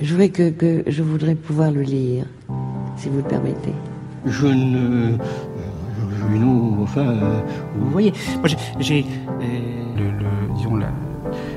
Je 0.00 0.12
voudrais, 0.12 0.28
que, 0.30 0.50
que, 0.50 0.82
je 0.86 1.02
voudrais 1.02 1.34
pouvoir 1.34 1.70
le 1.70 1.82
lire, 1.82 2.24
si 2.96 3.08
vous 3.08 3.18
le 3.18 3.22
permettez. 3.22 3.74
Je 4.26 4.46
ne. 4.46 5.12
non, 6.38 6.82
enfin. 6.82 7.06
euh, 7.06 7.40
vous 7.76 7.90
voyez, 7.90 8.12
moi 8.38 8.48
j'ai. 8.78 9.04
euh, 9.04 9.44
Le, 9.96 10.04
le- 10.04 10.54
disons 10.56 10.76
la, 10.76 10.86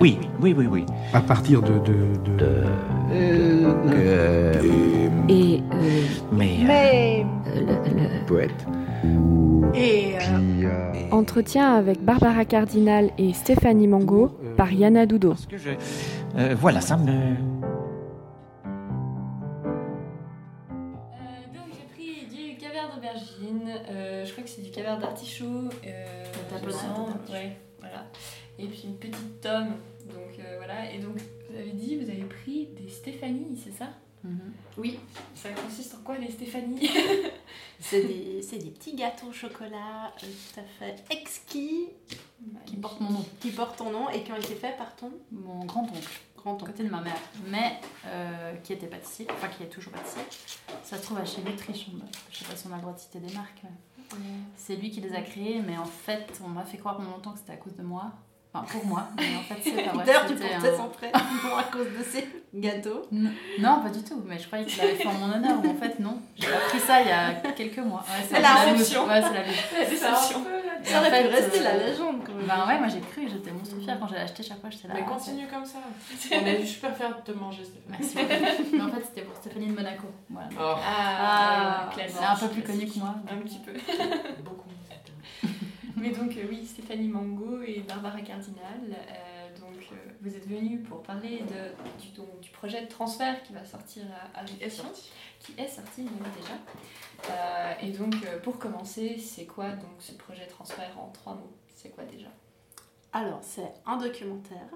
oui, 0.01 0.17
oui, 0.41 0.53
oui, 0.57 0.67
oui. 0.69 0.85
à 1.13 1.21
partir 1.21 1.61
de, 1.61 1.73
de, 1.79 2.37
de- 2.37 2.63
Euh, 3.11 4.53
Et 5.29 5.61
euh, 5.71 5.73
mais. 6.31 6.59
euh, 6.63 6.65
Mais. 6.67 7.25
le- 7.55 7.61
le- 7.61 8.25
poète. 8.25 8.65
Et. 9.75 10.15
Puis, 10.19 10.65
Entretien 11.11 11.73
avec 11.75 12.03
Barbara 12.03 12.43
Cardinal 12.45 13.09
et 13.17 13.33
Stéphanie 13.33 13.87
Mango 13.87 14.31
par 14.57 14.71
Yana 14.73 15.05
Dudo. 15.05 15.29
parce 15.29 15.45
que 15.45 15.57
je. 15.57 15.69
euh, 16.37 16.55
voilà, 16.59 16.81
ça 16.81 16.97
me. 16.97 17.11
Euh, 23.67 24.25
je 24.25 24.31
crois 24.31 24.43
que 24.43 24.49
c'est 24.49 24.61
du 24.61 24.71
caviar 24.71 24.99
d'artichaut, 24.99 25.69
euh, 25.85 26.23
ouais, 27.31 27.57
voilà. 27.79 28.05
Et 28.59 28.67
puis 28.67 28.81
une 28.85 28.97
petite 28.97 29.41
tome, 29.41 29.75
donc 30.07 30.39
euh, 30.39 30.57
voilà. 30.57 30.91
Et 30.91 30.99
donc 30.99 31.17
vous 31.49 31.57
avez 31.57 31.71
dit, 31.71 31.95
vous 31.97 32.09
avez 32.09 32.23
pris 32.23 32.67
des 32.79 32.89
Stéphanie, 32.89 33.59
c'est 33.63 33.71
ça? 33.71 33.89
Oui, 34.77 34.99
Ça 35.35 35.49
consiste 35.49 35.95
en 35.95 35.97
quoi 35.97 36.17
les 36.17 36.31
Stéphanie 36.31 36.89
c'est 37.81 38.03
des, 38.05 38.41
c'est 38.41 38.57
des 38.57 38.69
petits 38.69 38.95
gâteaux 38.95 39.27
au 39.27 39.33
chocolat 39.33 40.13
euh, 40.23 40.27
tout 40.53 40.59
à 40.61 40.63
fait 40.63 41.03
exquis 41.09 41.89
Qui 42.65 42.77
portent 42.77 43.01
mon 43.01 43.09
nom. 43.11 43.25
qui 43.41 43.51
portent 43.51 43.77
ton 43.77 43.91
nom 43.91 44.09
et 44.09 44.23
qui 44.23 44.31
ont 44.31 44.37
été 44.37 44.55
faits 44.55 44.77
par 44.77 44.95
ton 44.95 45.11
Mon 45.29 45.65
grand-oncle, 45.65 46.21
grand-oncle. 46.43 46.65
côté 46.65 46.83
de 46.83 46.89
ma 46.89 47.01
mère, 47.01 47.17
mais 47.47 47.79
euh, 48.07 48.53
qui 48.63 48.73
était 48.73 48.87
pâtissier, 48.87 49.27
enfin 49.31 49.47
qui 49.47 49.63
est 49.63 49.67
toujours 49.67 49.93
pâtissier. 49.93 50.21
Ça 50.83 50.97
se 50.97 51.01
trouve 51.03 51.17
à 51.19 51.25
chez 51.25 51.41
Nutrition. 51.41 51.93
Je 52.31 52.37
sais 52.39 52.45
pas 52.45 52.55
si 52.55 52.67
on 52.67 52.73
a 52.73 52.75
le 52.75 52.81
droit 52.81 52.93
de 52.93 52.99
citer 52.99 53.19
des 53.19 53.33
marques, 53.33 53.61
mais 53.63 54.19
c'est 54.55 54.75
lui 54.75 54.91
qui 54.91 55.01
les 55.01 55.13
a 55.15 55.21
créés, 55.21 55.61
mais 55.65 55.77
en 55.77 55.85
fait, 55.85 56.39
on 56.43 56.49
m'a 56.49 56.63
fait 56.63 56.77
croire 56.77 56.97
pendant 56.97 57.11
longtemps 57.11 57.31
que 57.31 57.39
c'était 57.39 57.53
à 57.53 57.57
cause 57.57 57.75
de 57.75 57.83
moi. 57.83 58.11
Enfin, 58.55 58.67
pour 58.71 58.85
moi, 58.85 59.07
mais 59.17 59.35
en 59.35 59.41
fait, 59.41 59.55
c'est 59.63 59.83
pas 59.83 59.93
vrai. 59.93 60.05
D'ailleurs, 60.05 60.27
tu 60.27 60.35
portais 60.35 60.77
son 60.77 60.87
prénom 60.89 61.57
à 61.57 61.63
cause 61.63 61.87
de 61.87 62.03
ces 62.03 62.27
gâteaux. 62.53 63.01
Non, 63.11 63.31
non, 63.59 63.81
pas 63.81 63.89
du 63.89 64.03
tout, 64.03 64.21
mais 64.27 64.37
je 64.37 64.45
croyais 64.45 64.63
qu'il 64.65 64.77
l'avait 64.77 64.93
fait 64.93 65.07
en 65.07 65.13
mon 65.13 65.33
honneur, 65.33 65.57
mais 65.63 65.69
en 65.69 65.75
fait, 65.75 65.99
non. 65.99 66.21
J'ai 66.35 66.53
appris 66.53 66.79
ça 66.79 67.01
il 67.01 67.07
y 67.07 67.11
a 67.11 67.33
quelques 67.53 67.79
mois. 67.79 68.01
Ouais, 68.07 68.23
C'est 68.27 68.33
la 68.35 68.41
la. 68.41 68.73
Ouais, 68.73 69.21
la 69.21 69.31
La 69.31 69.89
déception. 69.89 70.45
Ça 70.93 70.99
aurait 70.99 71.09
fait, 71.11 71.27
pu 71.29 71.35
rester 71.35 71.59
euh, 71.59 71.63
la 71.63 71.77
légende 71.77 72.17
quand 72.25 72.33
même. 72.33 72.45
Ben 72.47 72.67
ouais, 72.67 72.77
moi 72.79 72.87
j'ai 72.87 72.99
cru, 73.01 73.27
j'étais 73.29 73.51
monstre 73.51 73.75
fière 73.81 73.99
quand 73.99 74.07
j'ai 74.07 74.17
acheté 74.17 74.43
chaque 74.43 74.61
fois, 74.61 74.69
j'étais 74.69 74.87
là. 74.87 74.93
Mais 74.95 75.03
ah, 75.05 75.09
continue 75.11 75.47
comme 75.47 75.65
ça. 75.65 75.79
On 76.31 76.45
est 76.45 76.65
super 76.65 76.95
fiers 76.95 77.07
de 77.25 77.31
te 77.31 77.37
manger, 77.37 77.63
c'est- 77.63 78.21
beaucoup. 78.21 78.69
Mais 78.73 78.81
en 78.81 78.89
fait, 78.89 79.05
c'était 79.05 79.21
pour 79.21 79.35
Stéphanie 79.37 79.67
de 79.67 79.73
Monaco. 79.73 80.07
Voilà. 80.29 80.49
Oh, 80.59 80.75
Ah, 80.85 81.89
Elle 81.91 81.95
classique. 81.95 82.21
est 82.21 82.25
un 82.25 82.35
peu 82.35 82.47
plus 82.53 82.61
connue 82.63 82.85
que 82.87 82.99
moi. 82.99 83.15
Un 83.29 83.37
petit 83.37 83.59
peu. 83.59 83.71
beaucoup. 84.43 84.61
Mais 85.95 86.09
donc 86.09 86.35
euh, 86.37 86.43
oui, 86.49 86.65
Stéphanie 86.65 87.07
Mango 87.07 87.61
et 87.65 87.83
Barbara 87.87 88.19
Cardinal, 88.21 88.81
euh, 88.89 88.93
donc 89.63 89.81
euh, 89.91 89.95
vous 90.21 90.35
êtes 90.35 90.47
venus 90.47 90.81
pour 90.87 91.01
parler 91.03 91.39
de, 91.39 92.01
du, 92.01 92.09
donc, 92.15 92.39
du 92.41 92.49
projet 92.49 92.81
de 92.81 92.87
transfert 92.87 93.41
qui 93.43 93.53
va 93.53 93.63
sortir 93.65 94.03
à, 94.35 94.39
à 94.39 94.41
Réflexion, 94.41 94.85
qui 95.39 95.53
est 95.57 95.67
sorti 95.67 96.03
donc, 96.03 96.21
déjà. 96.39 96.53
Euh, 97.29 97.73
et 97.81 97.91
donc 97.91 98.13
euh, 98.25 98.39
pour 98.39 98.57
commencer, 98.59 99.17
c'est 99.17 99.45
quoi 99.45 99.69
donc 99.71 99.91
ce 99.99 100.13
projet 100.13 100.45
de 100.45 100.49
transfert 100.51 100.91
en 100.99 101.09
trois 101.09 101.33
mots? 101.35 101.53
C'est 101.75 101.89
quoi 101.89 102.03
déjà? 102.03 102.27
Alors, 103.11 103.39
c'est 103.41 103.71
un 103.85 103.97
documentaire, 103.97 104.69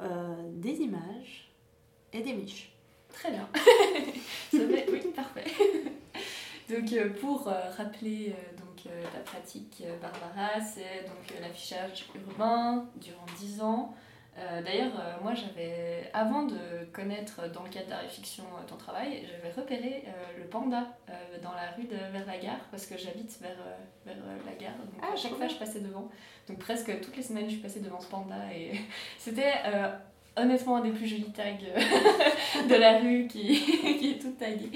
euh, 0.00 0.34
des 0.52 0.74
images 0.82 1.50
et 2.12 2.20
des 2.22 2.32
miches. 2.32 2.70
Très 3.12 3.30
bien. 3.30 3.48
Ça 3.54 4.58
fait- 4.68 4.86
oui, 4.90 5.00
parfait. 5.14 5.44
donc 6.70 6.92
euh, 6.92 7.10
pour 7.20 7.48
euh, 7.48 7.70
rappeler 7.76 8.30
euh, 8.36 8.56
donc 8.84 8.92
euh, 8.92 9.02
ta 9.12 9.20
pratique, 9.20 9.82
euh, 9.86 9.96
Barbara, 10.00 10.60
c'est 10.60 11.04
donc 11.06 11.32
euh, 11.32 11.40
l'affichage 11.40 12.06
urbain 12.14 12.86
durant 12.96 13.26
10 13.38 13.62
ans. 13.62 13.94
Euh, 14.36 14.62
D'ailleurs, 14.62 14.92
euh, 14.98 15.14
moi, 15.22 15.32
j'avais, 15.34 16.10
avant 16.12 16.42
de 16.42 16.84
connaître 16.92 17.48
dans 17.52 17.62
le 17.62 17.68
cadre 17.68 17.88
d'Art 17.88 18.04
et 18.04 18.08
Fiction 18.08 18.44
euh, 18.44 18.66
ton 18.66 18.76
travail, 18.76 19.26
j'avais 19.30 19.54
repéré 19.54 20.04
le 20.36 20.44
panda 20.46 20.88
dans 21.42 21.52
la 21.52 21.70
rue 21.76 21.84
de, 21.84 21.96
vers 22.12 22.26
la 22.26 22.38
gare, 22.38 22.60
parce 22.70 22.86
que 22.86 22.98
j'habite 22.98 23.38
vers, 23.40 23.56
vers 24.04 24.16
la 24.44 24.52
gare. 24.54 24.76
Donc 24.76 25.02
Ah, 25.02 25.12
à 25.12 25.16
chaque 25.16 25.34
fois, 25.34 25.46
je 25.46 25.54
passais 25.54 25.80
devant. 25.80 26.10
Donc 26.48 26.58
presque 26.58 27.00
toutes 27.00 27.16
les 27.16 27.22
semaines, 27.22 27.48
je 27.48 27.56
passée 27.56 27.80
devant 27.80 28.00
ce 28.00 28.08
panda 28.08 28.36
et 28.54 28.72
c'était 29.18 29.52
honnêtement 30.36 30.76
un 30.76 30.80
des 30.80 30.90
plus 30.90 31.06
jolis 31.06 31.32
tags 31.32 31.52
de 32.68 32.74
la 32.74 32.98
rue 32.98 33.28
qui, 33.28 33.60
qui 33.98 34.10
est 34.10 34.20
tout 34.20 34.32
tagué. 34.32 34.70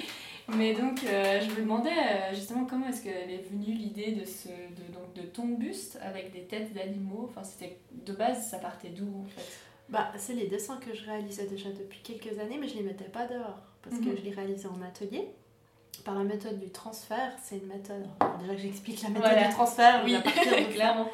Mais 0.57 0.73
donc, 0.75 1.05
euh, 1.05 1.41
je 1.41 1.51
me 1.55 1.61
demandais 1.61 1.91
euh, 1.91 2.35
justement 2.35 2.65
comment 2.65 2.89
est-ce 2.89 3.03
qu'elle 3.03 3.31
est 3.31 3.45
venue 3.51 3.75
l'idée 3.75 4.13
de, 4.13 4.25
ce, 4.25 4.49
de, 4.49 4.93
donc, 4.93 5.13
de 5.15 5.23
ton 5.23 5.47
buste 5.49 5.99
avec 6.03 6.33
des 6.33 6.43
têtes 6.45 6.73
d'animaux? 6.73 7.27
Enfin, 7.29 7.45
c'était 7.45 7.79
de 7.93 8.13
base, 8.13 8.49
ça 8.49 8.59
partait 8.59 8.89
d'où 8.89 9.07
en 9.21 9.25
fait? 9.27 9.47
Bah, 9.91 10.11
c'est 10.17 10.33
les 10.35 10.47
dessins 10.47 10.77
que 10.79 10.95
je 10.95 11.05
réalisais 11.05 11.47
déjà 11.47 11.69
depuis 11.71 12.01
quelques 12.03 12.39
années, 12.39 12.57
mais 12.61 12.69
je 12.69 12.77
les 12.77 12.83
mettais 12.83 13.05
pas 13.05 13.27
dehors 13.27 13.59
parce 13.83 13.97
que 13.97 14.09
Mhm. 14.09 14.17
je 14.19 14.23
les 14.23 14.31
réalisais 14.31 14.69
en 14.69 14.81
atelier. 14.83 15.29
Par 16.05 16.15
la 16.15 16.25
méthode 16.25 16.59
du 16.59 16.71
transfert, 16.71 17.33
c'est 17.43 17.59
une 17.59 17.67
méthode. 17.67 18.07
alors, 18.21 18.39
déjà 18.39 18.55
que 18.55 18.61
j'explique 18.61 19.03
la 19.03 19.09
méthode 19.11 19.25
Voilà. 19.31 19.49
du 19.49 19.53
transfert, 19.55 20.03
Oui, 20.05 20.13
de 20.17 20.73
clairement. 20.73 21.09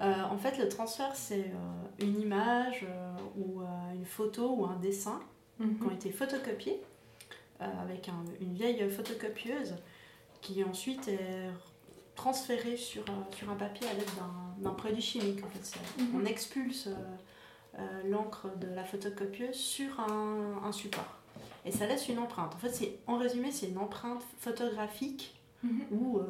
Euh, 0.00 0.12
en 0.30 0.36
fait, 0.36 0.58
le 0.58 0.68
transfert, 0.68 1.12
c'est 1.14 1.44
une 2.00 2.20
image 2.20 2.84
ou 3.38 3.60
une 3.94 4.04
photo 4.04 4.54
ou 4.56 4.64
un 4.66 4.76
dessin 4.76 5.20
qui 5.58 5.86
ont 5.86 5.90
été 5.90 6.10
photocopiés 6.10 6.80
avec 7.60 8.08
un- 8.08 8.24
une 8.40 8.54
vieille 8.54 8.88
photocopieuse 8.90 9.74
qui 10.40 10.62
ensuite 10.64 11.08
est 11.08 11.48
transférée 12.14 12.76
sur, 12.76 13.02
euh, 13.02 13.34
sur 13.36 13.50
un 13.50 13.56
papier 13.56 13.86
à 13.88 13.92
l'aide 13.94 14.08
d'un- 14.16 14.62
d'un 14.70 14.74
produit 14.74 15.02
chimique. 15.02 15.44
En 15.44 15.48
fait. 15.48 15.78
Mhm. 16.02 16.20
On 16.22 16.24
expulse 16.26 16.86
euh, 16.88 16.94
euh, 17.80 18.02
l'encre 18.08 18.48
de 18.58 18.68
la 18.68 18.84
photocopieuse 18.84 19.54
sur 19.56 19.98
un, 20.00 20.60
un 20.64 20.72
support. 20.72 21.18
Et 21.64 21.72
ça 21.72 21.86
laisse 21.86 22.08
une 22.08 22.18
empreinte. 22.18 22.54
En 22.54 22.58
fait, 22.58 22.98
en 23.06 23.16
résumé, 23.18 23.50
c'est 23.50 23.68
une 23.68 23.78
empreinte 23.78 24.22
photographique 24.38 25.34
Mhm. 25.62 25.80
ou 25.92 26.18
euh, 26.18 26.24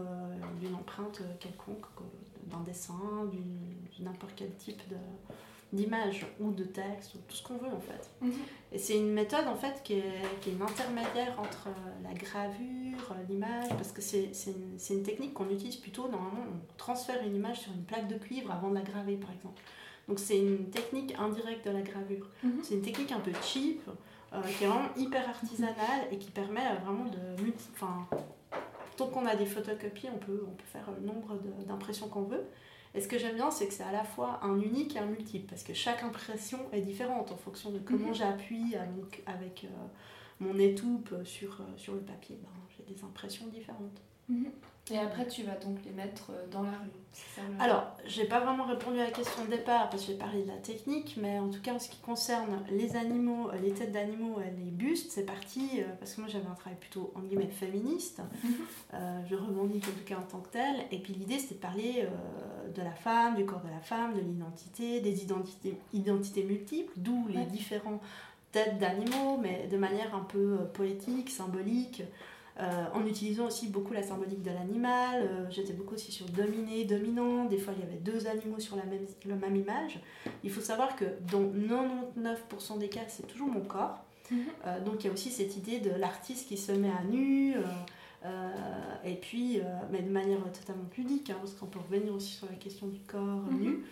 d'une 0.61 0.75
empreinte 0.77 1.21
quelconque, 1.41 1.85
euh, 2.01 2.05
d'un 2.51 2.61
dessin, 2.61 3.25
d'une- 3.33 3.59
de 3.99 4.05
n'importe 4.05 4.33
quel 4.37 4.55
type 4.55 4.81
de- 4.89 4.97
d'image 5.75 6.27
ou 6.41 6.51
de 6.53 6.65
texte, 6.65 7.15
ou 7.15 7.19
tout 7.29 7.37
ce 7.37 7.43
qu'on 7.43 7.57
veut 7.57 7.73
en 7.73 7.81
fait. 7.81 8.11
Mhm. 8.21 8.33
Et 8.73 8.79
c'est 8.79 8.97
une 8.97 9.13
méthode 9.13 9.47
en 9.47 9.57
fait 9.57 9.83
qui 9.83 9.95
est, 9.95 10.23
qui 10.41 10.51
est 10.51 10.53
une 10.53 10.63
intermédiaire 10.63 11.39
entre 11.39 11.69
euh, 11.69 12.03
la 12.03 12.15
gravure, 12.15 13.17
l'image, 13.29 13.69
parce 13.71 13.93
que 13.93 14.01
c'est 14.01 14.31
c'est 14.33 14.51
une, 14.51 14.79
c'est 14.79 14.95
une 14.95 15.03
technique 15.03 15.35
qu'on 15.35 15.51
utilise 15.51 15.77
plutôt 15.77 16.09
normalement, 16.09 16.45
on 16.51 16.77
transfère 16.77 17.23
une 17.25 17.37
image 17.37 17.61
sur 17.61 17.73
une 17.73 17.85
plaque 17.85 18.09
de 18.09 18.17
cuivre 18.17 18.51
avant 18.51 18.71
de 18.71 18.75
la 18.75 18.83
graver 18.83 19.17
par 19.17 19.33
exemple. 19.33 19.63
Donc 20.09 20.19
c'est 20.19 20.39
une 20.39 20.71
technique 20.71 21.15
indirecte 21.19 21.67
de 21.67 21.73
la 21.73 21.83
gravure. 21.83 22.29
Mhm. 22.43 22.61
C'est 22.63 22.75
une 22.75 22.83
technique 22.83 23.13
un 23.13 23.21
peu 23.21 23.33
cheap, 23.43 23.81
euh, 24.35 24.41
qui 24.43 24.65
est 24.65 24.67
vraiment 24.67 24.89
hyper 24.97 25.29
artisanale 25.29 26.09
et 26.11 26.19
qui 26.19 26.31
permet 26.31 26.61
euh, 26.61 26.85
vraiment 26.85 27.05
de... 27.05 27.53
Enfin, 27.73 28.07
tant 28.97 29.07
qu'on 29.07 29.27
a 29.27 29.37
des 29.37 29.47
photocopies, 29.47 30.09
on 30.13 30.19
peut, 30.19 30.45
on 30.47 30.55
peut 30.55 30.65
faire 30.73 30.89
le 30.99 31.07
nombre 31.07 31.39
d'impressions 31.67 32.09
qu'on 32.09 32.23
veut. 32.23 32.45
Et 32.95 33.01
ce 33.01 33.09
que 33.09 33.19
j'aime 33.19 33.35
bien, 33.35 33.51
c'est 33.51 33.67
que 33.67 33.75
c'est 33.75 33.83
à 33.83 33.91
la 33.93 34.05
fois 34.05 34.39
un 34.43 34.61
unique 34.61 34.95
et 34.95 35.01
un 35.01 35.07
multiple, 35.07 35.47
parce 35.49 35.65
que 35.65 35.75
chaque 35.75 36.03
impression 36.05 36.59
est 36.73 36.81
différente 36.83 37.33
en 37.33 37.37
fonction 37.37 37.71
de 37.71 37.79
comment 37.81 38.09
Mhm. 38.09 38.15
j'appuie 38.15 38.77
avec, 38.77 39.23
avec 39.27 39.65
euh, 39.65 39.69
mon 40.41 40.57
étoupe 40.59 41.13
sur, 41.25 41.61
euh, 41.61 41.65
sur 41.77 41.95
le 41.95 42.01
papier. 42.01 42.39
Ben, 42.43 42.49
J'ai 42.77 42.95
des 42.95 43.03
impressions 43.03 43.47
différentes. 43.49 44.01
Mhm. 44.29 44.51
Et 44.91 44.99
après, 44.99 45.27
tu 45.27 45.43
vas 45.45 45.55
donc 45.57 45.79
les 45.87 45.93
mettre 45.93 46.31
euh, 46.31 46.47
dans 46.51 46.63
la 46.63 46.69
rue. 46.73 46.91
c'est 47.11 47.41
ça, 47.41 47.47
le- 47.49 47.59
Alors, 47.63 47.97
j'ai 48.07 48.27
pas 48.27 48.41
vraiment 48.41 48.65
répondu 48.65 49.01
à 49.01 49.05
la 49.05 49.11
question 49.11 49.43
de 49.47 49.51
départ 49.51 49.89
parce 49.89 50.03
que 50.05 50.13
j'ai 50.13 50.19
parlé 50.19 50.43
de 50.43 50.49
la 50.49 50.59
technique, 50.59 51.17
mais 51.19 51.39
en 51.39 51.49
tout 51.49 51.63
cas 51.63 51.73
en 51.73 51.79
ce 51.79 51.89
qui 51.89 51.97
concerne 52.01 52.59
les 52.71 52.95
animaux, 52.97 53.51
les 53.63 53.71
têtes 53.73 53.93
d'animaux 53.93 54.41
et 54.41 54.51
les 54.63 54.71
bustes, 54.71 55.11
c'est 55.11 55.25
parti 55.25 55.71
euh, 55.79 55.85
parce 55.99 56.13
que 56.15 56.21
moi 56.21 56.29
j'avais 56.31 56.47
un 56.49 56.55
travail 56.55 56.79
plutôt 56.79 57.13
en 57.15 57.21
guillemets 57.21 57.47
féministe. 57.49 58.21
Euh, 58.93 59.21
je 59.29 59.35
revendique 59.35 59.83
en 59.89 59.91
tout 59.91 60.05
cas 60.07 60.17
en 60.19 60.23
tant 60.23 60.39
que 60.39 60.51
tel. 60.51 60.77
Et 60.93 60.99
puis 61.01 61.15
l'idée 61.15 61.41
c'était 61.41 61.55
de 61.57 61.61
parler 61.61 62.05
euh, 62.07 62.71
de 62.71 62.81
la 62.81 62.93
femme, 62.93 63.35
du 63.35 63.45
corps 63.45 63.63
de 63.63 63.69
la 63.71 63.81
femme, 63.81 64.15
de 64.15 64.21
l'identité, 64.21 65.01
des 65.01 65.25
identités, 65.25 65.77
identités 65.93 66.45
multiples, 66.45 66.93
d'où 66.97 67.27
les 67.29 67.39
Ouais. 67.39 67.47
différents 67.47 67.99
têtes 68.53 68.79
d'animaux, 68.79 69.37
mais 69.43 69.67
de 69.67 69.77
manière 69.77 70.15
un 70.15 70.21
peu 70.23 70.59
poétique, 70.75 71.29
symbolique. 71.31 72.05
Euh, 72.61 72.85
en 72.95 73.05
utilisant 73.05 73.47
aussi 73.49 73.67
beaucoup 73.67 73.93
la 73.93 74.03
symbolique 74.05 74.41
de 74.43 74.51
l'animal. 74.51 75.23
Euh, 75.25 75.47
J'étais 75.51 75.73
beaucoup 75.73 75.95
aussi 75.95 76.13
sur 76.13 76.27
dominé, 76.27 76.85
dominant. 76.85 77.47
Des 77.47 77.59
fois, 77.59 77.75
il 77.77 77.81
y 77.81 77.87
avait 77.87 77.99
deux 78.01 78.29
animaux 78.29 78.61
sur 78.61 78.77
la 78.77 78.85
même, 78.85 79.05
la 79.27 79.35
même 79.35 79.57
image. 79.57 79.99
Il 80.45 80.51
faut 80.53 80.61
savoir 80.61 80.95
que 80.95 81.05
dans 81.33 81.43
99% 81.43 82.79
des 82.79 82.89
cas, 82.89 83.01
c'est 83.09 83.27
toujours 83.27 83.49
mon 83.49 83.63
corps. 83.63 83.99
Mhm. 84.31 84.39
Euh, 84.67 84.81
donc, 84.85 85.03
il 85.03 85.09
y 85.09 85.11
a 85.11 85.13
aussi 85.13 85.31
cette 85.31 85.57
idée 85.57 85.81
de 85.81 85.91
l'artiste 85.91 86.47
qui 86.49 86.57
se 86.57 86.71
met 86.73 86.91
à 86.91 87.03
nu. 87.05 87.55
et 89.05 89.17
puis, 89.17 89.61
mais 89.91 90.01
de 90.01 90.11
manière 90.11 90.39
totalement 90.53 90.85
ludique, 90.97 91.29
hein, 91.31 91.37
parce 91.41 91.53
qu'on 91.55 91.67
peut 91.67 91.79
revenir 91.81 92.15
aussi 92.15 92.33
sur 92.35 92.47
la 92.49 92.55
question 92.57 92.87
du 92.87 93.01
corps 93.01 93.21
Mhm. 93.51 93.61
nu. 93.61 93.85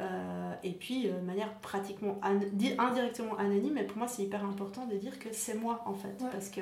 Euh, 0.00 0.52
et 0.64 0.72
puis, 0.72 1.08
euh, 1.08 1.20
de 1.20 1.24
manière 1.26 1.52
pratiquement 1.60 2.18
an- 2.22 2.40
indirectement 2.78 3.36
anonyme, 3.36 3.74
mais 3.74 3.84
pour 3.84 3.98
moi, 3.98 4.08
c'est 4.08 4.22
hyper 4.22 4.44
important 4.44 4.86
de 4.86 4.96
dire 4.96 5.18
que 5.18 5.28
c'est 5.32 5.54
moi, 5.54 5.82
en 5.86 5.94
fait. 5.94 6.16
Ouais. 6.20 6.30
Parce 6.32 6.48
que 6.48 6.60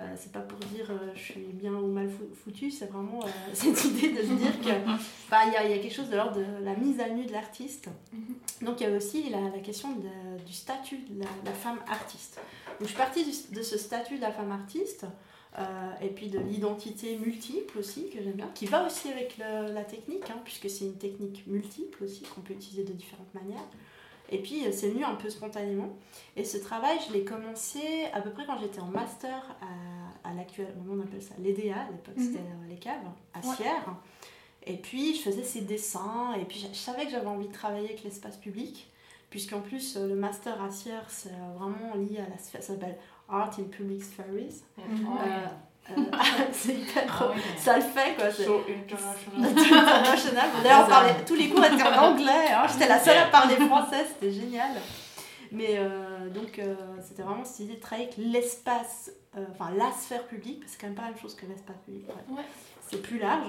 euh, 0.00 0.14
c'est 0.16 0.32
pas 0.32 0.40
pour 0.40 0.58
dire 0.58 0.90
euh, 0.90 1.12
je 1.14 1.20
suis 1.20 1.40
bien 1.52 1.72
ou 1.72 1.86
mal 1.86 2.08
fou- 2.10 2.28
foutu, 2.44 2.70
c'est 2.70 2.86
vraiment 2.86 3.20
euh, 3.24 3.28
cette 3.52 3.84
idée 3.84 4.10
de 4.10 4.22
se 4.22 4.32
dire 4.32 4.60
que 4.60 4.70
bah, 5.30 5.40
il 5.46 5.50
y, 5.50 5.70
y 5.70 5.74
a 5.74 5.78
quelque 5.78 5.94
chose 5.94 6.08
de 6.10 6.16
l'ordre 6.16 6.36
de 6.38 6.64
la 6.64 6.74
mise 6.74 6.98
à 7.00 7.08
nu 7.08 7.24
de 7.26 7.32
l'artiste. 7.32 7.88
Donc 8.62 8.80
il 8.80 8.88
y 8.88 8.92
a 8.92 8.96
aussi 8.96 9.30
la, 9.30 9.40
la 9.40 9.58
question 9.60 9.92
de- 9.92 10.42
du 10.44 10.52
statut 10.52 10.98
de 11.08 11.20
la, 11.20 11.26
la 11.44 11.52
femme 11.52 11.78
artiste. 11.88 12.36
Donc 12.80 12.82
je 12.82 12.86
suis 12.86 12.96
partie 12.96 13.24
du- 13.24 13.54
de 13.56 13.62
ce 13.62 13.78
statut 13.78 14.16
de 14.16 14.22
la 14.22 14.32
femme 14.32 14.50
artiste. 14.52 15.06
euh, 15.56 15.92
et 16.02 16.08
puis 16.08 16.26
de 16.30 16.40
l'identité 16.40 17.16
multiple 17.16 17.78
aussi, 17.78 18.10
que 18.10 18.20
j'aime 18.20 18.32
bien, 18.32 18.48
qui 18.56 18.66
va 18.66 18.84
aussi 18.84 19.08
avec 19.08 19.38
le- 19.38 19.72
la 19.72 19.84
technique, 19.84 20.28
hein, 20.28 20.40
puisque 20.44 20.68
c'est 20.68 20.84
une 20.86 20.98
technique 20.98 21.44
multiple 21.46 22.02
aussi, 22.02 22.22
qu'on 22.24 22.40
peut 22.40 22.54
utiliser 22.54 22.82
de 22.82 22.92
différentes 22.92 23.32
manières. 23.34 23.62
Et 24.34 24.38
puis 24.42 24.66
euh, 24.66 24.72
c'est 24.72 24.88
venu 24.90 25.04
un 25.04 25.14
peu 25.14 25.30
spontanément. 25.30 25.90
Et 26.36 26.44
ce 26.44 26.56
travail, 26.58 26.98
je 27.06 27.12
l'ai 27.12 27.24
commencé 27.24 27.80
à 28.12 28.20
peu 28.20 28.30
près 28.30 28.44
quand 28.46 28.58
j'étais 28.58 28.80
en 28.80 28.86
master 28.86 29.56
à, 30.24 30.28
à 30.28 30.32
l'actuel, 30.34 30.74
comment 30.76 31.00
on 31.00 31.04
appelle 31.06 31.22
ça, 31.22 31.34
l'EDA, 31.38 31.76
à 31.76 31.90
l'époque 31.90 32.16
Mhm. 32.16 32.24
c'était 32.24 32.38
euh, 32.40 32.68
les 32.68 32.76
caves, 32.76 32.94
à 33.32 33.38
Ouais. 33.46 33.54
Sierre. 33.56 33.94
Et 34.66 34.76
puis 34.76 35.14
je 35.14 35.20
faisais 35.22 35.42
ces 35.44 35.60
dessins, 35.60 36.32
et 36.40 36.44
puis 36.44 36.58
je 36.58 36.66
je 36.68 36.78
savais 36.78 37.04
que 37.04 37.10
j'avais 37.10 37.26
envie 37.26 37.48
de 37.48 37.52
travailler 37.52 37.84
avec 37.90 38.02
l'espace 38.02 38.36
public, 38.38 38.90
puisqu'en 39.30 39.60
plus 39.60 39.96
euh, 39.96 40.08
le 40.08 40.14
master 40.16 40.60
à 40.62 40.70
Sierre, 40.70 41.04
c'est 41.08 41.32
vraiment 41.58 41.94
lié 41.94 42.18
à 42.18 42.28
la 42.28 42.38
sphère, 42.38 42.62
ça 42.62 42.72
s'appelle 42.74 42.96
Art 43.28 43.54
in 43.60 43.64
Public 43.64 44.02
Spheres. 44.02 44.26
Mhm. 44.78 45.06
Euh, 45.06 45.46
euh, 45.90 45.94
c'est 46.52 46.74
hyper. 46.74 47.02
Ah 47.20 47.28
ouais. 47.28 47.34
Ça 47.58 47.76
le 47.76 47.82
fait 47.82 48.14
quoi. 48.16 48.30
c'est- 48.30 48.44
So 48.44 48.60
international. 49.38 50.48
D'ailleurs, 50.62 50.84
on 50.86 50.88
parlait- 50.90 51.24
tous 51.26 51.34
les 51.34 51.48
cours 51.50 51.64
étaient 51.64 51.82
en 51.82 52.12
anglais. 52.12 52.48
hein. 52.52 52.66
J'étais 52.72 52.88
la 52.88 52.98
seule 52.98 53.18
à 53.18 53.26
parler 53.26 53.56
français, 53.56 54.04
c'était 54.08 54.32
génial. 54.32 54.70
Mais 55.52 55.76
euh, 55.76 56.28
donc, 56.30 56.58
euh, 56.58 56.74
c'était 57.06 57.22
vraiment 57.22 57.44
cette 57.44 57.60
idée 57.60 57.74
de 57.76 57.80
travailler 57.80 58.08
avec 58.08 58.16
l'espace, 58.18 59.12
euh, 59.36 59.44
enfin 59.52 59.70
la 59.76 59.92
sphère 59.92 60.24
publique, 60.26 60.60
parce 60.60 60.72
que 60.72 60.76
c'est 60.76 60.80
quand 60.80 60.86
même 60.88 60.96
pas 60.96 61.02
la 61.02 61.08
même 61.10 61.18
chose 61.20 61.34
que 61.36 61.46
l'espace 61.46 61.76
public. 61.84 62.06
Ouais. 62.30 62.42
C'est 62.90 63.00
plus 63.00 63.18
large. 63.18 63.46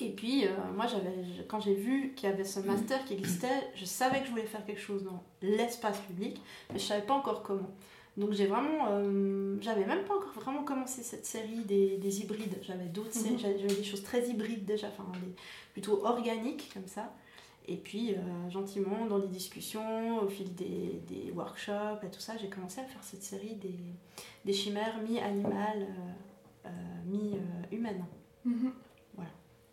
Et 0.00 0.10
puis, 0.10 0.46
euh, 0.46 0.50
moi, 0.74 0.86
j'avais, 0.86 1.12
quand 1.48 1.60
j'ai 1.60 1.74
vu 1.74 2.14
qu'il 2.16 2.28
y 2.28 2.32
avait 2.32 2.44
ce 2.44 2.60
master 2.60 3.04
qui 3.04 3.14
existait, 3.14 3.70
je 3.74 3.84
savais 3.84 4.20
que 4.20 4.26
je 4.26 4.30
voulais 4.30 4.44
faire 4.44 4.64
quelque 4.64 4.80
chose 4.80 5.04
dans 5.04 5.22
l'espace 5.42 5.98
public, 5.98 6.40
mais 6.72 6.78
je 6.78 6.84
savais 6.84 7.02
pas 7.02 7.14
encore 7.14 7.42
comment. 7.42 7.68
Donc 8.16 8.32
j'ai 8.32 8.46
vraiment, 8.46 8.88
euh, 8.90 9.56
j'avais 9.60 9.86
même 9.86 10.04
pas 10.04 10.14
encore 10.16 10.32
vraiment 10.32 10.62
commencé 10.64 11.02
cette 11.02 11.24
série 11.26 11.64
des, 11.64 11.96
des 11.98 12.20
hybrides. 12.20 12.58
J'avais 12.62 12.86
d'autres 12.86 13.16
Mhm. 13.18 13.38
j'avais 13.38 13.58
j'avais 13.58 13.74
des 13.74 13.84
choses 13.84 14.02
très 14.02 14.28
hybrides 14.28 14.64
déjà, 14.64 14.88
enfin 14.88 15.10
des- 15.20 15.34
plutôt 15.72 16.04
organiques 16.04 16.70
comme 16.74 16.86
ça. 16.86 17.12
Et 17.68 17.76
puis 17.76 18.14
euh, 18.14 18.50
gentiment 18.50 19.06
dans 19.06 19.18
les 19.18 19.28
discussions, 19.28 20.18
au 20.20 20.28
fil 20.28 20.54
des, 20.54 21.00
des 21.08 21.30
workshops 21.32 22.02
et 22.04 22.10
tout 22.10 22.18
ça, 22.20 22.36
j'ai 22.36 22.48
commencé 22.48 22.80
à 22.80 22.84
faire 22.84 23.02
cette 23.02 23.22
série 23.22 23.54
des, 23.54 23.78
des 24.44 24.52
chimères 24.52 25.00
mi-animales, 25.02 25.86
euh, 26.66 26.68
mi-humaines. 27.06 28.04
Mhm. 28.44 28.72
Voilà. 29.14 29.30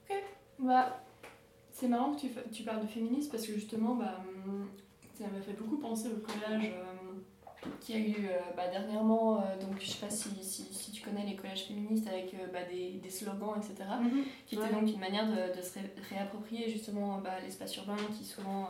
Ok. 0.09 0.23
Bah, 0.59 1.03
c'est 1.71 1.87
marrant 1.87 2.13
que 2.13 2.21
tu, 2.21 2.29
tu 2.51 2.63
parles 2.63 2.81
de 2.81 2.87
féminisme 2.87 3.31
parce 3.31 3.45
que 3.47 3.53
justement, 3.53 3.95
bah, 3.95 4.23
hum, 4.45 4.67
ça 5.17 5.25
m'a 5.27 5.41
fait 5.41 5.53
beaucoup 5.53 5.77
penser 5.77 6.09
au 6.09 6.19
collage 6.19 6.71
y 7.89 7.93
a 7.93 7.97
eu 7.99 8.27
euh, 8.27 8.37
bah, 8.55 8.67
dernièrement. 8.71 9.37
euh, 9.37 9.59
donc, 9.59 9.79
je 9.79 9.87
sais 9.87 10.05
pas 10.05 10.09
si, 10.09 10.29
si, 10.41 10.63
si 10.71 10.91
tu 10.91 11.01
connais 11.01 11.25
les 11.25 11.35
collages 11.35 11.65
féministes 11.65 12.07
avec 12.07 12.33
euh, 12.33 12.47
bah, 12.53 12.59
des, 12.69 12.99
des 13.03 13.09
slogans, 13.09 13.55
etc. 13.57 13.89
Qui 14.45 14.55
était 14.55 14.63
Ouais. 14.65 14.71
donc 14.71 14.89
une 14.89 14.99
manière 14.99 15.25
de, 15.27 15.57
de 15.57 15.61
se 15.61 15.75
ré- 15.79 15.93
réapproprier 16.09 16.69
justement 16.69 17.19
bah, 17.19 17.31
l'espace 17.43 17.75
urbain 17.77 17.95
qui 18.17 18.25
souvent 18.25 18.69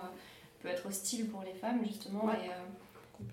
peut 0.62 0.70
être 0.70 0.86
hostile 0.88 1.28
pour 1.30 1.44
les 1.44 1.54
femmes, 1.54 1.80
justement. 1.86 2.26
Ouais. 2.26 2.34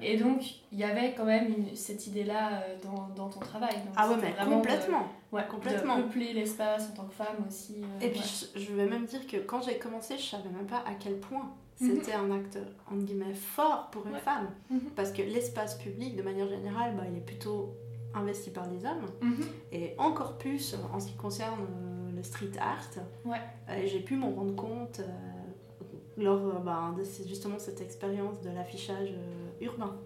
Et, 0.00 0.14
et 0.14 0.16
donc, 0.16 0.42
il 0.72 0.78
y 0.78 0.84
avait 0.84 1.12
quand 1.14 1.26
même 1.26 1.46
une- 1.52 1.76
cette 1.76 2.06
idée-là 2.06 2.62
dans, 2.82 3.08
dans 3.14 3.28
ton 3.28 3.40
travail. 3.40 3.74
Donc, 3.76 3.94
Ah 3.96 4.08
ouais, 4.08 4.16
mais 4.20 4.30
vraiment 4.32 4.50
de- 4.60 4.66
complètement. 4.66 5.06
Ouais, 5.32 5.44
Complètement. 5.50 5.96
De 5.98 6.02
peupler 6.02 6.32
l'espace 6.32 6.90
en 6.90 6.94
tant 6.94 7.04
que 7.06 7.12
femme 7.14 7.44
aussi. 7.48 7.76
euh, 7.82 8.06
Et 8.06 8.10
puis 8.10 8.20
ouais. 8.20 8.26
je, 8.54 8.60
je 8.60 8.72
vais 8.72 8.86
même 8.86 9.04
dire 9.04 9.26
que 9.26 9.36
quand 9.38 9.60
j'ai 9.62 9.78
commencé, 9.78 10.16
je 10.16 10.22
savais 10.24 10.48
même 10.48 10.66
pas 10.66 10.84
à 10.86 10.94
quel 10.98 11.18
point 11.18 11.52
Mhm. 11.80 11.90
c'était 11.96 12.12
un 12.12 12.30
acte 12.30 12.58
entre 12.90 13.02
guillemets 13.04 13.34
fort 13.34 13.88
pour 13.90 14.06
une 14.06 14.12
Ouais. 14.14 14.20
femme. 14.20 14.48
Mhm. 14.70 14.80
Parce 14.96 15.10
que 15.12 15.22
l'espace 15.22 15.76
public, 15.76 16.16
de 16.16 16.22
manière 16.22 16.48
générale, 16.48 16.94
bah, 16.96 17.02
il 17.10 17.16
est 17.16 17.20
plutôt 17.24 17.74
investi 18.14 18.50
par 18.50 18.68
les 18.70 18.84
hommes. 18.86 19.06
Mhm. 19.22 19.44
Et 19.72 19.94
encore 19.98 20.38
plus 20.38 20.76
en 20.92 21.00
ce 21.00 21.08
qui 21.08 21.14
concerne 21.16 21.60
euh, 21.62 22.12
le 22.14 22.22
street 22.22 22.52
art. 22.60 22.90
Ouais. 23.24 23.40
Euh, 23.70 23.82
j'ai 23.86 24.00
pu 24.00 24.16
m'en 24.16 24.30
rendre 24.30 24.54
compte 24.54 25.00
euh, 25.00 26.22
lors 26.22 26.46
euh, 26.46 26.58
bah, 26.60 26.94
de 26.96 27.02
justement 27.26 27.58
cette 27.58 27.80
expérience 27.80 28.40
de 28.40 28.50
l'affichage 28.50 29.10
euh, 29.12 29.64
urbain. 29.64 29.96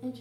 Ok. 0.00 0.20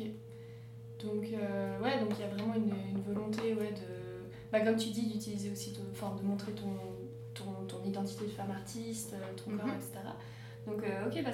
Donc, 1.04 1.26
euh, 1.32 1.80
ouais, 1.80 2.00
donc 2.00 2.10
il 2.18 2.22
y 2.22 2.24
a 2.24 2.28
vraiment 2.34 2.56
une, 2.56 2.74
une 2.96 3.02
volonté, 3.04 3.54
ouais, 3.54 3.70
de. 3.72 4.28
Bah, 4.52 4.62
comme 4.62 4.76
tu 4.78 4.90
dis, 4.90 5.06
d'utiliser 5.06 5.52
aussi, 5.52 5.78
enfin, 5.92 6.16
de 6.16 6.24
montrer 6.26 6.54
ton, 6.54 6.72
ton, 7.36 7.66
ton 7.68 7.84
identité 7.84 8.26
de 8.26 8.32
femme 8.32 8.50
artiste, 8.50 9.14
euh, 9.14 9.34
ton 9.36 9.56
corps, 9.56 9.68
etc. 9.76 10.00
Donc, 10.68 10.84
euh, 10.84 11.08
ok, 11.08 11.24
bah, 11.24 11.32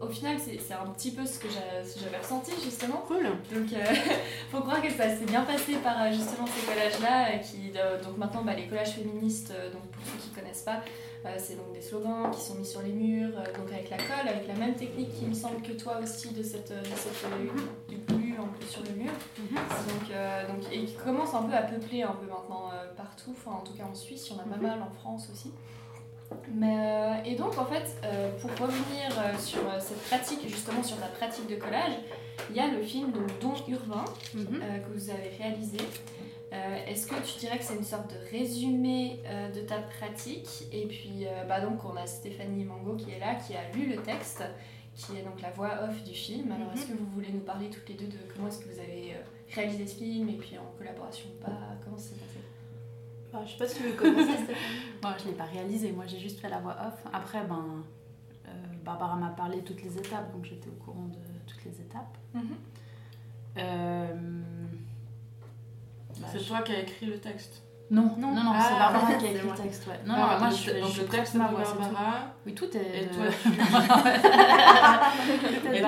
au 0.00 0.06
final, 0.08 0.36
c'est, 0.38 0.72
un 0.72 0.86
petit 0.92 1.10
peu 1.10 1.26
ce 1.26 1.38
que, 1.40 1.48
j'a- 1.48 1.84
ce 1.84 1.94
que 1.94 2.00
j'avais 2.04 2.18
ressenti, 2.18 2.52
justement. 2.64 3.02
Cool. 3.08 3.24
Donc, 3.52 3.72
euh, 3.72 3.84
faut 4.52 4.60
croire 4.60 4.80
que 4.80 4.90
ça 4.90 5.08
s'est 5.14 5.24
bien 5.26 5.42
passé 5.42 5.74
par 5.82 6.00
euh, 6.02 6.12
justement 6.12 6.46
ces 6.46 6.64
collages-là. 6.66 7.38
Qui, 7.40 7.72
euh, 7.76 8.00
donc, 8.02 8.16
maintenant, 8.16 8.42
bah, 8.42 8.54
les 8.54 8.68
collages 8.68 8.92
féministes, 8.92 9.52
donc, 9.72 9.82
pour 9.90 10.02
ceux 10.06 10.18
qui 10.18 10.30
ne 10.30 10.34
connaissent 10.40 10.62
pas, 10.62 10.80
c'est 11.36 11.54
donc 11.56 11.70
des 11.74 11.82
slogans 11.82 12.30
qui 12.30 12.40
sont 12.40 12.54
mis 12.54 12.64
sur 12.64 12.80
les 12.80 12.92
murs, 12.92 13.32
donc 13.58 13.70
avec 13.70 13.90
la 13.90 13.98
colle, 13.98 14.26
avec 14.26 14.48
la 14.48 14.54
même 14.54 14.74
technique 14.74 15.12
qui 15.12 15.26
me 15.26 15.34
semble 15.34 15.60
que 15.60 15.72
toi 15.72 15.98
aussi, 16.02 16.30
de 16.32 16.42
cette, 16.42 16.70
de 16.72 16.96
cette 16.96 17.26
du 17.90 17.96
glu 17.98 18.36
en 18.40 18.46
plus 18.46 18.66
sur 18.66 18.82
le 18.84 18.92
mur. 18.92 19.10
Donc, 19.38 20.10
euh, 20.12 20.46
donc, 20.48 20.62
et 20.72 20.82
qui 20.86 20.94
commence 20.94 21.34
un 21.34 21.42
peu 21.42 21.52
à 21.54 21.60
peupler 21.60 22.04
un 22.04 22.12
peu 22.12 22.24
maintenant 22.24 22.70
partout, 22.96 23.34
enfin 23.36 23.54
en 23.58 23.60
tout 23.60 23.74
cas 23.74 23.84
en 23.84 23.94
Suisse, 23.94 24.28
il 24.30 24.32
y 24.32 24.36
en 24.36 24.42
a 24.44 24.46
pas 24.46 24.56
Mhm. 24.56 24.62
mal 24.62 24.78
en 24.82 24.90
France 24.98 25.28
aussi. 25.30 25.52
Mais, 26.52 26.76
euh, 26.78 27.14
et 27.24 27.34
donc 27.36 27.58
en 27.58 27.64
fait, 27.66 27.84
euh, 28.04 28.30
pour 28.38 28.50
revenir 28.52 29.08
euh, 29.18 29.36
sur 29.38 29.60
cette 29.80 30.02
pratique, 30.04 30.40
justement 30.48 30.82
sur 30.82 30.96
ta 30.98 31.06
pratique 31.06 31.48
de 31.48 31.56
collage, 31.56 31.92
il 32.50 32.56
y 32.56 32.60
a 32.60 32.68
le 32.68 32.82
film 32.82 33.12
donc, 33.12 33.38
Don 33.40 33.54
Urbain 33.68 34.04
Mhm. 34.34 34.60
euh, 34.62 34.78
que 34.78 34.92
vous 34.92 35.10
avez 35.10 35.30
réalisé. 35.38 35.78
Est-ce 36.88 37.06
que 37.06 37.14
tu 37.24 37.38
dirais 37.38 37.58
que 37.58 37.64
c'est 37.64 37.76
une 37.76 37.84
sorte 37.84 38.10
de 38.12 38.16
résumé 38.36 39.20
de 39.54 39.60
ta 39.60 39.78
pratique? 39.78 40.48
Et 40.72 40.84
puis, 40.88 41.24
bah 41.48 41.60
donc, 41.60 41.84
on 41.84 41.94
a 41.96 42.04
Stéphanie 42.08 42.64
Mango 42.64 42.96
qui 42.96 43.12
est 43.12 43.20
là, 43.20 43.36
qui 43.36 43.54
a 43.54 43.70
lu 43.72 43.86
le 43.88 44.02
texte, 44.02 44.42
qui 44.96 45.16
est 45.16 45.22
donc 45.22 45.40
la 45.42 45.50
voix 45.50 45.70
off 45.88 46.02
du 46.02 46.12
film. 46.12 46.50
Alors, 46.50 46.66
Mhm. 46.66 46.74
est-ce 46.74 46.86
que 46.86 46.94
vous 46.98 47.06
voulez 47.14 47.30
nous 47.32 47.38
parler 47.40 47.70
toutes 47.70 47.88
les 47.88 47.94
deux 47.94 48.08
de 48.08 48.18
comment 48.34 48.48
est-ce 48.48 48.58
que 48.58 48.68
vous 48.68 48.80
avez 48.80 49.14
réalisé 49.54 49.86
ce 49.86 49.94
film 49.98 50.28
et 50.28 50.32
puis 50.38 50.58
en 50.58 50.76
collaboration 50.76 51.26
ou 51.38 51.40
pas? 51.44 51.56
Comment 51.84 51.96
ça 51.96 52.08
s'est 52.08 52.14
passé? 52.16 52.39
Bah, 53.32 53.40
je 53.46 53.52
sais 53.52 53.58
pas 53.58 53.66
si 53.68 53.76
tu 53.76 53.82
veux 53.84 53.92
commencer, 53.92 54.22
Stéphanie. 54.44 54.56
Moi, 55.02 55.12
je 55.22 55.26
l'ai 55.28 55.34
pas 55.34 55.44
réalisé, 55.44 55.92
moi 55.92 56.04
j'ai 56.06 56.18
juste 56.18 56.40
fait 56.40 56.48
la 56.48 56.58
voix 56.58 56.76
off. 56.86 56.94
Après, 57.12 57.42
ben, 57.44 57.84
euh, 58.46 58.50
Barbara 58.84 59.14
m'a 59.16 59.28
parlé 59.30 59.60
de 59.60 59.66
toutes 59.66 59.82
les 59.82 59.96
étapes, 59.96 60.32
donc 60.32 60.44
j'étais 60.44 60.68
au 60.68 60.84
courant 60.84 61.04
de 61.06 61.16
toutes 61.46 61.64
les 61.64 61.80
étapes. 61.80 62.16
Euh, 63.56 64.06
bah, 66.20 66.28
C'est 66.32 66.38
je- 66.40 66.48
toi 66.48 66.62
qui 66.62 66.72
as 66.72 66.80
écrit 66.80 67.06
le 67.06 67.18
texte. 67.18 67.62
Non, 67.90 68.14
non, 68.18 68.32
non, 68.32 68.52
Ah, 68.54 68.60
c'est 68.68 68.78
Barbara 68.78 69.14
qui 69.18 69.26
a 69.26 69.30
écrit 69.32 69.48
le 69.48 69.54
texte, 69.54 69.86
ouais. 69.88 70.00
Non, 70.06 70.14
Ah, 70.16 70.34
non, 70.34 70.38
moi 70.40 70.48
donc, 70.50 70.58
je, 70.58 70.80
donc 70.80 70.90
je 70.92 71.00
le 71.02 71.06
texte 71.08 71.34
ma 71.34 71.48
voix, 71.48 71.62
tout. 71.62 71.78
Barbara, 71.78 72.14
Oui, 72.46 72.54
tout 72.54 72.76
est. 72.76 73.02
et 73.02 73.06
de- 73.06 73.14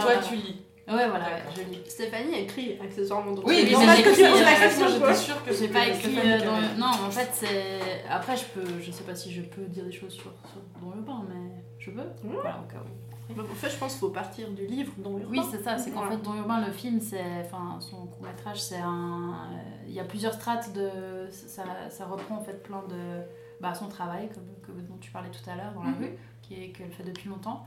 toi 0.00 0.14
et 0.14 0.20
tu 0.28 0.34
lis. 0.36 0.62
Ouais, 0.88 1.08
voilà, 1.08 1.26
ouais, 1.26 1.42
je 1.56 1.62
lis. 1.62 1.78
Stéphanie 1.88 2.34
a 2.34 2.38
écrit 2.40 2.76
accessoirement. 2.82 3.32
donc 3.32 3.46
Oui, 3.46 3.60
mais 3.62 3.68
j'ai 3.96 4.02
que 4.02 4.14
tu 4.14 4.20
écrit, 4.20 4.22
la 4.42 4.50
euh, 4.56 4.60
question, 4.60 4.86
j'étais 4.88 5.14
sûre 5.14 5.44
que 5.44 5.52
J'ai 5.54 5.68
pas 5.68 5.86
écrit 5.86 6.18
euh, 6.18 6.38
dans 6.44 6.56
le- 6.60 6.78
Non, 6.78 7.06
en 7.06 7.10
fait, 7.10 7.28
c'est. 7.32 8.04
Après, 8.10 8.36
je 8.36 8.44
peux. 8.46 8.80
Je 8.80 8.90
sais 8.90 9.04
pas 9.04 9.14
si 9.14 9.32
je 9.32 9.42
peux 9.42 9.62
dire 9.62 9.84
des 9.84 9.92
choses 9.92 10.12
sur, 10.12 10.24
sur 10.24 10.60
dans 10.84 10.94
le 10.94 11.02
bain, 11.02 11.22
mais 11.28 11.62
je 11.78 11.90
peux. 11.92 12.02
Voilà, 12.24 12.60
au 12.66 12.70
cas 12.70 12.78
où. 12.82 13.34
Donc, 13.34 13.46
en 13.50 13.54
fait, 13.54 13.70
je 13.70 13.76
pense 13.76 13.92
qu'il 13.92 14.00
faut 14.00 14.10
partir 14.10 14.50
du 14.50 14.66
livre 14.66 14.92
dont 14.98 15.12
Urbain. 15.18 15.26
Oui, 15.30 15.40
c'est 15.50 15.62
ça. 15.62 15.78
C'est 15.78 15.90
qu'en 15.92 16.00
Voilà. 16.00 16.16
fait, 16.16 16.22
Don 16.22 16.34
Urbain, 16.34 16.66
le 16.66 16.72
film, 16.72 17.00
c'est, 17.00 17.22
enfin, 17.46 17.78
son 17.80 18.04
court 18.06 18.26
métrage, 18.26 18.60
c'est 18.60 18.76
un. 18.76 19.30
euh, 19.52 19.84
Il 19.86 19.94
y 19.94 20.00
a 20.00 20.04
plusieurs 20.04 20.34
strates 20.34 20.72
de. 20.74 20.90
Ça, 21.30 21.62
ça 21.90 22.06
reprend 22.06 22.36
en 22.38 22.42
fait 22.42 22.60
plein 22.62 22.82
de. 22.88 23.22
Bah, 23.60 23.72
son 23.74 23.86
travail, 23.86 24.28
comme, 24.34 24.42
comme 24.66 24.82
dont 24.84 24.96
tu 25.00 25.12
parlais 25.12 25.30
tout 25.30 25.48
à 25.48 25.54
l'heure 25.54 25.72
dans 25.74 25.84
la 25.84 25.90
Mhm. 25.90 25.98
rue, 26.00 26.10
qui 26.42 26.54
est 26.60 26.68
qu'elle 26.70 26.90
fait 26.90 27.04
depuis 27.04 27.28
longtemps. 27.28 27.64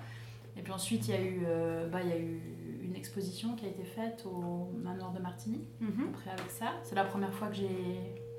Et 0.57 0.61
puis 0.61 0.71
ensuite, 0.73 1.07
il 1.07 1.13
y 1.13 1.17
a 1.17 1.21
eu, 1.21 1.43
euh, 1.47 1.87
bah, 1.87 1.99
il 2.03 2.09
y 2.09 2.13
a 2.13 2.17
eu 2.17 2.39
une 2.85 2.95
exposition 2.95 3.55
qui 3.55 3.65
a 3.65 3.69
été 3.69 3.83
faite 3.83 4.23
au 4.25 4.71
manoir 4.77 5.11
de 5.11 5.19
Martigny. 5.19 5.61
Mhm. 5.79 6.07
Après, 6.13 6.29
avec 6.31 6.51
ça, 6.51 6.67
c'est 6.83 6.95
la 6.95 7.03
première 7.05 7.33
fois 7.33 7.47
que 7.47 7.55
j'ai. 7.55 7.69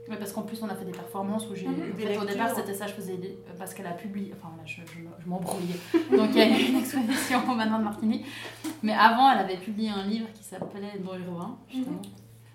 Parce 0.09 0.33
qu'en 0.33 0.43
plus, 0.43 0.63
on 0.63 0.69
a 0.69 0.75
fait 0.77 0.85
des 0.85 0.93
performances 0.93 1.51
où 1.51 1.55
j'ai. 1.57 1.67
Mhm. 1.67 1.93
en 1.93 1.97
fait, 1.97 2.17
au 2.19 2.25
départ, 2.25 2.51
c'était 2.55 2.75
ça, 2.75 2.87
je 2.87 2.93
faisais. 2.93 3.17
des- 3.17 3.39
Parce 3.59 3.75
qu'elle 3.75 3.87
a 3.89 3.93
publié. 3.93 4.33
Enfin, 4.37 4.55
là, 4.57 4.63
je, 4.65 4.81
je, 4.93 5.01
me- 5.01 5.11
je 5.19 5.29
m'embrouillais. 5.29 5.75
Donc, 6.17 6.31
il 6.33 6.39
y 6.39 6.43
a 6.43 6.49
eu 6.59 6.69
une 6.71 6.77
exposition 6.79 7.41
au 7.51 7.55
Manoir 7.55 7.81
de 7.81 7.85
Martigny. 7.85 8.25
Mais 8.85 8.93
avant, 8.93 9.31
elle 9.33 9.39
avait 9.41 9.57
publié 9.57 9.91
un 9.91 10.05
livre 10.07 10.29
qui 10.33 10.45
s'appelait 10.45 10.99
Don 11.05 11.15
Urbain, 11.19 11.59
justement. 11.69 12.03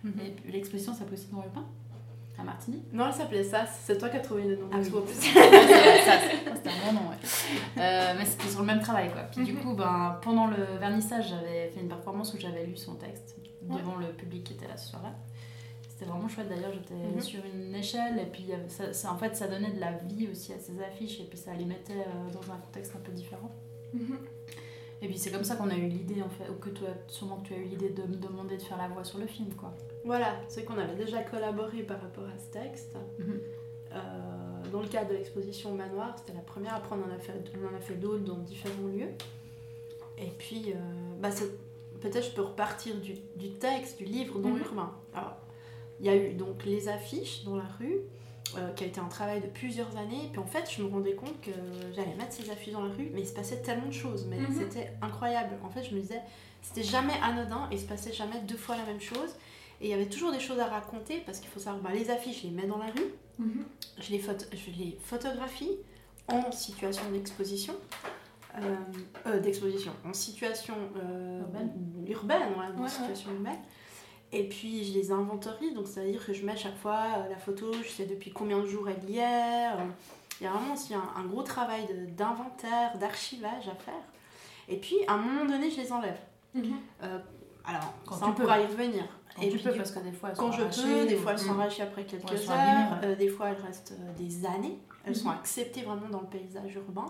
Mhm. 0.04 0.14
Et 0.26 0.30
puis, 0.32 0.52
l'exposition 0.52 0.94
s'appelle 0.94 1.16
aussi 1.16 1.28
Don 1.32 1.44
Urbain. 1.44 1.66
Martigny 2.44 2.84
Non, 2.92 3.08
elle 3.08 3.14
s'appelait 3.14 3.44
ça. 3.44 3.66
C'est 3.66 3.98
toi 3.98 4.10
qui 4.10 4.18
as 4.18 4.22
trouvé 4.22 4.44
le 4.44 4.56
nom. 4.58 4.68
Ah 4.72 4.78
oui. 4.78 4.86
Swap. 4.86 5.08
Ça, 5.10 6.20
C'était 6.56 6.70
un 6.70 6.86
bon 6.86 6.94
nom, 7.02 7.10
ouais. 7.10 7.16
Euh, 7.80 8.14
mais 8.18 8.26
c'était 8.26 8.50
sur 8.50 8.60
le 8.62 8.66
même 8.66 8.80
travail, 8.82 9.12
quoi. 9.12 9.24
Puis 9.24 9.44
du 9.44 9.56
coup, 9.56 9.74
ben, 9.76 10.20
pendant 10.22 10.48
le 10.48 10.78
vernissage, 10.80 11.30
j'avais 11.30 11.70
fait 11.70 11.80
une 11.82 11.88
performance 11.90 12.34
où 12.34 12.38
j'avais 12.40 12.66
lu 12.66 12.76
son 12.78 12.96
texte 12.96 13.36
devant 13.62 13.96
le 13.96 14.08
public 14.08 14.44
qui 14.44 14.54
était 14.54 14.68
là 14.68 14.76
ce 14.78 14.90
soir-là. 14.90 15.10
C'était 15.88 16.06
vraiment 16.10 16.28
chouette 16.28 16.50
d'ailleurs, 16.50 16.72
j'étais 16.74 16.96
Mhm. 16.96 17.22
sur 17.22 17.40
une 17.54 17.76
échelle 17.76 18.18
et 18.20 18.26
puis 18.26 18.48
ça, 18.70 18.92
ça- 18.92 19.12
en 19.14 19.18
fait 19.18 19.36
ça 19.36 19.48
donnait 19.48 19.70
de 19.72 19.80
la 19.80 19.92
vie 19.92 20.28
aussi 20.32 20.52
à 20.52 20.58
ces 20.58 20.82
affiches 20.82 21.20
et 21.20 21.26
puis 21.26 21.38
ça 21.38 21.54
les 21.54 21.66
mettait 21.66 21.94
euh, 21.94 22.32
dans 22.34 22.52
un 22.52 22.58
contexte 22.58 22.96
un 22.96 23.00
peu 23.00 23.12
différent. 23.12 23.52
Mhm. 23.94 24.18
Et 25.02 25.08
puis 25.08 25.18
c'est 25.18 25.32
comme 25.32 25.44
ça 25.44 25.56
qu'on 25.56 25.70
a 25.70 25.76
eu 25.76 25.88
l'idée 25.88 26.22
en 26.22 26.30
fait, 26.30 26.48
ou 26.50 26.54
que 26.56 26.70
toi 26.70 26.90
sûrement 27.08 27.38
que 27.38 27.48
tu 27.48 27.54
as 27.56 27.58
eu 27.58 27.64
l'idée 27.64 27.90
de 27.90 28.04
me 28.04 28.16
demander 28.18 28.58
de 28.58 28.62
faire 28.62 28.78
la 28.78 28.88
voix 28.88 29.04
sur 29.04 29.18
le 29.18 29.26
film 29.26 29.52
quoi. 29.56 29.74
Voilà, 30.06 30.36
c'est 30.48 30.64
qu'on 30.64 30.78
avait 30.78 30.96
déjà 30.96 31.24
collaboré 31.24 31.84
par 31.84 32.00
rapport 32.02 32.26
à 32.26 32.38
ce 32.38 32.52
texte. 32.52 32.96
Mhm. 33.20 33.40
Euh, 33.94 34.00
dans 34.72 34.82
le 34.82 34.88
cadre 34.88 35.10
de 35.10 35.16
l'exposition 35.16 35.74
manoir, 35.74 36.16
c'était 36.18 36.34
la 36.34 36.44
première. 36.44 36.76
Après, 36.76 36.96
on 36.96 37.12
en 37.12 37.14
a 37.14 37.20
fait, 37.20 37.34
on 37.62 37.74
en 37.74 37.78
a 37.78 37.82
fait 37.82 37.96
d'autres 37.96 38.24
dans 38.24 38.38
différents 38.38 38.88
lieux. 38.88 39.10
Et 40.18 40.30
puis, 40.38 40.72
euh, 40.72 40.76
bah, 41.20 41.30
peut-être 42.00 42.24
je 42.26 42.32
peux 42.32 42.42
repartir 42.44 42.96
du, 43.02 43.16
du 43.36 43.52
texte, 43.54 43.98
du 43.98 44.06
livre 44.06 44.40
dont 44.40 44.50
Mhm. 44.52 44.60
urbain. 44.62 44.92
Alors, 45.14 45.36
il 46.00 46.06
y 46.06 46.10
a 46.10 46.16
eu 46.16 46.34
donc 46.34 46.64
les 46.64 46.88
affiches 46.88 47.44
dans 47.44 47.56
la 47.58 47.66
rue, 47.80 47.98
euh, 48.58 48.72
qui 48.74 48.84
a 48.84 48.88
été 48.88 49.00
un 49.00 49.08
travail 49.08 49.40
de 49.42 49.48
plusieurs 49.48 49.96
années. 49.98 50.30
Puis 50.32 50.40
en 50.40 50.46
fait, 50.46 50.70
je 50.70 50.84
me 50.84 50.90
rendais 50.90 51.14
compte 51.14 51.40
que 51.42 51.52
j'allais 51.96 52.16
mettre 52.16 52.34
ces 52.34 52.50
affiches 52.50 52.74
dans 52.74 52.84
la 52.84 52.94
rue, 52.94 53.10
mais 53.14 53.22
il 53.22 53.28
se 53.28 53.34
passait 53.34 53.62
tellement 53.62 53.88
de 53.88 53.94
choses. 53.94 54.26
Mais 54.30 54.38
Mhm. 54.40 54.52
c'était 54.60 54.92
incroyable. 55.02 55.56
En 55.64 55.70
fait, 55.70 55.84
je 55.84 55.96
me 55.96 56.02
disais, 56.02 56.22
c'était 56.62 56.84
jamais 56.84 57.14
anodin 57.24 57.68
et 57.72 57.76
il 57.76 57.80
se 57.80 57.86
passait 57.88 58.14
jamais 58.14 58.40
deux 58.42 58.58
fois 58.58 58.76
la 58.78 58.84
même 58.86 59.02
chose. 59.02 59.36
Et 59.80 59.86
il 59.86 59.90
y 59.90 59.94
avait 59.94 60.06
toujours 60.10 60.32
des 60.32 60.40
choses 60.40 60.60
à 60.60 60.66
raconter 60.68 61.22
parce 61.26 61.40
qu'il 61.40 61.50
faut 61.50 61.60
savoir, 61.60 61.82
bah, 61.82 61.90
les 61.94 62.10
affiches, 62.12 62.42
je 62.44 62.48
les 62.48 62.54
mets 62.54 62.68
dans 62.68 62.78
la 62.78 62.86
rue, 62.88 63.14
Mhm. 63.40 63.66
je 64.00 64.12
les, 64.12 64.20
je 64.20 64.72
les 64.78 64.98
photographie 65.04 65.72
en 66.28 66.52
situation 66.52 67.04
d'exposition. 67.12 67.74
euh, 68.62 68.76
euh, 69.28 69.40
d'exposition, 69.40 69.94
en 70.06 70.12
situation 70.14 70.74
euh, 71.02 71.40
Urbaine. 71.40 71.72
ouais, 72.06 72.66
en 72.78 72.82
Ouais, 72.84 72.90
situation 72.90 73.32
urbaine. 73.32 73.60
Et 74.34 74.44
puis 74.48 74.86
je 74.86 74.94
les 74.94 75.12
inventorie, 75.12 75.74
donc 75.74 75.88
c'est 75.88 76.00
à 76.02 76.06
dire 76.06 76.26
que 76.26 76.32
je 76.34 76.46
mets 76.46 76.54
à 76.54 76.58
chaque 76.58 76.78
fois 76.78 77.00
euh, 77.18 77.30
la 77.30 77.38
photo, 77.38 77.74
je 77.84 77.90
sais 77.90 78.06
depuis 78.06 78.32
combien 78.32 78.60
de 78.60 78.66
jours 78.66 78.88
elle 78.90 79.10
y 79.10 79.18
est. 79.18 79.68
euh, 79.74 79.84
Il 80.40 80.46
y 80.46 80.48
a 80.48 80.52
vraiment 80.52 80.74
aussi 80.74 80.94
un, 80.94 81.04
un 81.18 81.24
gros 81.26 81.44
travail 81.44 81.86
d'inventaire, 82.16 82.98
d'archivage 82.98 83.68
à 83.68 83.76
faire. 83.76 83.94
Et 84.70 84.78
puis 84.78 84.96
à 85.08 85.14
un 85.14 85.18
moment 85.18 85.46
donné, 85.46 85.70
je 85.70 85.82
les 85.82 85.92
enlève. 85.92 86.18
Mhm. 86.54 86.74
Euh, 87.04 87.20
alors, 87.66 87.94
Quand 88.06 88.16
ça 88.16 88.28
on 88.28 88.34
pourra 88.34 88.60
y 88.62 88.66
revenir. 88.66 89.04
Quand 89.36 89.42
et 89.44 89.50
tu 89.50 89.58
puis, 89.58 89.70
peux 89.70 89.76
parce 89.78 89.92
que 89.92 90.00
des 90.00 90.12
fois 90.12 90.30
elles 90.30 90.36
quand 90.38 90.52
sont 90.52 90.58
je 90.72 90.82
peux, 90.82 91.06
des 91.08 91.16
fois 91.16 91.32
elles 91.34 91.40
sont 91.40 91.52
arrachées 91.52 91.84
après 91.84 92.04
quelques 92.06 92.38
sont 92.38 92.52
heures, 92.52 93.00
euh, 93.04 93.16
des 93.16 93.30
fois 93.30 93.50
elles 93.50 93.62
restent 93.66 93.94
des 94.18 94.46
années, 94.46 94.78
elles 95.06 95.16
sont 95.16 95.30
Mhm. 95.30 95.36
acceptées 95.36 95.82
vraiment 95.84 96.10
dans 96.10 96.20
le 96.22 96.28
paysage 96.28 96.76
urbain. 96.76 97.06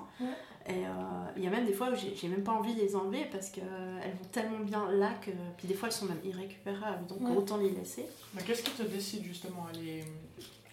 Et 0.68 0.86
euh, 0.86 0.90
il 1.38 1.44
y 1.44 1.48
a 1.48 1.50
même 1.50 1.66
des 1.66 1.74
fois 1.74 1.90
où 1.90 1.96
j'ai 1.96 2.28
même 2.28 2.44
pas 2.44 2.52
envie 2.52 2.74
de 2.76 2.80
les 2.80 2.96
enlever 2.96 3.26
parce 3.32 3.50
qu'elles 3.50 3.64
vont 3.64 4.30
tellement 4.32 4.60
bien 4.60 4.90
là 4.92 5.12
que. 5.22 5.32
Puis 5.58 5.68
des 5.68 5.74
fois 5.74 5.88
elles 5.90 5.94
sont 5.94 6.06
même 6.06 6.22
irrécupérables, 6.24 7.06
donc 7.08 7.22
Ouais. 7.22 7.36
autant 7.36 7.58
les 7.58 7.70
laisser. 7.72 8.06
Mais 8.34 8.42
qu'est-ce 8.44 8.64
qui 8.64 8.72
te 8.72 8.84
décide 8.84 9.24
justement 9.24 9.66
à 9.70 9.74
les, 9.74 10.04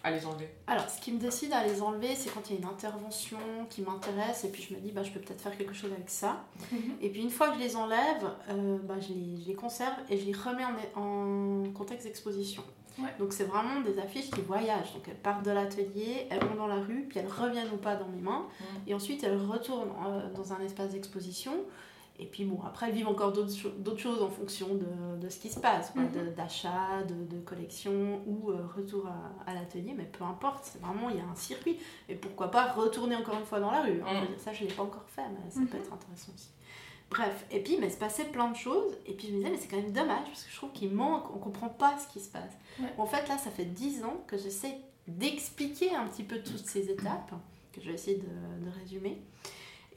à 0.03 0.11
les 0.11 0.25
enlever? 0.25 0.47
Alors, 0.67 0.87
ce 0.89 1.01
qui 1.01 1.11
me 1.11 1.19
décide 1.19 1.51
à 1.53 1.65
les 1.65 1.81
enlever, 1.81 2.15
c'est 2.15 2.29
quand 2.33 2.49
il 2.49 2.53
y 2.53 2.55
a 2.57 2.61
une 2.61 2.67
intervention 2.67 3.37
qui 3.69 3.81
m'intéresse 3.81 4.43
et 4.43 4.49
puis 4.49 4.61
je 4.69 4.75
me 4.75 4.79
dis, 4.79 4.91
bah, 4.91 5.03
je 5.03 5.11
peux 5.11 5.19
peut-être 5.19 5.41
faire 5.41 5.57
quelque 5.57 5.73
chose 5.73 5.91
avec 5.91 6.09
ça. 6.09 6.43
Mhm. 6.71 6.79
Et 7.01 7.09
puis 7.09 7.21
une 7.21 7.31
fois 7.31 7.49
que 7.49 7.55
je 7.55 7.59
les 7.61 7.75
enlève, 7.75 8.29
euh, 8.49 8.77
bah, 8.83 8.95
je, 9.01 9.13
les, 9.13 9.41
je 9.41 9.47
les 9.47 9.55
conserve 9.55 9.95
et 10.09 10.17
je 10.17 10.25
les 10.25 10.33
remets 10.33 10.63
en, 10.95 11.63
en 11.65 11.71
contexte 11.71 12.05
d'exposition. 12.05 12.63
Ouais. 13.01 13.13
Donc 13.19 13.33
c'est 13.33 13.45
vraiment 13.45 13.81
des 13.81 13.97
affiches 13.99 14.29
qui 14.31 14.41
voyagent. 14.41 14.93
Donc 14.93 15.03
elles 15.07 15.15
partent 15.15 15.45
de 15.45 15.51
l'atelier, 15.51 16.27
elles 16.29 16.43
vont 16.43 16.55
dans 16.55 16.67
la 16.67 16.81
rue, 16.81 17.05
puis 17.09 17.19
elles 17.19 17.27
reviennent 17.31 17.71
ou 17.73 17.77
pas 17.77 17.95
dans 17.95 18.07
mes 18.07 18.21
mains. 18.21 18.45
Mhm. 18.59 18.65
Et 18.87 18.93
ensuite 18.93 19.23
elles 19.23 19.37
retournent 19.37 19.91
euh, 20.05 20.31
dans 20.33 20.53
un 20.53 20.59
espace 20.61 20.91
d'exposition. 20.91 21.53
Et 22.21 22.25
puis 22.25 22.43
bon, 22.43 22.59
après 22.67 22.87
elles 22.89 22.95
vivent 22.95 23.07
encore 23.07 23.31
d'autres 23.31 23.55
cho- 23.55 23.69
d'autres 23.77 23.99
choses 24.01 24.21
en 24.21 24.27
fonction 24.29 24.75
de, 24.75 25.17
de 25.21 25.29
ce 25.29 25.39
qui 25.39 25.47
se 25.49 25.57
passe, 25.59 25.95
Mhm. 25.95 26.11
de- 26.11 26.29
d'achat, 26.31 27.03
de, 27.07 27.13
de 27.33 27.39
collection 27.41 28.21
ou 28.27 28.51
euh, 28.51 28.57
retour 28.75 29.07
à, 29.07 29.49
à 29.49 29.53
l'atelier. 29.53 29.93
Mais 29.95 30.03
peu 30.03 30.25
importe, 30.25 30.65
c'est 30.65 30.81
vraiment, 30.81 31.09
il 31.09 31.15
y 31.15 31.21
a 31.21 31.23
un 31.25 31.35
circuit. 31.35 31.77
Et 32.09 32.15
pourquoi 32.15 32.51
pas 32.51 32.73
retourner 32.73 33.15
encore 33.15 33.35
une 33.39 33.45
fois 33.45 33.61
dans 33.61 33.71
la 33.71 33.83
rue. 33.83 34.01
hein. 34.05 34.13
Mhm. 34.21 34.27
Dire, 34.27 34.39
Ça, 34.39 34.51
je 34.51 34.65
ne 34.65 34.69
l'ai 34.69 34.75
pas 34.75 34.83
encore 34.83 35.05
fait, 35.07 35.21
mais 35.31 35.49
ça 35.49 35.61
Mhm. 35.61 35.67
peut 35.67 35.77
être 35.77 35.93
intéressant 35.93 36.33
aussi. 36.35 36.49
Bref, 37.09 37.45
et 37.51 37.59
puis, 37.61 37.77
mais 37.79 37.87
il 37.87 37.91
se 37.91 37.97
passait 37.97 38.25
plein 38.25 38.51
de 38.51 38.55
choses, 38.55 38.95
et 39.07 39.13
puis 39.13 39.27
je 39.27 39.33
me 39.33 39.37
disais, 39.37 39.49
mais 39.49 39.57
c'est 39.57 39.67
quand 39.67 39.77
même 39.81 39.91
dommage, 39.91 40.25
parce 40.27 40.43
que 40.43 40.51
je 40.51 40.55
trouve 40.57 40.71
qu'il 40.71 40.91
manque, 40.91 41.33
on 41.35 41.39
comprend 41.39 41.69
pas 41.69 41.97
ce 41.97 42.07
qui 42.13 42.19
se 42.23 42.29
passe. 42.29 42.51
Ouais. 42.79 42.85
En 42.99 43.05
fait, 43.07 43.27
là, 43.27 43.37
ça 43.37 43.49
fait 43.49 43.65
10 43.65 44.03
ans 44.03 44.23
que 44.27 44.37
j'essaie 44.37 44.77
d'expliquer 45.07 45.95
un 45.95 46.05
petit 46.07 46.23
peu 46.23 46.39
toutes 46.41 46.65
ces 46.65 46.89
étapes, 46.91 47.31
que 47.73 47.81
je 47.81 47.87
vais 47.87 47.95
essayer 47.95 48.17
de, 48.17 48.65
de 48.65 48.71
résumer. 48.79 49.21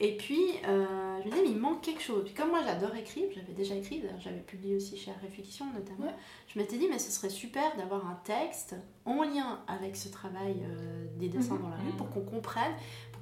Et 0.01 0.17
puis, 0.17 0.41
euh, 0.67 1.19
je 1.21 1.27
me 1.27 1.31
disais, 1.31 1.43
mais 1.45 1.51
il 1.51 1.59
manque 1.59 1.83
quelque 1.83 2.03
chose. 2.03 2.25
Puis 2.25 2.35
comme 2.35 2.49
moi, 2.49 2.61
j'adore 2.65 2.97
écrire, 2.97 3.29
j'avais 3.35 3.53
déjà 3.53 3.75
écrit, 3.77 4.01
d'ailleurs, 4.01 4.19
j'avais 4.21 4.41
publié 4.41 4.75
aussi 4.75 4.97
chez 4.97 5.13
Réflexion 5.23 5.67
notamment, 5.73 6.07
Ouais. 6.07 6.15
je 6.49 6.59
m'étais 6.59 6.77
dit, 6.79 6.89
mais 6.89 6.99
ce 6.99 7.13
serait 7.13 7.29
super 7.31 7.77
d'avoir 7.77 8.05
un 8.09 8.19
texte 8.25 8.75
en 9.05 9.23
lien 9.23 9.61
avec 9.69 9.95
ce 9.97 10.09
travail 10.09 10.57
euh, 10.65 11.05
des 11.19 11.29
dessins 11.29 11.57
dans 11.57 11.69
la 11.69 11.77
rue, 11.77 11.89
Mhm. 11.93 11.97
pour 11.99 12.11
qu'on 12.11 12.23
comprenne, 12.23 12.73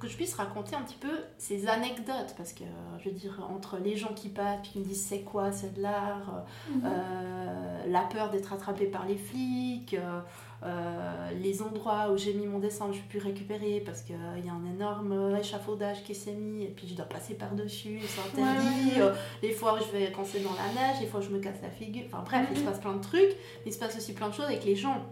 que 0.00 0.08
je 0.08 0.16
puisse 0.16 0.34
raconter 0.34 0.74
un 0.74 0.80
petit 0.82 0.96
peu 0.96 1.12
ces 1.38 1.68
anecdotes, 1.68 2.34
parce 2.36 2.52
que, 2.54 2.64
euh, 2.64 2.98
je 2.98 3.10
veux 3.10 3.14
dire, 3.14 3.46
entre 3.54 3.76
les 3.78 3.96
gens 3.96 4.14
qui 4.14 4.30
passent, 4.30 4.60
puis 4.62 4.72
qui 4.72 4.78
me 4.80 4.84
disent 4.84 5.04
c'est 5.06 5.20
quoi, 5.20 5.52
c'est 5.52 5.74
de 5.74 5.82
l'art, 5.82 6.44
Mhm. 6.70 6.82
euh, 6.86 7.84
la 7.86 8.00
peur 8.02 8.30
d'être 8.30 8.52
attrapé 8.52 8.86
par 8.86 9.06
les 9.06 9.16
flics, 9.16 9.94
euh, 9.94 10.20
euh, 10.62 11.30
les 11.42 11.62
endroits 11.62 12.10
où 12.12 12.16
j'ai 12.18 12.34
mis 12.34 12.46
mon 12.46 12.58
dessin, 12.58 12.86
je 12.92 12.96
ne 12.98 13.02
peux 13.02 13.08
plus 13.08 13.18
récupérer 13.18 13.82
parce 13.84 14.02
qu'il 14.02 14.16
y 14.44 14.48
a 14.48 14.52
un 14.52 14.64
énorme 14.66 15.36
échafaudage 15.38 16.02
qui 16.04 16.14
s'est 16.14 16.32
mis 16.34 16.64
et 16.64 16.68
puis 16.68 16.86
je 16.88 16.94
dois 16.94 17.06
passer 17.06 17.34
par-dessus, 17.34 18.00
c'est 18.06 18.20
interdit. 18.42 18.90
Ouais. 18.96 19.00
Euh, 19.02 19.12
les 19.42 19.52
fois 19.52 19.74
où 19.74 19.78
je 19.84 19.90
vais 19.96 20.12
quand 20.12 20.24
c'est 20.24 20.40
dans 20.40 20.50
la 20.54 20.68
neige, 20.74 21.00
les 21.00 21.06
fois 21.06 21.20
où 21.20 21.22
je 21.22 21.30
me 21.30 21.38
casse 21.40 21.60
la 21.62 21.70
figure. 21.70 22.04
Enfin 22.06 22.22
bref, 22.24 22.46
il 22.50 22.56
se 22.56 22.62
Mhm. 22.62 22.68
passe 22.68 22.80
plein 22.80 22.92
de 22.94 23.02
trucs, 23.02 23.36
mais 23.64 23.70
il 23.70 23.72
se 23.72 23.78
passe 23.78 23.96
aussi 23.96 24.12
plein 24.14 24.28
de 24.28 24.34
choses 24.34 24.46
avec 24.46 24.64
les 24.64 24.76
gens. 24.76 25.02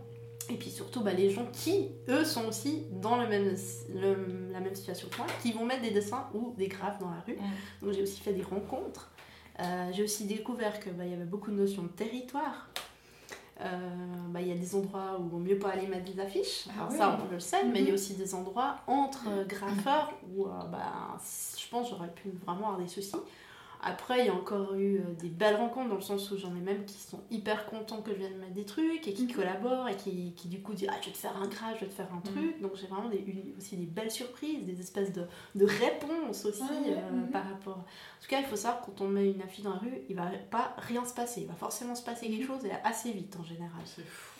Et 0.50 0.54
puis 0.56 0.70
surtout, 0.70 1.00
bah, 1.02 1.12
les 1.12 1.30
gens 1.30 1.46
qui, 1.52 1.88
eux, 2.08 2.24
sont 2.24 2.46
aussi 2.46 2.84
dans 2.90 3.16
le 3.16 3.28
même, 3.28 3.54
le- 3.94 4.50
la 4.52 4.60
même 4.60 4.74
situation 4.74 5.08
que 5.08 5.16
moi, 5.18 5.26
qui 5.42 5.52
vont 5.52 5.64
mettre 5.64 5.82
des 5.82 5.90
dessins 5.90 6.26
ou 6.34 6.54
des 6.56 6.68
graphes 6.68 6.98
dans 6.98 7.10
la 7.10 7.20
rue. 7.26 7.38
Donc 7.82 7.92
j'ai 7.92 8.02
aussi 8.02 8.20
fait 8.20 8.32
des 8.32 8.42
rencontres. 8.42 9.10
Euh, 9.60 9.90
j'ai 9.92 10.04
aussi 10.04 10.24
découvert 10.24 10.78
qu'il 10.80 10.92
y 10.96 11.12
avait 11.12 11.24
beaucoup 11.24 11.50
de 11.50 11.56
notions 11.56 11.82
de 11.82 11.88
territoire. 11.88 12.68
Euh, 13.60 13.66
bah, 14.28 14.40
Il 14.40 14.48
y 14.48 14.52
a 14.52 14.54
des 14.54 14.74
endroits 14.76 15.16
où 15.18 15.24
il 15.24 15.30
vaut 15.30 15.38
mieux 15.38 15.58
pas 15.58 15.70
aller 15.70 15.86
mettre 15.88 16.10
des 16.10 16.20
affiches. 16.20 16.66
Ah 16.68 16.72
Alors 16.78 16.90
oui. 16.92 16.96
ça, 16.98 17.18
on 17.28 17.32
le 17.32 17.40
sait, 17.40 17.64
mais 17.64 17.80
il 17.80 17.84
y 17.86 17.88
a 17.88 17.88
Mhm. 17.90 17.94
aussi 17.94 18.14
des 18.14 18.34
endroits 18.34 18.76
entre 18.86 19.44
graffeurs 19.48 20.12
où 20.32 20.46
euh, 20.46 20.50
bah, 20.70 21.18
je 21.58 21.68
pense 21.68 21.90
j'aurais 21.90 22.12
pu 22.12 22.30
vraiment 22.46 22.68
avoir 22.68 22.78
des 22.78 22.86
soucis. 22.88 23.16
Après, 23.80 24.20
il 24.20 24.26
y 24.26 24.28
a 24.28 24.34
encore 24.34 24.74
eu 24.74 24.96
euh, 24.98 25.12
des 25.20 25.28
belles 25.28 25.54
rencontres 25.54 25.88
dans 25.90 25.94
le 25.94 26.00
sens 26.00 26.30
où 26.32 26.36
j'en 26.36 26.54
ai 26.56 26.60
même 26.60 26.84
qui 26.84 26.98
sont 26.98 27.20
hyper 27.30 27.66
contents 27.66 28.02
que 28.02 28.12
je 28.12 28.18
vienne 28.18 28.36
mettre 28.38 28.52
des 28.54 28.64
trucs 28.64 29.06
et 29.06 29.12
qui 29.12 29.24
Mhm. 29.26 29.32
collaborent 29.32 29.88
et 29.88 29.94
qui, 29.96 30.32
qui 30.36 30.48
du 30.48 30.60
coup 30.60 30.74
disent 30.74 30.88
Ah, 30.90 30.96
je 31.00 31.06
vais 31.06 31.12
te 31.12 31.18
faire 31.18 31.36
un 31.36 31.46
graphe, 31.46 31.76
je 31.76 31.84
vais 31.84 31.90
te 31.90 31.94
faire 31.94 32.08
un 32.12 32.16
Mhm. 32.16 32.22
truc. 32.34 32.60
Donc 32.60 32.72
j'ai 32.74 32.88
vraiment 32.88 33.08
des, 33.08 33.18
eu 33.18 33.54
aussi 33.56 33.76
des 33.76 33.86
belles 33.86 34.10
surprises, 34.10 34.64
des 34.66 34.80
espèces 34.80 35.12
de, 35.12 35.26
de 35.54 35.64
réponses 35.64 36.44
aussi 36.44 36.62
euh, 36.88 37.10
mhm. 37.12 37.30
par 37.30 37.44
rapport. 37.48 37.78
En 37.78 38.20
tout 38.20 38.28
cas, 38.28 38.40
il 38.40 38.46
faut 38.46 38.56
savoir 38.56 38.82
quand 38.84 39.00
on 39.00 39.08
met 39.08 39.30
une 39.30 39.42
affiche 39.42 39.62
dans 39.62 39.74
la 39.74 39.78
rue, 39.78 39.98
il 40.08 40.16
va 40.16 40.26
pas 40.50 40.74
rien 40.78 41.04
se 41.04 41.14
passer. 41.14 41.42
Il 41.42 41.46
va 41.46 41.54
forcément 41.54 41.94
se 41.94 42.02
passer 42.02 42.26
quelque 42.28 42.46
chose 42.46 42.64
et 42.64 42.72
assez 42.84 43.12
vite 43.12 43.36
en 43.38 43.44
général. 43.44 43.80
C'est 43.84 44.04
fou. 44.04 44.34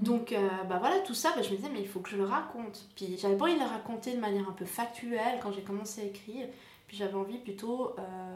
Donc 0.00 0.32
euh, 0.32 0.48
bah 0.68 0.78
voilà, 0.80 0.98
tout 1.00 1.14
ça, 1.14 1.32
bah, 1.36 1.42
je 1.42 1.50
me 1.50 1.56
disais, 1.56 1.68
mais 1.72 1.80
il 1.80 1.86
faut 1.88 2.00
que 2.00 2.08
je 2.10 2.16
le 2.16 2.24
raconte. 2.24 2.86
Puis 2.96 3.16
j'avais 3.18 3.36
pas 3.36 3.44
envie 3.44 3.54
de 3.54 3.60
le 3.60 3.66
raconter 3.66 4.14
de 4.14 4.20
manière 4.20 4.48
un 4.48 4.52
peu 4.52 4.64
factuelle 4.64 5.38
quand 5.42 5.52
j'ai 5.52 5.62
commencé 5.62 6.00
à 6.00 6.04
écrire. 6.04 6.46
Puis 6.86 6.96
j'avais 6.96 7.14
envie 7.14 7.38
plutôt, 7.38 7.94
euh, 7.98 8.34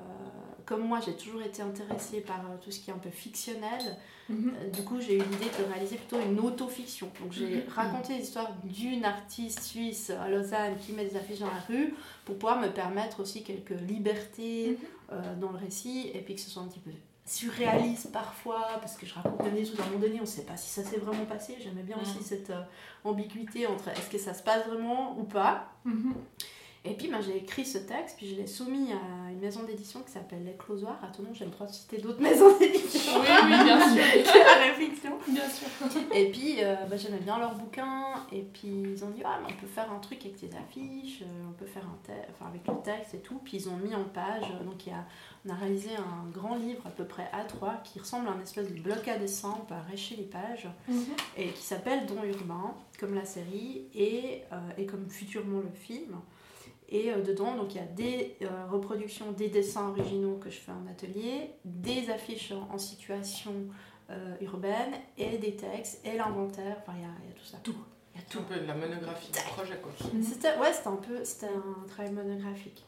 comme 0.66 0.80
moi 0.86 0.98
j'ai 1.04 1.14
toujours 1.14 1.42
été 1.42 1.62
intéressée 1.62 2.20
par 2.20 2.40
euh, 2.40 2.56
tout 2.62 2.70
ce 2.70 2.80
qui 2.80 2.90
est 2.90 2.92
un 2.92 2.98
peu 2.98 3.10
fictionnel, 3.10 3.96
Mhm. 4.28 4.54
euh, 4.56 4.70
du 4.70 4.82
coup 4.82 5.00
j'ai 5.00 5.14
eu 5.18 5.22
l'idée 5.22 5.50
de 5.58 5.72
réaliser 5.72 5.96
plutôt 5.96 6.18
une 6.20 6.38
autofiction. 6.40 7.10
Donc 7.20 7.32
j'ai 7.32 7.46
Mhm. 7.58 7.62
raconté 7.68 8.14
l'histoire 8.14 8.50
d'une 8.64 9.04
artiste 9.04 9.62
suisse 9.62 10.10
à 10.10 10.28
Lausanne 10.28 10.76
qui 10.84 10.92
met 10.92 11.04
des 11.04 11.16
affiches 11.16 11.38
dans 11.40 11.46
la 11.46 11.60
rue 11.68 11.94
pour 12.24 12.36
pouvoir 12.38 12.60
me 12.60 12.68
permettre 12.68 13.20
aussi 13.20 13.44
quelques 13.44 13.70
libertés 13.88 14.78
euh, 15.12 15.34
dans 15.36 15.52
le 15.52 15.58
récit 15.58 16.10
et 16.12 16.20
puis 16.20 16.34
que 16.34 16.40
ce 16.40 16.50
soit 16.50 16.62
un 16.62 16.66
petit 16.68 16.80
peu 16.80 16.90
surréaliste 17.26 18.10
parfois 18.10 18.66
parce 18.80 18.96
que 18.96 19.06
je 19.06 19.14
raconte 19.14 19.40
même 19.44 19.54
des 19.54 19.64
choses 19.64 19.78
à 19.78 19.84
un 19.84 19.86
moment 19.86 20.00
donné 20.00 20.16
on 20.18 20.22
ne 20.22 20.26
sait 20.26 20.42
pas 20.42 20.56
si 20.56 20.68
ça 20.68 20.82
s'est 20.82 20.96
vraiment 20.98 21.24
passé 21.26 21.56
j'aimais 21.60 21.82
bien 21.84 21.96
Mhm. 21.96 22.02
aussi 22.02 22.24
cette 22.24 22.50
euh, 22.50 22.62
ambiguïté 23.04 23.68
entre 23.68 23.88
est-ce 23.88 24.10
que 24.10 24.18
ça 24.18 24.34
se 24.34 24.42
passe 24.42 24.66
vraiment 24.66 25.16
ou 25.16 25.22
pas 25.24 25.68
Mhm. 25.84 26.14
Et 26.84 26.94
puis 26.94 27.08
ben, 27.08 27.20
j'ai 27.20 27.36
écrit 27.36 27.64
ce 27.66 27.78
texte 27.78 28.16
puis 28.16 28.28
je 28.28 28.36
l'ai 28.36 28.46
soumis 28.46 28.92
à 28.92 29.30
une 29.30 29.40
maison 29.40 29.62
d'édition 29.64 30.00
qui 30.00 30.12
s'appelle 30.12 30.44
L'Éclosoir 30.44 30.98
à 31.04 31.08
ton 31.08 31.22
nom 31.24 31.30
j'ai 31.34 31.44
le 31.44 31.50
droit 31.50 31.66
de 31.66 31.72
citer 31.72 31.98
d'autres 31.98 32.20
maisons 32.22 32.58
d'édition 32.58 33.12
Oui, 33.20 33.26
oui, 33.42 33.64
bien 33.64 33.80
sûr. 33.80 34.02
à 34.46 34.58
réflexion 34.64 35.10
Bien 35.28 35.48
sûr. 35.48 35.68
Et 36.14 36.30
puis, 36.30 36.56
euh, 36.64 36.74
bah, 36.88 36.96
j'aimais 36.96 37.18
bien 37.18 37.38
leurs 37.38 37.54
bouquins. 37.54 38.14
Et 38.32 38.42
puis, 38.42 38.68
ils 38.68 39.04
ont 39.04 39.10
dit, 39.10 39.22
ah, 39.24 39.38
mais 39.42 39.52
on 39.52 39.60
peut 39.60 39.66
faire 39.66 39.90
un 39.92 39.98
truc 39.98 40.18
avec 40.24 40.36
tes 40.40 40.50
affiches, 40.56 41.22
euh, 41.22 41.48
on 41.48 41.52
peut 41.52 41.66
faire 41.66 41.84
un 41.84 41.98
texte, 42.06 42.30
enfin, 42.34 42.48
avec 42.50 42.66
le 42.66 42.82
texte 42.82 43.14
et 43.14 43.18
tout. 43.18 43.38
Puis, 43.44 43.58
ils 43.58 43.68
ont 43.68 43.76
mis 43.76 43.94
en 43.94 44.04
page. 44.04 44.44
euh, 44.60 44.64
Donc, 44.64 44.86
il 44.86 44.90
y 44.90 44.92
a, 44.92 45.04
on 45.46 45.50
a 45.50 45.54
réalisé 45.54 45.90
un 45.96 46.28
grand 46.30 46.56
livre, 46.56 46.82
à 46.86 46.90
peu 46.90 47.04
près 47.04 47.24
A3, 47.34 47.82
qui 47.84 47.98
ressemble 47.98 48.28
à 48.28 48.32
un 48.32 48.40
espèce 48.40 48.68
de 48.72 48.80
bloc 48.80 49.06
à 49.08 49.18
dessin. 49.18 49.54
On 49.60 49.64
peut 49.64 49.74
arracher 49.74 50.16
les 50.16 50.24
pages. 50.24 50.68
Et 51.36 51.48
qui 51.48 51.62
s'appelle 51.62 52.06
Don 52.06 52.22
Urbain, 52.24 52.74
comme 52.98 53.14
la 53.14 53.24
série, 53.24 53.86
et, 53.94 54.42
euh, 54.52 54.56
et 54.78 54.86
comme 54.86 55.08
futurement 55.08 55.60
le 55.60 55.70
film. 55.74 56.16
Et 56.90 57.10
euh, 57.10 57.22
dedans, 57.22 57.56
donc 57.56 57.74
il 57.74 57.78
y 57.78 57.84
a 57.84 57.86
des 57.86 58.36
euh, 58.42 58.66
reproductions 58.70 59.30
des 59.32 59.48
dessins 59.48 59.88
originaux 59.88 60.36
que 60.36 60.50
je 60.50 60.58
fais 60.58 60.72
en 60.72 60.90
atelier, 60.90 61.50
des 61.64 62.10
affiches 62.10 62.52
en, 62.52 62.78
situation 62.78 63.52
euh, 64.10 64.34
urbaine, 64.40 64.92
et 65.16 65.38
des 65.38 65.54
textes, 65.54 66.04
et 66.04 66.16
l'inventaire. 66.16 66.76
Enfin, 66.80 66.92
il 66.96 67.02
y 67.02 67.04
a, 67.04 67.10
il 67.22 67.28
y 67.28 67.32
a 67.32 67.34
tout 67.34 67.44
ça. 67.44 67.58
Tout. 67.62 67.76
Il 68.12 68.20
y 68.20 68.22
a 68.22 68.26
C'est 68.26 68.32
tout. 68.32 68.40
un 68.40 68.54
peu 68.54 68.60
de 68.60 68.66
la 68.66 68.74
monographie 68.74 69.30
du 69.30 69.38
projet, 69.38 69.78
quoi. 69.80 69.92
C'était 70.20 70.58
ouais, 70.58 70.72
c'était 70.72 70.88
un 70.88 70.96
peu 70.96 71.24
c'était 71.24 71.46
un 71.46 71.86
travail 71.86 72.12
monographique. 72.12 72.84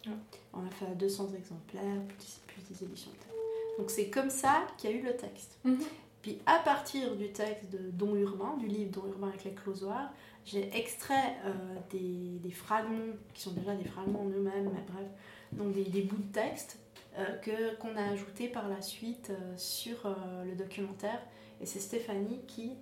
On 0.53 0.67
a 0.67 0.71
fait 0.71 0.97
200 0.97 1.29
exemplaires, 1.37 2.03
plus, 2.09 2.41
plus 2.49 2.63
des 2.69 2.85
éditions 2.85 3.13
de 3.13 3.17
texte. 3.17 3.33
Donc 3.79 3.91
c'est 3.91 4.11
comme 4.11 4.31
ça 4.31 4.67
qu'il 4.77 4.91
y 4.91 4.95
a 4.95 4.97
eu 4.97 5.03
le 5.03 5.17
texte. 5.17 5.59
Mhm. 5.65 5.79
Puis 6.23 6.39
à 6.47 6.59
partir 6.59 7.17
du 7.17 7.31
texte 7.33 7.71
de 7.71 7.91
Don 7.93 8.15
Urbain, 8.17 8.57
du 8.59 8.67
livre 8.67 8.91
Don 8.91 9.07
Urbain 9.07 9.29
avec 9.29 9.45
les 9.45 9.55
closoirs, 9.55 10.13
j'ai 10.45 10.77
extrait 10.77 11.37
euh, 11.47 11.51
des, 11.91 12.39
des 12.43 12.51
fragments 12.51 13.15
qui 13.35 13.43
sont 13.43 13.53
déjà 13.53 13.75
des 13.75 13.85
fragments 13.89 14.23
en 14.23 14.29
eux-mêmes, 14.29 14.71
mais 14.75 14.85
bref, 14.93 15.07
donc 15.53 15.73
des, 15.73 15.85
des 15.85 16.03
bouts 16.03 16.17
de 16.17 16.33
texte 16.33 16.79
euh, 17.19 17.25
que 17.43 17.77
qu'on 17.77 17.97
a 17.97 18.11
ajoutés 18.13 18.49
par 18.49 18.69
la 18.69 18.81
suite 18.81 19.31
euh, 19.31 19.55
sur 19.57 20.17
le 20.45 20.55
documentaire. 20.55 21.21
Et 21.61 21.67
c'est 21.67 21.79
Stéphanie 21.81 22.41
qui 22.49 22.73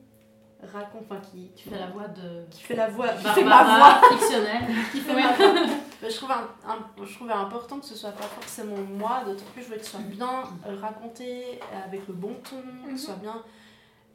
raconte, 0.63 1.03
enfin 1.11 1.21
qui, 1.21 1.51
Tu 1.57 1.69
fais 1.69 1.79
la 1.79 1.89
voix 1.89 2.09
de 2.09 2.45
qui 2.51 2.63
fait 2.63 2.75
la 2.77 2.89
voix, 2.89 3.09
qui 3.09 3.27
fait 3.27 3.45
ma 3.45 3.65
voix 3.79 4.01
fictionnelle. 4.11 4.63
qui 4.93 5.01
fait 5.01 5.15
ma 5.15 5.33
voix. 5.33 5.67
Je, 6.03 6.17
trouve 6.17 6.31
un- 6.31 6.49
un- 6.67 7.05
je 7.05 7.15
trouvais 7.15 7.33
important 7.33 7.79
que 7.79 7.85
ce 7.87 7.95
soit 7.95 8.13
pas 8.13 8.25
forcément 8.25 8.77
moi, 8.77 9.23
d'autant 9.27 9.45
plus 9.53 9.63
je 9.63 9.67
voulais 9.67 9.79
que 9.81 9.85
ce 9.85 9.91
soit 9.93 10.01
bien 10.01 10.45
raconté, 10.81 11.61
avec 11.85 12.07
le 12.09 12.15
bon 12.15 12.35
ton, 12.49 12.63
que 12.91 12.97
ce 12.97 13.07
soit 13.07 13.17
bien. 13.17 13.43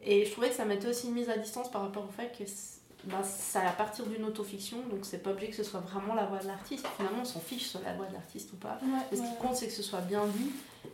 Et 0.01 0.25
je 0.25 0.31
trouvais 0.31 0.49
que 0.49 0.55
ça 0.55 0.65
mettait 0.65 0.87
aussi 0.87 1.07
une 1.07 1.13
mise 1.13 1.29
à 1.29 1.37
distance 1.37 1.69
par 1.69 1.81
rapport 1.83 2.05
au 2.05 2.11
fait 2.11 2.31
que 2.35 2.43
ben, 3.05 3.21
ça 3.23 3.61
à 3.67 3.71
partir 3.71 4.05
d'une 4.07 4.23
autofiction, 4.23 4.77
donc 4.89 5.05
c'est 5.05 5.19
pas 5.19 5.31
obligé 5.31 5.49
que 5.49 5.55
ce 5.55 5.63
soit 5.63 5.79
vraiment 5.81 6.13
la 6.15 6.25
voix 6.25 6.39
de 6.39 6.47
l'artiste. 6.47 6.87
Finalement, 6.97 7.19
on 7.21 7.25
s'en 7.25 7.39
fiche 7.39 7.67
sur 7.67 7.81
la 7.81 7.93
voix 7.93 8.05
de 8.07 8.13
l'artiste 8.13 8.51
ou 8.53 8.57
pas. 8.57 8.79
Ce 9.11 9.15
qui 9.17 9.35
compte, 9.41 9.55
c'est 9.55 9.67
que 9.67 9.73
ce 9.73 9.83
soit 9.83 10.01
bien 10.01 10.25
dit 10.27 10.51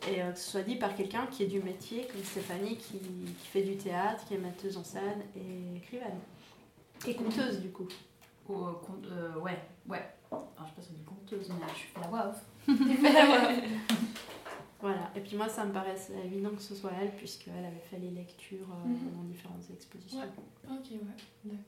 et 0.09 0.21
euh, 0.21 0.31
que 0.31 0.39
ce 0.39 0.51
soit 0.51 0.61
dit 0.63 0.75
par 0.75 0.95
quelqu'un 0.95 1.25
qui 1.27 1.43
est 1.43 1.47
du 1.47 1.61
métier, 1.61 2.07
comme 2.11 2.23
Stéphanie, 2.23 2.77
qui, 2.77 2.97
qui 2.99 3.47
fait 3.51 3.63
du 3.63 3.75
théâtre, 3.77 4.23
qui 4.27 4.33
est 4.35 4.37
metteuse 4.37 4.77
en 4.77 4.83
scène 4.83 5.21
et 5.35 5.77
écrivaine. 5.77 6.19
Et 7.07 7.15
conteuse, 7.15 7.59
du 7.61 7.69
coup. 7.71 7.87
Ou, 8.49 8.53
euh, 8.53 8.71
con- 8.85 9.01
euh, 9.11 9.35
ouais, 9.39 9.59
ouais. 9.87 10.03
Alors, 10.31 10.47
je 10.59 10.65
sais 10.65 10.71
pas 10.75 10.81
si 10.81 10.89
on 10.91 10.97
dit 10.97 11.03
conteuse, 11.03 11.49
mais 11.49 11.65
je 11.73 11.93
fais 11.93 11.99
la 12.01 12.07
voix 12.07 12.29
off. 12.29 12.45
Voilà, 14.81 15.11
et 15.15 15.19
puis 15.19 15.37
moi 15.37 15.47
ça 15.47 15.63
me 15.63 15.71
paraissait 15.71 16.13
évident 16.25 16.49
que 16.55 16.61
ce 16.61 16.73
soit 16.73 16.89
elle, 16.99 17.11
puisqu'elle 17.15 17.63
avait 17.63 17.83
fait 17.87 17.99
les 17.99 18.09
lectures 18.09 18.65
euh, 18.71 18.87
Mhm. 18.89 19.11
dans 19.15 19.23
différentes 19.25 19.63
expositions. 19.71 20.19
Ouais. 20.21 20.25
Ok, 20.71 20.89
ouais, 20.91 20.99
d'accord. 21.45 21.59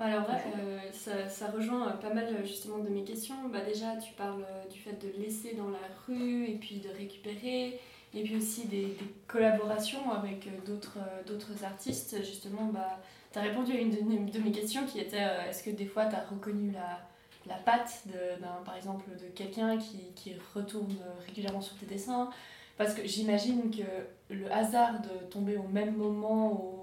Alors 0.00 0.24
euh, 0.30 0.78
ça, 0.92 1.28
ça 1.28 1.50
rejoint 1.50 1.88
euh, 1.88 1.92
pas 1.92 2.08
mal 2.14 2.24
euh, 2.24 2.42
justement 2.42 2.78
de 2.78 2.88
mes 2.88 3.04
questions. 3.04 3.34
Bah 3.52 3.60
déjà, 3.60 3.98
tu 3.98 4.14
parles 4.14 4.42
euh, 4.42 4.66
du 4.72 4.78
fait 4.78 4.94
de 4.94 5.22
laisser 5.22 5.54
dans 5.54 5.68
la 5.68 5.78
rue 6.06 6.46
et 6.46 6.54
puis 6.54 6.76
de 6.76 6.88
récupérer, 6.88 7.78
et 8.14 8.22
puis 8.22 8.34
aussi 8.34 8.66
des, 8.66 8.86
des 8.86 9.14
collaborations 9.28 10.10
avec 10.10 10.48
d'autres 10.64 11.64
artistes. 11.64 12.16
Justement, 12.20 12.64
bah, 12.72 12.98
tu 13.30 13.38
as 13.38 13.42
répondu 13.42 13.72
à 13.72 13.76
une 13.78 13.90
de, 13.90 14.32
de 14.32 14.38
mes 14.42 14.52
questions 14.52 14.86
qui 14.86 15.00
était 15.00 15.20
euh, 15.20 15.50
est-ce 15.50 15.62
que 15.62 15.70
des 15.70 15.84
fois 15.84 16.06
tu 16.06 16.16
as 16.16 16.24
reconnu 16.24 16.72
la, 16.72 17.00
la 17.46 17.60
patte, 17.60 18.04
de, 18.06 18.42
par 18.64 18.76
exemple, 18.76 19.04
de 19.10 19.26
quelqu'un 19.34 19.76
qui, 19.76 19.98
qui 20.16 20.32
retourne 20.54 20.96
régulièrement 21.26 21.60
sur 21.60 21.76
tes 21.76 21.84
dessins? 21.84 22.30
Parce 22.78 22.94
que 22.94 23.06
j'imagine 23.06 23.70
que 23.70 24.34
le 24.34 24.50
hasard 24.50 25.02
de 25.02 25.26
tomber 25.26 25.58
au 25.58 25.68
même 25.68 25.96
moment 25.96 26.79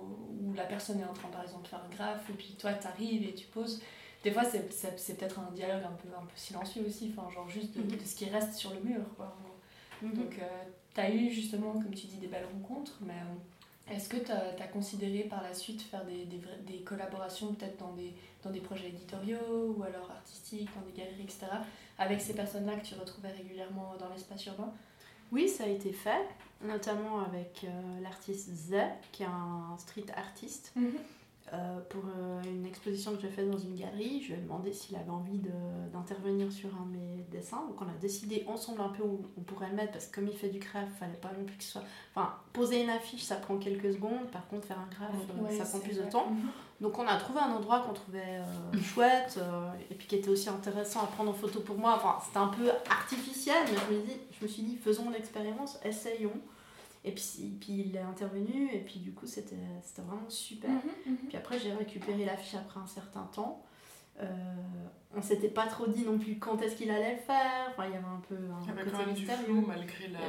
la 0.57 0.65
personne 0.65 0.99
est 0.99 1.05
en 1.05 1.13
train, 1.13 1.29
par 1.29 1.43
exemple, 1.43 1.63
de 1.63 1.67
faire 1.69 1.81
un 1.89 1.95
graphe, 1.95 2.29
et 2.29 2.33
puis 2.33 2.55
toi, 2.59 2.73
t'arrives 2.73 3.23
et 3.27 3.33
tu 3.33 3.45
poses. 3.47 3.81
Des 4.23 4.31
fois, 4.31 4.43
c'est, 4.43 4.71
c'est, 4.73 4.97
c'est 4.99 5.15
peut-être 5.17 5.39
un 5.39 5.51
dialogue 5.51 5.83
un 5.85 5.95
peu, 6.01 6.09
un 6.17 6.25
peu 6.25 6.35
silencieux 6.35 6.83
aussi, 6.85 7.13
enfin, 7.15 7.29
genre 7.29 7.47
juste 7.49 7.77
de, 7.77 7.81
Mhm. 7.83 7.97
de 7.97 8.03
ce 8.03 8.15
qui 8.15 8.25
reste 8.29 8.53
sur 8.53 8.71
le 8.73 8.79
mur, 8.81 9.01
quoi. 9.15 9.35
Mhm. 10.01 10.13
Donc, 10.13 10.39
euh, 10.39 10.63
t'as 10.93 11.09
eu 11.09 11.29
justement, 11.31 11.73
comme 11.73 11.93
tu 11.93 12.07
dis, 12.07 12.17
des 12.17 12.27
belles 12.27 12.47
rencontres, 12.51 12.97
mais 13.01 13.13
euh, 13.13 13.93
est-ce 13.95 14.09
que 14.09 14.17
t'as 14.17 14.51
as 14.59 14.67
considéré 14.67 15.23
par 15.23 15.43
la 15.43 15.53
suite 15.53 15.81
faire 15.81 16.03
des, 16.05 16.25
des, 16.25 16.41
des 16.65 16.79
collaborations, 16.81 17.53
peut-être 17.53 17.77
dans 17.77 17.93
des, 17.93 18.13
dans 18.43 18.49
des 18.49 18.59
projets 18.59 18.89
éditoriaux 18.89 19.75
ou 19.77 19.83
alors 19.83 20.09
artistiques, 20.11 20.69
dans 20.75 20.81
des 20.81 20.97
galeries, 20.97 21.23
etc., 21.23 21.45
avec 21.99 22.19
ces 22.21 22.33
personnes-là 22.33 22.75
que 22.75 22.85
tu 22.85 22.95
retrouvais 22.95 23.31
régulièrement 23.31 23.95
dans 23.99 24.09
l'espace 24.09 24.45
urbain? 24.47 24.73
Oui, 25.31 25.49
ça 25.49 25.65
a 25.65 25.67
été 25.67 25.91
fait, 25.91 26.25
notamment 26.61 27.19
avec 27.19 27.65
euh, 27.65 27.99
l'artiste 28.01 28.49
Z, 28.49 28.75
qui 29.11 29.23
est 29.23 29.27
un 29.27 29.77
street 29.77 30.05
artiste. 30.15 30.73
Euh, 31.53 31.79
pour 31.87 32.03
euh, 32.05 32.41
une 32.43 32.65
exposition 32.65 33.15
que 33.15 33.21
j'ai 33.21 33.29
faite 33.29 33.49
dans 33.49 33.57
une 33.57 33.75
galerie, 33.75 34.21
je 34.21 34.33
lui 34.33 34.33
ai 34.33 34.43
demandé 34.43 34.73
s'il 34.73 34.97
avait 34.97 35.09
envie 35.09 35.39
d'intervenir 35.93 36.51
sur 36.51 36.69
un 36.75 36.85
de 36.87 36.97
mes 36.97 37.25
dessins. 37.31 37.65
Donc 37.67 37.81
on 37.81 37.85
a 37.85 37.97
décidé 38.01 38.43
ensemble 38.47 38.81
un 38.81 38.89
peu 38.89 39.03
où 39.03 39.25
on 39.37 39.41
pourrait 39.41 39.69
le 39.69 39.75
mettre 39.75 39.93
parce 39.93 40.07
que 40.07 40.15
comme 40.15 40.27
il 40.27 40.35
fait 40.35 40.49
du 40.49 40.59
graphe, 40.59 40.89
il 40.95 40.97
fallait 40.97 41.13
pas 41.13 41.31
non 41.37 41.45
plus 41.45 41.55
que 41.55 41.63
ce 41.63 41.71
soit. 41.71 41.83
Enfin, 42.13 42.33
poser 42.51 42.83
une 42.83 42.89
affiche, 42.89 43.23
ça 43.23 43.35
prend 43.35 43.57
quelques 43.57 43.93
secondes. 43.93 44.27
Par 44.31 44.45
contre, 44.47 44.67
faire 44.67 44.79
un 44.79 44.89
graphe, 44.93 45.15
euh, 45.37 45.43
Ouais, 45.43 45.57
ça 45.57 45.63
prend 45.63 45.79
plus 45.79 45.97
de 45.97 46.09
temps. 46.09 46.27
Donc 46.81 46.99
on 46.99 47.07
a 47.07 47.15
trouvé 47.15 47.39
un 47.39 47.51
endroit 47.51 47.79
qu'on 47.79 47.93
trouvait 47.93 48.39
euh, 48.39 48.79
chouette 48.81 49.39
euh, 49.39 49.71
et 49.89 49.95
puis 49.95 50.05
qui 50.05 50.15
était 50.15 50.29
aussi 50.29 50.49
intéressant 50.49 51.01
à 51.01 51.07
prendre 51.07 51.31
en 51.31 51.33
photo 51.33 51.61
pour 51.61 51.77
moi. 51.77 51.93
Enfin, 51.95 52.17
c'était 52.25 52.39
un 52.39 52.47
peu 52.47 52.69
artificiel, 52.89 53.57
mais 53.71 53.77
je 53.89 53.95
me, 53.95 54.01
dis, 54.05 54.17
je 54.37 54.45
me 54.45 54.49
suis 54.49 54.63
dit, 54.63 54.75
faisons 54.75 55.09
l'expérience, 55.09 55.79
essayons. 55.83 56.39
Et 57.05 57.11
puis, 57.11 57.23
puis 57.59 57.73
il 57.87 57.95
est 57.95 57.99
intervenu 58.01 58.69
et 58.73 58.79
puis 58.79 58.99
du 58.99 59.13
coup 59.13 59.25
c'était 59.27 59.55
c'était 59.83 60.01
vraiment 60.01 60.29
super. 60.29 60.71
Puis 61.29 61.37
après 61.37 61.59
j'ai 61.59 61.71
récupéré 61.73 62.25
l'affiche 62.25 62.55
après 62.55 62.79
un 62.79 62.87
certain 62.87 63.23
temps. 63.33 63.63
Euh, 64.19 64.25
on 65.15 65.21
s'était 65.21 65.47
pas 65.49 65.67
trop 65.67 65.85
dit 65.85 66.03
non 66.03 66.17
plus 66.17 66.39
quand 66.39 66.59
est-ce 66.63 66.75
qu'il 66.75 66.89
allait 66.89 67.13
le 67.13 67.19
faire. 67.21 67.67
Enfin, 67.69 67.85
il 67.85 67.93
y 67.93 67.95
avait 67.95 68.03
un 68.03 68.19
peu 68.27 68.35
un 68.35 68.59
Il 68.63 68.67
y 68.67 68.71
avait 68.71 68.83
côté 68.83 68.91
quand 68.97 69.05
même 69.05 69.13
du 69.15 69.25
flou 69.27 69.61
malgré 69.67 70.07
la- 70.07 70.19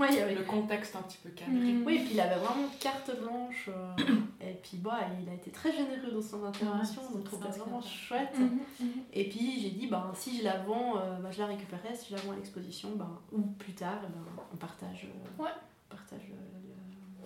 Ouais, 0.00 0.08
il 0.10 0.16
y 0.16 0.20
avait 0.20 0.34
le 0.34 0.44
contexte 0.44 0.96
un 0.96 1.02
petit 1.02 1.18
peu 1.22 1.28
cadré. 1.28 1.52
Mhm. 1.54 1.84
oui, 1.86 1.96
et 1.96 1.98
puis 2.00 2.14
il 2.14 2.20
avait 2.20 2.36
vraiment 2.40 2.68
carte 2.80 3.10
blanche. 3.20 3.68
euh, 3.68 3.94
et 4.40 4.54
puis 4.62 4.78
bah, 4.78 5.00
il 5.22 5.28
a 5.28 5.34
été 5.34 5.50
très 5.50 5.72
généreux 5.72 6.10
dans 6.10 6.22
son 6.22 6.42
intervention, 6.42 7.02
Ouais, 7.02 7.08
donc 7.18 7.28
c'était 7.30 7.58
vraiment 7.58 7.82
chouette. 7.82 8.38
Mhm. 8.38 8.88
Et 9.12 9.28
puis 9.28 9.60
j'ai 9.60 9.70
dit, 9.70 9.86
ben, 9.88 10.10
si 10.14 10.38
je 10.38 10.44
la 10.44 10.58
vends, 10.62 10.96
euh, 10.98 11.18
ben, 11.20 11.30
je 11.30 11.38
la 11.40 11.46
récupérerai. 11.46 11.94
Si 11.94 12.10
je 12.10 12.16
la 12.16 12.22
vends 12.22 12.32
à 12.32 12.36
l'exposition, 12.36 12.96
ben, 12.96 13.10
ou 13.30 13.42
plus 13.42 13.74
tard, 13.74 14.00
ben, 14.02 14.08
on 14.52 14.56
partage, 14.56 15.06
euh, 15.38 15.42
Ouais. 15.42 15.50
On 15.94 15.96
partage 15.96 16.28
euh, 16.30 17.24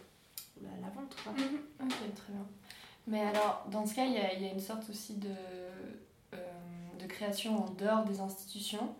le- 0.60 0.66
la, 0.66 0.70
la 0.82 0.88
vente. 0.94 1.16
quoi. 1.22 1.32
Mhm, 1.32 1.60
Ok, 1.82 2.14
très 2.14 2.32
bien. 2.32 2.46
Mais 3.06 3.20
alors, 3.20 3.66
dans 3.70 3.86
ce 3.86 3.94
cas, 3.94 4.04
il 4.04 4.12
y 4.12 4.18
a, 4.18 4.34
il 4.34 4.42
y 4.42 4.46
a 4.46 4.52
une 4.52 4.60
sorte 4.60 4.88
aussi 4.90 5.14
de, 5.14 5.28
euh, 6.34 6.36
de 7.00 7.06
création 7.06 7.64
en 7.64 7.70
dehors 7.70 8.04
des 8.04 8.20
institutions. 8.20 8.94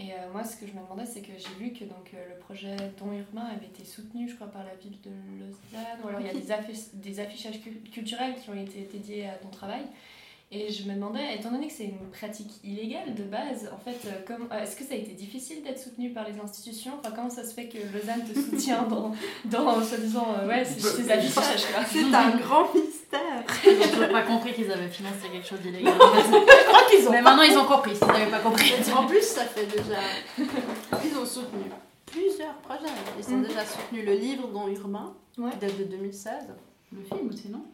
Et 0.00 0.12
euh, 0.12 0.32
moi, 0.32 0.42
ce 0.42 0.56
que 0.56 0.66
je 0.66 0.72
me 0.72 0.80
demandais, 0.82 1.06
c'est 1.06 1.20
que 1.22 1.30
j'ai 1.38 1.54
vu 1.64 1.72
que 1.72 1.84
donc, 1.84 2.10
euh, 2.14 2.28
le 2.34 2.38
projet 2.40 2.74
Don 2.98 3.12
Urbain 3.12 3.44
avait 3.46 3.66
été 3.66 3.84
soutenu, 3.84 4.28
je 4.28 4.34
crois, 4.34 4.48
par 4.48 4.64
la 4.64 4.74
ville 4.74 5.00
de 5.02 5.10
Lausanne. 5.38 6.00
Ou 6.02 6.08
alors, 6.08 6.20
il 6.20 6.26
y 6.26 6.30
a 6.30 6.32
des, 6.34 6.50
affi- 6.50 6.90
des 6.94 7.20
affichages 7.20 7.60
cu- 7.62 7.80
culturels 7.92 8.34
qui 8.34 8.50
ont 8.50 8.54
été 8.60 8.88
dédiés 8.92 9.28
à 9.28 9.34
ton 9.34 9.50
travail. 9.50 9.82
Et 10.50 10.70
je 10.70 10.88
me 10.88 10.94
demandais, 10.94 11.34
étant 11.34 11.50
donné 11.50 11.66
que 11.66 11.72
c'est 11.72 11.84
une 11.86 12.10
pratique 12.12 12.50
illégale 12.62 13.14
de 13.14 13.24
base, 13.24 13.68
en 13.74 13.78
fait, 13.78 13.98
euh, 14.06 14.34
euh, 14.52 14.62
est-ce 14.62 14.76
que 14.76 14.84
ça 14.84 14.94
a 14.94 14.96
été 14.96 15.10
difficile 15.12 15.64
d'être 15.64 15.80
soutenu 15.80 16.10
par 16.12 16.28
les 16.28 16.38
institutions? 16.38 16.92
Enfin, 17.00 17.12
comment 17.16 17.30
ça 17.30 17.44
se 17.44 17.52
fait 17.54 17.66
que 17.68 17.78
Lausanne 17.92 18.22
te 18.24 18.38
soutient 18.38 18.82
dans, 18.88 19.12
dans 19.46 19.82
soi-disant, 19.82 20.28
euh, 20.38 20.46
ouais, 20.46 20.64
c'est 20.64 20.78
ces 20.80 21.10
affichages, 21.10 21.64
C'est 21.90 22.14
un 22.14 22.30
grand 22.38 22.72
mystère. 22.72 23.42
Ils 23.66 23.90
toujours 23.90 24.08
pas 24.12 24.22
compris 24.22 24.52
qu'ils 24.52 24.70
avaient 24.70 24.88
financé 24.88 25.28
quelque 25.32 25.46
chose 25.48 25.60
d'illégal. 25.60 25.92
Je 25.94 26.66
crois 26.68 26.88
qu'ils 26.90 27.08
ont. 27.08 27.10
Mais 27.10 27.22
maintenant 27.22 27.42
ils 27.42 27.56
ont 27.58 27.64
compris, 27.64 27.96
s'ils 27.96 28.06
n'avaient 28.06 28.30
pas 28.30 28.38
compris. 28.40 28.72
En 28.96 29.06
plus, 29.06 29.22
ça 29.22 29.44
fait 29.46 29.66
déjà. 29.66 29.98
Ils 30.38 31.18
ont 31.18 31.26
soutenu 31.26 31.64
plusieurs 32.06 32.54
projets. 32.58 32.92
Ils 33.18 33.34
ont 33.34 33.38
Mhm. 33.38 33.46
déjà 33.48 33.64
soutenu 33.64 34.04
le 34.04 34.12
livre 34.14 34.46
Don 34.48 34.68
Urbain, 34.68 35.14
Ouais. 35.36 35.50
qui 35.50 35.58
date 35.58 35.78
de 35.78 35.84
2016, 35.84 36.32
Le 36.92 37.02
film 37.02 37.28
aussi, 37.28 37.48
non 37.48 37.64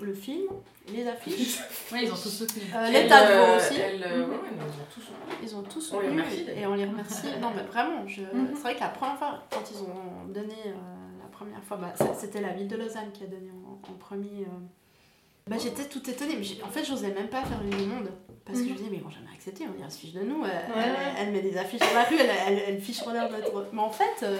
le 0.00 0.14
film, 0.14 0.46
les 0.92 1.06
affiches, 1.06 1.58
Oui, 1.92 2.00
ils 2.04 2.08
ont 2.12 2.14
tous 2.16 2.28
soutenu. 2.30 2.62
euh, 2.74 2.88
l'état 2.90 3.26
de 3.26 3.32
euh, 3.32 3.56
aussi. 3.56 3.74
elle, 3.80 4.02
euh, 4.02 4.26
ouais, 4.26 4.34
ouais, 4.34 4.38
ils 4.54 4.62
ont 4.62 4.84
tous 4.94 5.00
soutenu. 5.00 5.34
Ils 5.42 5.56
ont 5.56 5.62
tous 5.62 5.92
On 5.92 6.00
les 6.00 6.06
soutenu 6.08 6.20
remercie, 6.22 6.46
et 6.56 6.66
on 6.66 6.74
les 6.74 6.84
remercie. 6.84 7.26
non 7.40 7.50
mais 7.54 7.62
vraiment, 7.62 8.06
je... 8.06 8.22
Mhm. 8.22 8.50
c'est 8.54 8.60
vrai 8.62 8.74
que 8.74 8.80
la 8.80 8.88
première 8.88 9.18
fois, 9.18 9.42
quand 9.50 9.62
ils 9.70 9.82
ont 9.82 10.26
donné 10.32 10.54
euh, 10.66 10.72
la 11.20 11.28
première 11.30 11.62
fois, 11.64 11.76
bah, 11.78 11.92
c'était 12.18 12.40
la 12.40 12.50
ville 12.52 12.68
de 12.68 12.76
Lausanne 12.76 13.10
qui 13.12 13.24
a 13.24 13.26
donné 13.26 13.50
en, 13.50 13.72
en 13.90 13.94
premier. 13.94 14.42
euh, 14.42 15.46
Bah, 15.48 15.56
j'étais 15.58 15.84
tout 15.86 16.08
étonnée, 16.08 16.36
mais 16.38 16.62
en 16.62 16.68
fait 16.68 16.84
j'osais 16.84 17.10
même 17.10 17.28
pas 17.28 17.42
faire 17.42 17.60
une 17.62 17.70
demande. 17.70 18.10
Parce 18.44 18.60
que 18.60 18.64
je 18.66 18.70
Mhm. 18.70 18.74
me 18.74 18.78
disais, 18.78 18.90
mais 18.92 18.96
ils 18.98 19.02
vont 19.02 19.10
jamais 19.10 19.28
accepter, 19.34 19.64
on 19.68 19.76
dirait, 19.76 19.90
se 19.90 19.98
fiche 19.98 20.12
de 20.14 20.20
nous. 20.22 20.42
Elle, 20.44 20.50
Ouais, 20.50 20.74
elle- 20.76 20.92
ouais. 20.92 21.14
elle 21.18 21.32
met 21.32 21.42
des 21.42 21.56
affiches 21.58 21.82
sur 21.82 21.94
la 21.94 22.04
rue, 22.04 22.16
elle, 22.18 22.30
elle, 22.48 22.62
elle 22.66 22.80
fiche 22.80 23.02
Robert 23.02 23.30
notre. 23.30 23.66
Mais 23.72 23.80
en 23.82 23.90
fait, 23.90 24.22
euh, 24.22 24.38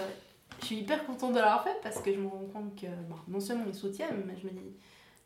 je 0.61 0.65
suis 0.65 0.77
hyper 0.77 1.05
contente 1.05 1.31
de 1.33 1.37
l'avoir 1.37 1.63
fait 1.63 1.77
parce 1.83 1.99
que 2.01 2.11
je 2.11 2.17
me 2.19 2.27
rends 2.27 2.47
compte 2.51 2.75
que 2.75 2.87
bon, 3.07 3.15
non 3.27 3.39
seulement 3.39 3.65
ils 3.67 3.75
soutiennent, 3.75 4.23
mais 4.25 4.33
je 4.41 4.47
me 4.47 4.51
dis, 4.51 4.73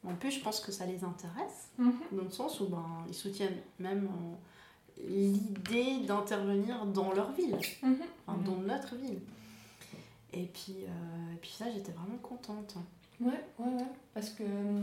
en 0.05 0.15
plus, 0.15 0.31
je 0.31 0.39
pense 0.41 0.59
que 0.59 0.71
ça 0.71 0.85
les 0.85 1.03
intéresse, 1.03 1.69
Mhm. 1.77 1.93
dans 2.11 2.23
le 2.23 2.29
sens 2.31 2.59
où 2.59 2.67
ben, 2.67 2.85
ils 3.07 3.13
soutiennent 3.13 3.59
même 3.79 4.09
euh, 4.99 5.01
l'idée 5.07 5.99
d'intervenir 6.05 6.85
dans 6.85 7.11
leur 7.13 7.31
ville, 7.31 7.57
Mhm. 7.81 7.97
enfin, 8.27 8.37
dans 8.45 8.57
notre 8.57 8.95
ville. 8.95 9.19
Et 10.33 10.45
puis, 10.45 10.75
euh, 10.83 11.33
et 11.33 11.37
puis 11.37 11.51
ça, 11.51 11.65
j'étais 11.73 11.91
vraiment 11.91 12.17
contente. 12.17 12.75
Ouais, 13.21 13.31
ouais, 13.59 13.73
ouais. 13.75 13.85
Parce 14.13 14.29
que 14.31 14.43
euh, 14.43 14.81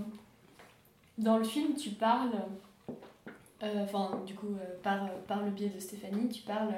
dans 1.18 1.38
le 1.38 1.44
film, 1.44 1.74
tu 1.74 1.90
parles, 1.90 2.32
euh, 3.62 3.84
enfin, 3.84 4.20
du 4.26 4.34
coup, 4.34 4.54
par, 4.82 5.10
par 5.28 5.42
le 5.44 5.50
biais 5.50 5.68
de 5.68 5.80
Stéphanie, 5.80 6.28
tu 6.28 6.42
parles 6.42 6.72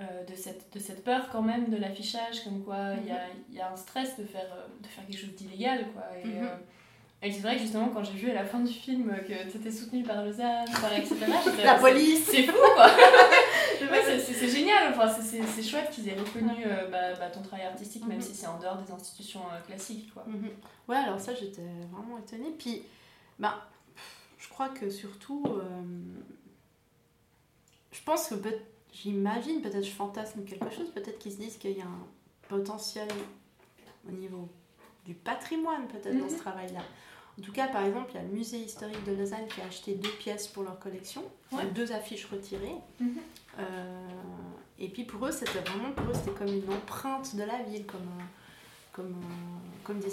euh, 0.00 0.24
de, 0.24 0.34
cette, 0.34 0.72
de 0.74 0.80
cette 0.80 1.04
peur 1.04 1.28
quand 1.30 1.40
même 1.42 1.70
de 1.70 1.76
l'affichage, 1.76 2.42
comme 2.44 2.62
quoi 2.64 2.94
il 3.00 3.06
y, 3.06 3.12
a, 3.12 3.26
y 3.52 3.60
a 3.60 3.72
un 3.72 3.76
stress 3.76 4.18
de 4.18 4.24
faire, 4.24 4.50
de 4.82 4.86
faire 4.88 5.06
quelque 5.06 5.18
chose 5.20 5.34
d'illégal, 5.36 5.86
quoi. 5.94 6.02
Et, 6.18 6.26
Mhm. 6.26 6.44
euh, 6.44 6.56
et 7.24 7.32
c'est 7.32 7.40
vrai 7.40 7.56
que 7.56 7.62
justement, 7.62 7.88
quand 7.88 8.04
j'ai 8.04 8.12
vu 8.12 8.30
à 8.30 8.34
la 8.34 8.44
fin 8.44 8.60
du 8.60 8.72
film 8.72 9.10
que 9.26 9.50
tu 9.50 9.56
étais 9.56 9.70
soutenue 9.72 10.02
par 10.02 10.24
Lausanne, 10.24 10.66
par 10.80 10.92
etc., 10.92 11.16
j'étais- 11.44 11.64
La 11.64 11.74
police 11.76 12.24
C'est 12.30 12.42
fou, 12.44 12.52
quoi 12.74 12.86
Ouais, 13.90 14.18
c'est- 14.20 14.48
génial, 14.48 14.92
enfin, 14.94 15.08
c'est- 15.08 15.62
chouette 15.62 15.90
qu'ils 15.90 16.08
aient 16.08 16.18
reconnu 16.18 16.64
euh, 16.66 16.88
bah, 16.88 17.14
bah, 17.18 17.30
ton 17.30 17.42
travail 17.42 17.66
artistique, 17.66 18.06
même 18.06 18.18
Mhm. 18.18 18.22
si 18.22 18.34
c'est 18.34 18.46
en 18.46 18.58
dehors 18.58 18.76
des 18.76 18.90
institutions 18.92 19.40
euh, 19.52 19.60
classiques, 19.66 20.12
quoi. 20.12 20.24
Mhm. 20.26 20.50
Ouais, 20.88 20.96
alors 20.96 21.20
ça, 21.20 21.34
j'étais 21.34 21.62
vraiment 21.92 22.18
étonnée. 22.18 22.54
Puis, 22.58 22.82
ben, 23.38 23.54
je 24.38 24.48
crois 24.48 24.68
que 24.68 24.90
surtout, 24.90 25.42
euh, 25.46 25.62
je 27.92 28.02
pense 28.02 28.28
que 28.28 28.34
peut 28.36 28.54
j'imagine, 28.92 29.60
peut-être 29.60 29.84
je 29.84 29.90
fantasme 29.90 30.44
quelque 30.44 30.70
chose, 30.70 30.88
peut-être 30.94 31.18
qu'ils 31.18 31.32
se 31.32 31.38
disent 31.38 31.56
qu'il 31.56 31.76
y 31.76 31.80
a 31.80 31.84
un 31.86 32.06
potentiel 32.48 33.08
au 34.08 34.12
niveau 34.12 34.48
du 35.04 35.14
patrimoine, 35.14 35.86
peut-être, 35.88 36.16
dans 36.18 36.28
ce 36.28 36.34
Mhm. 36.34 36.40
travail-là. 36.40 36.80
En 37.38 37.42
tout 37.42 37.52
cas, 37.52 37.66
par 37.68 37.84
exemple, 37.84 38.10
il 38.12 38.16
y 38.16 38.18
a 38.18 38.22
le 38.22 38.28
musée 38.32 38.58
historique 38.58 39.02
de 39.04 39.12
Lausanne 39.12 39.46
qui 39.52 39.60
a 39.60 39.64
acheté 39.66 39.94
deux 39.94 40.10
pièces 40.10 40.46
pour 40.46 40.62
leur 40.62 40.78
collection, 40.78 41.22
Ouais. 41.52 41.64
deux 41.74 41.90
affiches 41.92 42.26
retirées. 42.26 42.76
Mhm. 43.00 43.16
Euh, 43.58 44.08
et 44.78 44.88
puis 44.88 45.04
pour 45.04 45.26
eux, 45.26 45.32
c'était 45.32 45.58
vraiment 45.60 45.90
pour 45.92 46.06
eux, 46.10 46.14
c'était 46.14 46.30
comme 46.36 46.48
une 46.48 46.72
empreinte 46.72 47.34
de 47.34 47.42
la 47.42 47.62
ville, 47.64 47.86
comme, 47.86 48.02
un- 48.02 48.28
comme, 48.92 49.14
un- 49.14 49.73
comme, 49.84 49.98
des, 49.98 50.10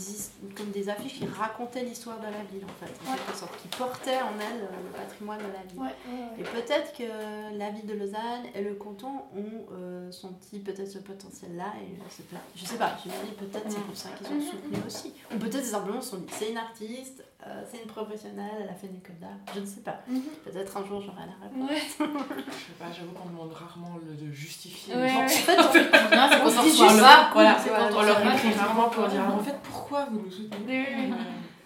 comme 0.55 0.69
des 0.71 0.89
affiches 0.89 1.13
qui 1.19 1.25
racontaient 1.25 1.83
l'histoire 1.83 2.17
de 2.19 2.25
la 2.25 2.43
ville, 2.51 2.63
en 2.65 2.85
fait, 2.85 2.91
en 3.07 3.11
Ouais. 3.11 3.17
quelque 3.25 3.37
sorte, 3.37 3.57
qui 3.61 3.67
portaient 3.69 4.21
en 4.21 4.35
elles 4.39 4.63
euh, 4.63 4.83
le 4.85 4.91
patrimoine 4.97 5.39
de 5.39 5.43
la 5.53 5.63
ville. 5.67 5.79
Ouais, 5.79 5.87
ouais, 5.87 6.39
Et 6.39 6.43
peut-être 6.43 6.93
que 6.97 7.57
la 7.57 7.69
ville 7.71 7.85
de 7.87 7.93
Lausanne 7.93 8.45
et 8.53 8.61
le 8.61 8.73
canton 8.75 9.21
ont 9.35 9.65
euh, 9.73 10.11
senti 10.11 10.59
peut-être 10.59 10.89
ce 10.91 10.99
potentiel-là, 10.99 11.73
et 11.81 11.95
je 12.07 12.13
sais 12.15 12.23
pas, 12.23 12.37
je 12.55 12.65
sais 12.65 12.75
pas, 12.77 12.91
je 13.03 13.09
me 13.09 13.25
dis 13.25 13.31
peut-être 13.31 13.65
c'est 13.69 13.79
pour 13.81 13.95
ça 13.97 14.09
qu'ils 14.17 14.27
ont 14.27 14.35
Mhm. 14.35 14.41
soutenu 14.41 14.77
aussi. 14.85 15.13
Ou 15.33 15.37
peut-être 15.37 15.65
simplement 15.65 15.97
ils 15.99 16.03
se 16.03 16.09
sont 16.11 16.17
dit, 16.17 16.27
c'est 16.31 16.51
une 16.51 16.57
artiste, 16.57 17.23
euh, 17.47 17.63
c'est 17.71 17.81
une 17.81 17.87
professionnelle, 17.87 18.51
elle 18.63 18.69
a 18.69 18.73
fait 18.75 18.87
une 18.87 18.97
école 18.97 19.17
d'art, 19.19 19.29
je 19.55 19.59
ne 19.61 19.65
sais 19.65 19.81
pas. 19.81 19.99
Mhm. 20.07 20.21
Peut-être 20.45 20.77
un 20.77 20.85
jour 20.85 21.01
j'aurai 21.01 21.23
la 21.25 21.47
réponse. 21.47 21.69
Ouais. 21.69 21.81
Je 22.51 22.67
sais 22.67 22.73
pas, 22.79 22.91
j'avoue 22.91 23.11
qu'on 23.11 23.29
demande 23.29 23.53
rarement 23.53 23.95
le- 24.05 24.13
de 24.15 24.31
justifier 24.31 24.93
Ouais, 24.95 25.03
les 25.03 25.09
gens. 25.09 25.19
ouais. 25.19 25.25
En 25.25 25.27
fait, 25.29 25.89
on- 25.91 26.41
On 26.41 26.43
qu'on 26.43 26.49
se 26.49 26.55
s'en 26.55 26.63
dit 26.63 26.69
reçoit 26.71 26.87
juste 26.89 27.01
pas. 27.01 27.07
ça. 27.07 27.29
Voilà, 27.33 27.57
C'est 27.59 27.71
on 27.71 27.75
quand 27.89 27.97
on 27.97 28.01
leur 28.03 28.33
écrit 28.35 28.53
rarement 28.53 28.89
pour 28.89 29.07
dire 29.07 29.21
en 29.27 29.39
fait 29.39 29.55
pourquoi 29.91 30.05
vous 30.09 30.21
nous 30.21 30.31
soutenez 30.31 30.57
Oui, 30.65 30.85
oui, 30.89 30.95
oui. 31.07 31.11
Euh, 31.11 31.15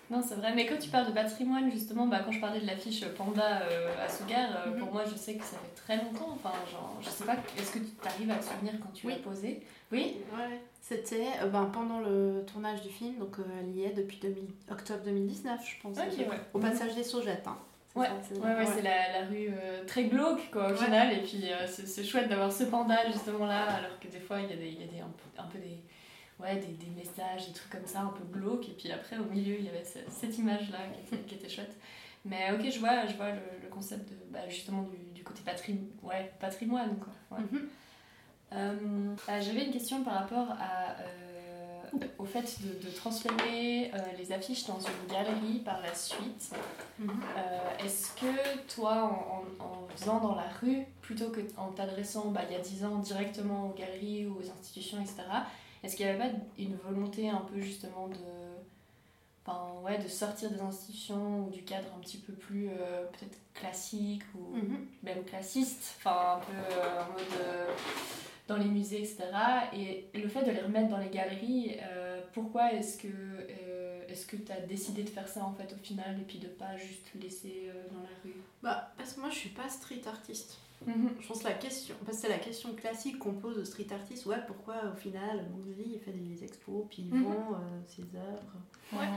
Non, 0.09 0.21
c'est 0.27 0.35
vrai. 0.35 0.53
Mais 0.55 0.65
quand 0.65 0.77
tu 0.79 0.89
parles 0.89 1.07
de 1.07 1.11
patrimoine, 1.11 1.69
justement, 1.71 2.07
bah, 2.07 2.21
quand 2.25 2.31
je 2.31 2.39
parlais 2.39 2.59
de 2.59 2.65
l'affiche 2.67 3.05
Panda 3.09 3.61
euh, 3.63 3.89
à 4.03 4.09
Sougar, 4.09 4.49
euh, 4.67 4.71
Mhm. 4.71 4.79
pour 4.79 4.93
moi, 4.93 5.03
je 5.05 5.15
sais 5.15 5.35
que 5.35 5.43
ça 5.43 5.57
fait 5.57 5.75
très 5.75 5.97
longtemps. 5.97 6.29
Enfin, 6.33 6.51
genre, 6.71 6.97
je 7.01 7.09
sais 7.09 7.23
pas, 7.23 7.35
est-ce 7.57 7.71
que 7.71 7.79
tu 7.79 7.85
arrives 8.07 8.31
à 8.31 8.35
te 8.35 8.45
souvenir 8.45 8.73
quand 8.81 8.91
tu 8.93 9.05
Oui. 9.07 9.13
l'as 9.13 9.19
posé? 9.19 9.61
Oui 9.91 10.17
Ouais, 10.35 10.59
c'était 10.81 11.27
euh, 11.43 11.47
ben, 11.49 11.65
pendant 11.65 11.99
le 11.99 12.43
tournage 12.51 12.81
du 12.81 12.89
film, 12.89 13.17
donc 13.19 13.37
euh, 13.39 13.43
elle 13.59 13.75
y 13.75 13.83
est 13.83 13.93
depuis 13.93 14.17
2000 14.17 14.43
octobre 14.71 15.01
2019, 15.05 15.59
je 15.63 15.81
pense. 15.81 15.97
Ok, 15.97 16.09
déjà. 16.17 16.29
ouais. 16.29 16.39
Au 16.53 16.59
passage 16.59 16.95
des 16.95 17.03
Saugettes. 17.03 17.45
Hein. 17.47 17.57
C'est 17.93 17.99
Ouais, 17.99 18.07
c'est- 18.23 18.37
Ouais, 18.39 18.55
ouais, 18.55 18.65
c'est 18.65 18.81
la, 18.81 19.21
la 19.21 19.27
rue 19.27 19.49
euh, 19.51 19.85
très 19.85 20.03
glauque, 20.05 20.51
quoi, 20.51 20.67
au 20.67 20.71
Ouais. 20.71 20.77
final. 20.77 21.13
Et 21.13 21.21
puis, 21.21 21.41
euh, 21.51 21.65
c'est 21.67 21.87
c'est 21.87 22.03
chouette 22.03 22.27
d'avoir 22.29 22.51
ce 22.51 22.65
panda, 22.65 22.97
justement, 23.11 23.45
là, 23.45 23.63
alors 23.77 23.99
que 23.99 24.07
des 24.07 24.19
fois, 24.19 24.39
il 24.41 24.49
y 24.49 24.53
a, 24.53 24.57
des, 24.57 24.67
il 24.67 24.81
y 24.81 24.83
a 24.83 24.87
des, 24.87 24.99
un, 24.99 25.05
peu, 25.05 25.41
un 25.41 25.45
peu 25.47 25.57
des, 25.59 25.77
ouais, 26.39 26.55
des, 26.57 26.73
des 26.73 26.91
messages, 26.95 27.47
des 27.47 27.53
trucs 27.53 27.71
comme 27.71 27.85
ça, 27.87 28.01
un 28.01 28.13
peu 28.17 28.23
glauques. 28.37 28.69
Et 28.69 28.73
puis 28.73 28.91
après, 28.91 29.17
au 29.17 29.25
milieu, 29.25 29.55
il 29.57 29.65
y 29.65 29.69
avait 29.69 29.83
ce- 29.85 29.99
cette 30.09 30.37
image-là 30.37 30.79
qui 31.09 31.17
qui 31.17 31.35
était 31.35 31.49
chouette. 31.49 31.75
Mais 32.25 32.51
ok, 32.53 32.69
je 32.71 32.79
vois, 32.79 33.05
je 33.05 33.15
vois 33.15 33.31
le, 33.31 33.41
le 33.63 33.69
concept 33.69 34.09
de, 34.09 34.15
bah, 34.31 34.47
justement 34.49 34.81
du, 34.83 34.97
du 35.13 35.23
côté 35.23 35.41
patri 35.45 35.79
ouais, 36.03 36.31
patrimoine, 36.39 36.97
quoi. 36.97 37.37
Ouais. 37.37 37.43
Mhm. 37.51 37.69
Euh, 38.53 38.73
euh, 39.29 39.41
J'avais 39.41 39.65
une 39.65 39.71
question 39.71 40.03
par 40.03 40.13
rapport 40.15 40.49
à, 40.59 40.91
euh, 41.01 41.81
au 42.17 42.25
fait 42.25 42.57
de, 42.61 42.85
de 42.87 42.91
transformer 42.95 43.91
euh, 43.93 43.97
les 44.17 44.31
affiches 44.31 44.65
dans 44.65 44.79
une 44.79 45.11
galerie 45.13 45.59
par 45.63 45.81
la 45.81 45.93
suite. 45.93 46.51
Mhm. 46.99 47.09
Est-ce 47.83 48.11
que 48.15 48.73
toi, 48.73 49.03
en, 49.03 49.63
en- 49.63 49.65
en 49.65 49.87
faisant 49.95 50.19
dans 50.19 50.35
la 50.35 50.47
rue, 50.61 50.85
plutôt 51.01 51.31
qu'en 51.31 51.71
t'adressant 51.71 52.31
bah, 52.31 52.41
il 52.49 52.53
y 52.53 52.59
a 52.59 52.61
10 52.61 52.85
ans 52.85 52.97
directement 52.99 53.69
aux 53.69 53.73
galeries 53.73 54.25
ou 54.27 54.37
aux 54.39 54.49
institutions, 54.51 54.99
etc., 55.01 55.23
est-ce 55.85 55.95
qu'il 55.95 56.05
n'y 56.05 56.11
avait 56.11 56.29
pas 56.31 56.35
une 56.57 56.75
volonté 56.77 57.29
un 57.29 57.41
peu 57.41 57.61
justement 57.61 58.07
de, 58.07 58.15
enfin, 59.45 59.79
ouais, 59.83 59.97
de 59.99 60.07
sortir 60.07 60.49
des 60.51 60.59
institutions 60.59 61.45
ou 61.45 61.49
du 61.51 61.63
cadre 61.63 61.87
un 61.95 61.99
petit 61.99 62.17
peu 62.17 62.33
plus 62.33 62.69
euh, 62.69 63.03
peut-être 63.11 63.37
classique 63.53 64.23
ou 64.35 64.55
Mhm. 64.55 64.87
même 65.03 65.23
classiste, 65.23 65.95
enfin 65.97 66.37
un 66.37 66.39
peu 66.39 66.53
euh, 66.57 67.01
en 67.03 67.11
mode 67.13 67.41
euh, 67.41 67.71
dans 68.47 68.57
les 68.57 68.65
musées, 68.65 68.99
etc. 68.99 69.23
Et 69.73 70.05
le 70.13 70.27
fait 70.27 70.43
de 70.43 70.51
les 70.51 70.61
remettre 70.61 70.89
dans 70.89 70.97
les 70.99 71.09
galeries, 71.09 71.77
pourquoi 72.33 72.73
est-ce 72.73 72.97
que 72.97 73.07
est-ce 74.07 74.27
que 74.27 74.35
tu 74.37 74.51
as 74.51 74.61
décidé 74.61 75.03
de 75.03 75.09
faire 75.09 75.27
ça 75.27 75.43
en 75.43 75.51
fait 75.53 75.73
au 75.73 75.77
final 75.83 76.17
et 76.19 76.23
puis 76.23 76.37
de 76.37 76.47
pas 76.47 76.77
juste 76.77 77.07
laisser 77.19 77.71
dans 77.91 78.01
la 78.01 78.09
rue? 78.23 78.35
Bah, 78.61 78.93
parce 78.97 79.13
que 79.13 79.19
moi 79.21 79.29
je 79.31 79.35
suis 79.35 79.49
pas 79.49 79.67
street 79.67 80.01
artiste. 80.07 80.57
Mhm. 80.85 81.09
Je 81.19 81.27
pense 81.27 81.39
que 81.39 81.47
la 81.47 81.53
question, 81.53 81.95
parce 82.05 82.17
que 82.17 82.21
c'est 82.23 82.29
la 82.29 82.37
question 82.39 82.73
classique 82.75 83.19
qu'on 83.19 83.33
pose 83.33 83.57
aux 83.57 83.65
street 83.65 83.87
artistes, 83.91 84.25
ouais, 84.27 84.37
pourquoi 84.47 84.75
au 84.93 84.95
final 84.95 85.45
Banksy 85.49 85.93
il 85.93 85.99
fait 85.99 86.11
des 86.11 86.43
expos 86.43 86.85
puis 86.89 87.03
il 87.09 87.13
Mhm. 87.15 87.23
vend 87.23 87.53
euh, 87.55 87.81
ses 87.87 88.03
œuvres? 88.15 88.53
Ouais. 88.93 89.09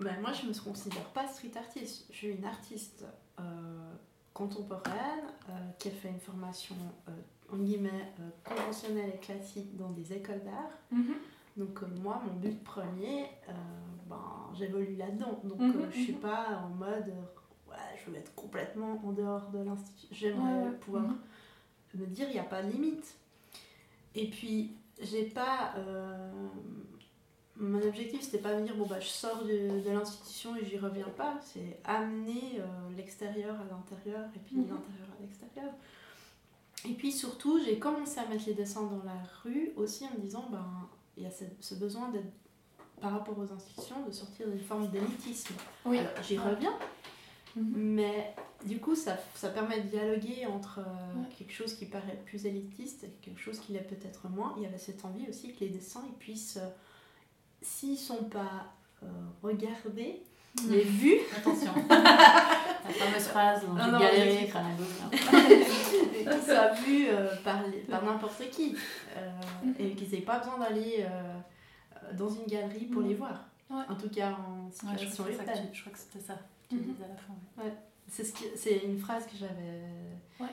Ben, 0.00 0.18
moi, 0.20 0.32
je 0.32 0.46
ne 0.46 0.48
me 0.52 0.58
considère 0.64 1.04
pas 1.12 1.26
street 1.28 1.52
artiste. 1.56 2.06
Je 2.10 2.16
suis 2.16 2.28
une 2.28 2.44
artiste 2.44 3.04
euh, 3.38 3.92
contemporaine 4.32 5.24
euh, 5.48 5.52
qui 5.78 5.88
a 5.88 5.90
fait 5.90 6.08
une 6.08 6.20
formation, 6.20 6.76
euh, 7.08 7.12
en 7.52 7.58
guillemets, 7.58 8.12
euh, 8.20 8.30
conventionnelle 8.44 9.12
et 9.14 9.18
classique 9.18 9.76
dans 9.76 9.90
des 9.90 10.12
écoles 10.14 10.42
d'art. 10.42 10.70
Mhm. 10.90 11.14
Donc, 11.56 11.82
euh, 11.82 11.86
moi, 12.02 12.22
mon 12.26 12.32
but 12.40 12.62
premier, 12.64 13.24
euh, 13.48 13.52
ben, 14.08 14.48
j'évolue 14.54 14.96
là-dedans. 14.96 15.40
Donc, 15.44 15.58
je 15.60 15.78
ne 15.86 15.90
suis 15.90 16.12
pas 16.14 16.62
en 16.64 16.68
mode, 16.70 17.08
euh, 17.08 17.39
ouais, 17.70 18.00
je 18.04 18.10
veux 18.10 18.16
être 18.16 18.34
complètement 18.34 19.00
en 19.04 19.12
dehors 19.12 19.48
de 19.50 19.58
l'institut. 19.60 20.06
J'aimerais 20.12 20.64
Ouais, 20.66 20.72
pouvoir 20.80 21.04
Mhm. 21.04 21.18
me 21.94 22.06
dire, 22.06 22.26
il 22.28 22.32
n'y 22.34 22.38
a 22.38 22.44
pas 22.44 22.62
de 22.62 22.70
limite. 22.70 23.14
Et 24.14 24.28
puis, 24.28 24.72
j'ai 25.00 25.24
pas. 25.24 25.74
euh, 25.76 26.30
mon 27.56 27.82
objectif, 27.82 28.22
c'était 28.22 28.38
pas 28.38 28.54
de 28.54 28.60
me 28.60 28.66
dire, 28.66 28.74
bon, 28.76 28.86
bah, 28.86 29.00
je 29.00 29.06
sors 29.08 29.44
de, 29.44 29.82
de 29.84 29.90
l'institution 29.90 30.56
et 30.56 30.64
j'y 30.64 30.78
reviens 30.78 31.08
pas. 31.10 31.38
C'est 31.42 31.78
amener 31.84 32.58
euh, 32.58 32.64
l'extérieur 32.96 33.54
à 33.60 33.64
l'intérieur 33.70 34.28
et 34.34 34.38
puis 34.38 34.56
Mhm. 34.56 34.68
l'intérieur 34.70 35.08
à 35.18 35.22
l'extérieur. 35.22 35.72
Et 36.88 36.94
puis 36.94 37.12
surtout, 37.12 37.60
j'ai 37.62 37.78
commencé 37.78 38.18
à 38.18 38.26
mettre 38.26 38.44
les 38.46 38.54
dessins 38.54 38.84
dans 38.84 39.02
la 39.04 39.16
rue 39.42 39.72
aussi 39.76 40.06
en 40.06 40.14
me 40.16 40.20
disant, 40.20 40.48
ben, 40.50 40.64
il 41.18 41.24
y 41.24 41.26
a 41.26 41.30
ce, 41.30 41.44
ce 41.60 41.74
besoin 41.74 42.08
d'être, 42.08 42.32
par 43.02 43.12
rapport 43.12 43.38
aux 43.38 43.52
institutions, 43.52 44.06
de 44.06 44.10
sortir 44.12 44.48
d'une 44.48 44.60
forme 44.60 44.88
d'élitisme. 44.88 45.54
Oui. 45.84 45.98
J'y 46.22 46.38
Ouais. 46.38 46.44
Mhm. 47.56 47.72
mais 47.74 48.34
du 48.64 48.78
coup, 48.78 48.94
ça, 48.94 49.16
ça 49.34 49.48
permet 49.48 49.80
de 49.80 49.88
dialoguer 49.88 50.46
entre 50.46 50.80
euh, 50.80 50.82
Ouais. 51.20 51.26
quelque 51.38 51.52
chose 51.52 51.74
qui 51.74 51.86
paraît 51.86 52.20
plus 52.26 52.46
élitiste 52.46 53.04
et 53.04 53.08
quelque 53.22 53.40
chose 53.40 53.58
qui 53.58 53.72
l'est 53.72 53.80
peut-être 53.80 54.28
moins. 54.28 54.54
Il 54.58 54.62
y 54.62 54.66
avait 54.66 54.78
cette 54.78 55.04
envie 55.04 55.26
aussi 55.28 55.52
que 55.54 55.60
les 55.60 55.70
dessins 55.70 56.02
ils 56.06 56.14
puissent, 56.14 56.58
euh, 56.58 56.68
s'ils 57.62 57.98
sont 57.98 58.24
pas 58.24 58.66
euh, 59.02 59.06
regardés, 59.42 60.22
Mhm. 60.62 60.70
mais 60.70 60.80
vus, 60.80 61.18
Attention. 61.36 61.72
La 61.88 62.90
fameuse 62.94 63.22
phrase 63.24 63.62
dans 63.64 63.76
une 63.84 63.92
non, 63.92 63.98
galerie, 64.00 64.38
mais- 64.42 64.46
crâne 64.48 64.66
à 64.66 64.74
gauche, 64.74 64.98
là. 65.00 65.48
et 66.18 66.24
qu'ils 66.24 66.42
soient 66.42 66.72
vus 66.72 67.06
par, 67.44 68.02
n'importe 68.04 68.50
qui. 68.50 68.74
et 69.78 69.90
qu'ils 69.94 70.10
n'aient 70.10 70.20
pas 70.24 70.38
besoin 70.38 70.58
d'aller 70.58 71.06
dans 72.14 72.28
une 72.28 72.46
galerie 72.46 72.86
pour 72.86 73.02
les 73.02 73.14
voir. 73.14 73.44
Ouais. 73.70 73.82
En 73.88 73.94
tout 73.94 74.08
cas 74.10 74.30
en 74.32 74.64
Ouais, 74.88 74.94
je, 74.98 75.06
situation 75.06 75.24
crois 75.24 75.44
que 75.44 75.58
tu- 75.58 75.68
je 75.74 75.80
crois 75.82 75.92
que 75.92 75.98
c'était 75.98 76.24
ça 76.24 76.34
tu 76.70 76.76
Mhm. 76.76 76.82
disais 76.82 77.04
à 77.04 77.08
la 77.08 77.16
fin. 77.16 77.34
ouais. 77.62 77.72
C'est 78.08 78.24
ce 78.24 78.84
une 78.86 78.98
phrase 78.98 79.24
que 79.26 79.36
j'avais. 79.38 79.84
Ouais. 80.40 80.48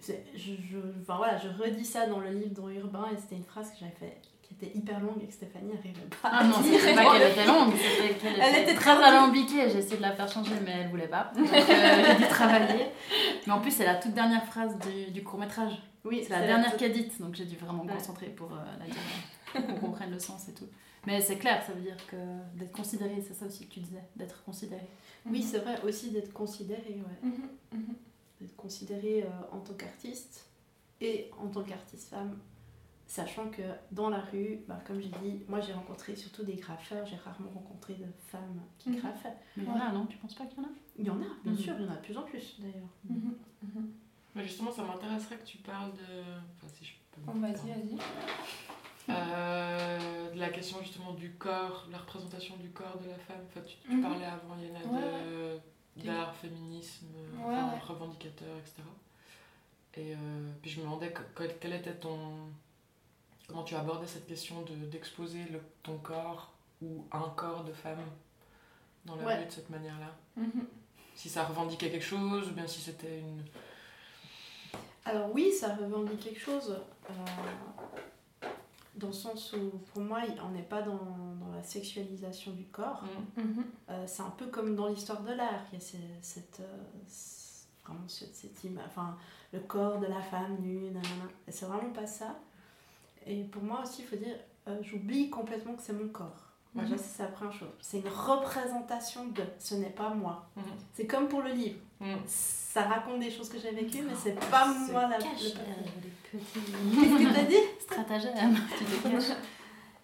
Je, 0.00 0.12
je, 0.36 0.78
enfin 1.00 1.16
voilà, 1.16 1.38
je 1.38 1.48
redis 1.48 1.84
ça 1.84 2.06
dans 2.06 2.18
le 2.18 2.30
livre 2.30 2.54
dans 2.60 2.68
Urbain 2.68 3.06
et 3.12 3.16
c'était 3.16 3.36
une 3.36 3.44
phrase 3.44 3.70
que 3.70 3.76
j'avais 3.78 3.92
fait 3.92 4.18
qui 4.42 4.54
était 4.54 4.76
hyper 4.76 4.98
longue 5.00 5.22
et 5.22 5.26
que 5.28 5.32
Stéphanie 5.32 5.72
arrivait 5.78 6.00
pas. 6.20 6.28
Ah 6.30 6.38
à 6.40 6.44
non, 6.44 6.56
c'était 6.62 6.92
pas 6.94 7.12
qu'elle 7.12 7.30
était 7.30 7.46
longue, 7.46 7.72
c'était 7.76 8.14
qu'elle 8.18 8.40
Elle 8.40 8.62
était, 8.64 8.74
très 8.74 8.90
alambiquée. 9.02 9.70
J'ai 9.70 9.78
essayé 9.78 9.96
de 9.98 10.02
la 10.02 10.12
faire 10.12 10.28
changer, 10.28 10.54
mais 10.64 10.72
elle 10.82 10.88
voulait 10.90 11.06
pas. 11.08 11.30
Donc 11.36 11.46
euh, 11.46 11.56
j'ai 12.06 12.16
dû 12.16 12.28
travailler. 12.28 12.86
Mais 13.46 13.52
en 13.52 13.60
plus, 13.60 13.70
c'est 13.70 13.84
la 13.86 13.94
toute 13.94 14.12
dernière 14.12 14.44
phrase 14.44 14.76
du, 14.80 15.12
du 15.12 15.22
court-métrage. 15.22 15.80
Oui, 16.04 16.22
C'est 16.24 16.30
la 16.30 16.44
dernière 16.46 16.72
la- 16.72 16.76
qu'a 16.76 16.88
dite, 16.88 17.20
donc 17.22 17.34
j'ai 17.36 17.44
dû 17.44 17.54
vraiment 17.56 17.84
me 17.84 17.92
concentrer 17.92 18.26
pour 18.26 18.52
euh, 18.52 18.56
la 18.80 18.84
dire, 18.86 18.96
qu'on 19.66 19.74
comprenne 19.86 20.10
le 20.10 20.18
sens 20.18 20.48
et 20.48 20.54
tout. 20.54 20.68
Mais 21.06 21.20
c'est 21.20 21.36
clair, 21.36 21.62
ça 21.64 21.72
veut 21.72 21.80
dire 21.80 21.96
que 22.06 22.16
d'être 22.56 22.72
considéré, 22.72 23.20
c'est 23.26 23.34
ça 23.34 23.46
aussi 23.46 23.66
que 23.66 23.74
tu 23.74 23.80
disais, 23.80 24.02
d'être 24.16 24.44
considéré. 24.44 24.86
Oui, 25.26 25.42
c'est 25.42 25.58
vrai 25.58 25.80
aussi 25.82 26.10
d'être 26.10 26.32
considéré, 26.32 26.96
ouais. 27.02 27.28
Mhm, 27.28 27.48
mhm. 27.72 27.94
D'être 28.40 28.56
considéré 28.56 29.22
euh, 29.24 29.28
en 29.52 29.58
tant 29.60 29.74
qu'artiste 29.74 30.46
et 31.00 31.30
en 31.38 31.48
tant 31.48 31.62
qu'artiste 31.64 32.08
femme, 32.10 32.38
sachant 33.06 33.48
que 33.50 33.62
dans 33.90 34.10
la 34.10 34.20
rue, 34.20 34.60
bah, 34.68 34.80
comme 34.86 35.00
j'ai 35.00 35.08
dit, 35.22 35.40
moi 35.48 35.60
j'ai 35.60 35.72
rencontré 35.72 36.14
surtout 36.16 36.44
des 36.44 36.54
graffeurs, 36.54 37.04
j'ai 37.06 37.16
rarement 37.16 37.50
rencontré 37.50 37.94
de 37.94 38.06
femmes 38.28 38.60
qui 38.78 38.90
Mhm. 38.90 38.96
graffent. 39.00 39.26
Mais 39.56 39.64
il 39.64 39.68
y 39.68 39.70
en 39.72 39.76
a, 39.80 39.92
non? 39.92 40.06
Tu 40.06 40.16
penses 40.18 40.34
pas 40.34 40.46
qu'il 40.46 40.58
y 40.58 40.60
en 40.60 40.64
a? 40.64 40.72
Il 40.98 41.04
y 41.06 41.10
en 41.10 41.16
a, 41.20 41.26
bien 41.42 41.52
Mhm. 41.52 41.58
sûr, 41.58 41.74
il 41.78 41.84
y 41.84 41.88
en 41.88 41.92
a 41.92 41.96
de 41.96 42.00
plus 42.02 42.16
en 42.16 42.22
plus 42.22 42.60
d'ailleurs. 42.60 42.88
Mais 44.34 44.44
justement, 44.44 44.70
ça 44.72 44.82
m'intéresserait 44.84 45.36
que 45.36 45.44
tu 45.46 45.58
parles 45.58 45.92
de. 45.92 46.22
Enfin, 46.56 46.72
si 46.72 46.84
je 46.84 46.92
peux. 47.10 47.38
vas-y, 47.38 47.52
vas-y. 47.52 47.98
Euh, 49.08 50.30
de 50.32 50.38
la 50.38 50.48
question 50.50 50.78
justement 50.82 51.12
du 51.12 51.32
corps, 51.32 51.86
la 51.90 51.98
représentation 51.98 52.56
du 52.56 52.70
corps 52.70 52.98
de 53.02 53.08
la 53.10 53.18
femme. 53.18 53.44
Enfin, 53.48 53.60
tu, 53.66 53.76
tu 53.88 53.96
Mhm. 53.96 54.02
parlais 54.02 54.24
avant, 54.26 54.56
Yana, 54.56 54.78
Ouais, 54.86 55.60
de 55.96 56.04
d'art, 56.06 56.34
féminisme, 56.36 57.06
euh, 57.16 57.36
Ouais, 57.48 57.54
enfin, 57.56 57.72
ouais. 57.74 57.80
revendicateur, 57.86 58.56
etc. 58.58 58.82
Et 59.94 60.14
euh, 60.14 60.16
puis 60.62 60.70
je 60.70 60.78
me 60.78 60.84
demandais 60.84 61.12
que- 61.12 61.22
quel, 61.36 61.58
quel 61.58 61.72
était 61.74 61.94
ton. 61.94 62.18
Comment 63.48 63.64
tu 63.64 63.74
abordais 63.74 64.06
cette 64.06 64.26
question 64.26 64.62
de- 64.62 64.86
d'exposer 64.86 65.40
ton 65.82 65.98
corps 65.98 66.52
ou 66.80 67.04
un 67.12 67.28
corps 67.36 67.64
de 67.64 67.72
femme 67.72 68.00
dans 69.04 69.16
la 69.16 69.36
rue 69.36 69.44
de 69.46 69.50
cette 69.50 69.68
manière-là? 69.68 70.14
Mhm. 70.36 70.64
Si 71.14 71.28
ça 71.28 71.44
revendiquait 71.44 71.90
quelque 71.90 72.04
chose 72.04 72.48
ou 72.48 72.52
bien 72.52 72.66
si 72.66 72.80
c'était 72.80 73.18
une. 73.18 73.42
Alors 75.04 75.30
oui, 75.34 75.52
ça 75.52 75.74
revendique 75.74 76.20
quelque 76.20 76.40
chose, 76.40 76.78
euh, 77.10 77.12
dans 78.94 79.06
le 79.08 79.12
sens 79.12 79.52
où 79.54 79.78
pour 79.92 80.02
moi, 80.02 80.20
on 80.44 80.50
n'est 80.50 80.62
pas 80.62 80.82
dans, 80.82 80.94
dans 81.40 81.50
la 81.54 81.62
sexualisation 81.62 82.52
du 82.52 82.64
corps. 82.66 83.02
Mm. 83.36 83.40
Mhm. 83.42 83.64
Euh, 83.90 84.04
c'est 84.06 84.22
un 84.22 84.30
peu 84.30 84.46
comme 84.46 84.76
dans 84.76 84.88
l'histoire 84.88 85.22
de 85.22 85.32
l'art, 85.32 85.64
il 85.72 85.78
y 85.78 85.82
a 85.82 85.84
ce- 85.84 85.96
cette, 86.20 86.60
euh, 86.60 86.82
vraiment 87.86 88.06
cette, 88.08 88.34
cette 88.34 88.62
ima- 88.64 88.84
enfin, 88.86 89.16
le 89.52 89.60
corps 89.60 89.98
de 89.98 90.06
la 90.06 90.20
femme 90.20 90.58
nue, 90.60 90.90
nanana. 90.90 91.28
Et 91.48 91.52
c'est 91.52 91.66
vraiment 91.66 91.92
pas 91.92 92.06
ça. 92.06 92.38
Et 93.26 93.44
pour 93.44 93.62
moi 93.62 93.80
aussi, 93.82 94.02
il 94.02 94.08
faut 94.08 94.16
dire, 94.16 94.36
euh, 94.68 94.78
j'oublie 94.82 95.30
complètement 95.30 95.74
que 95.74 95.82
c'est 95.82 95.92
mon 95.92 96.08
corps. 96.08 96.48
Déjà, 96.74 96.96
ça, 96.96 97.04
c'est 97.04 97.22
la 97.24 97.28
première 97.28 97.52
chose. 97.52 97.68
C'est 97.80 97.98
une 98.00 98.08
représentation 98.08 99.26
de, 99.28 99.42
ce 99.58 99.74
n'est 99.74 99.90
pas 99.90 100.08
moi. 100.14 100.46
Mhm. 100.56 100.62
C'est 100.94 101.06
comme 101.06 101.28
pour 101.28 101.42
le 101.42 101.50
livre. 101.52 101.78
Mm. 102.02 102.16
Ça 102.26 102.82
raconte 102.82 103.20
des 103.20 103.30
choses 103.30 103.48
que 103.48 103.58
j'ai 103.60 103.70
vécues, 103.70 104.02
mais 104.02 104.14
c'est 104.20 104.34
pas 104.50 104.66
moi 104.66 105.06
la, 105.08 105.18
cache 105.18 105.52
Qu'est-ce 106.32 107.28
que 107.28 107.34
t'as 107.34 107.44
dit 107.44 107.54
stratagèmes. 107.80 108.56
tu 108.78 108.84
te 108.84 109.08
caches. 109.08 109.36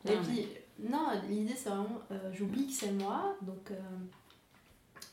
Et 0.06 0.14
Non, 0.14 0.22
puis, 0.22 0.48
non, 0.78 1.06
l'idée 1.28 1.54
c'est 1.56 1.70
vraiment, 1.70 2.00
euh, 2.12 2.30
j'oublie 2.32 2.66
que 2.66 2.72
c'est 2.72 2.92
moi. 2.92 3.34
Donc, 3.42 3.70
euh, 3.70 3.74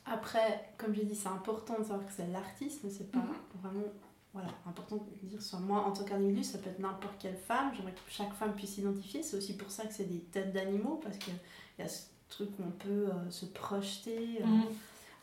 après, 0.06 0.70
comme 0.78 0.94
j'ai 0.94 1.04
dit, 1.06 1.16
c'est 1.16 1.30
important 1.30 1.76
de 1.80 1.84
savoir 1.84 2.06
que 2.06 2.12
c'est 2.16 2.28
l'artiste, 2.28 2.82
mais 2.84 2.90
c'est 2.90 3.12
pas 3.12 3.20
Mhm. 3.20 3.34
vraiment 3.64 3.86
voilà, 4.34 4.50
important 4.68 4.98
de 4.98 5.28
dire 5.30 5.42
sur 5.42 5.62
moi 5.62 5.80
en 5.86 5.92
tant 5.94 6.04
qu'individu, 6.04 6.44
ça 6.44 6.58
peut 6.58 6.70
être 6.70 6.80
n'importe 6.80 7.16
quelle 7.20 7.38
femme. 7.38 7.72
J'aimerais 7.74 7.94
que 7.94 8.00
chaque 8.10 8.34
femme 8.34 8.54
puisse 8.54 8.72
s'identifier. 8.74 9.24
C'est 9.24 9.38
aussi 9.38 9.56
pour 9.56 9.72
ça 9.72 9.86
que 9.86 9.94
c'est 9.94 10.04
des 10.12 10.20
têtes 10.20 10.52
d'animaux, 10.52 11.00
parce 11.02 11.18
qu'il 11.18 11.34
y 11.80 11.82
a 11.82 11.88
ce 11.88 12.02
truc 12.28 12.50
où 12.60 12.64
on 12.68 12.72
peut 12.72 13.08
euh, 13.10 13.30
se 13.32 13.46
projeter. 13.46 14.40
euh, 14.42 14.46
Mm. 14.46 14.64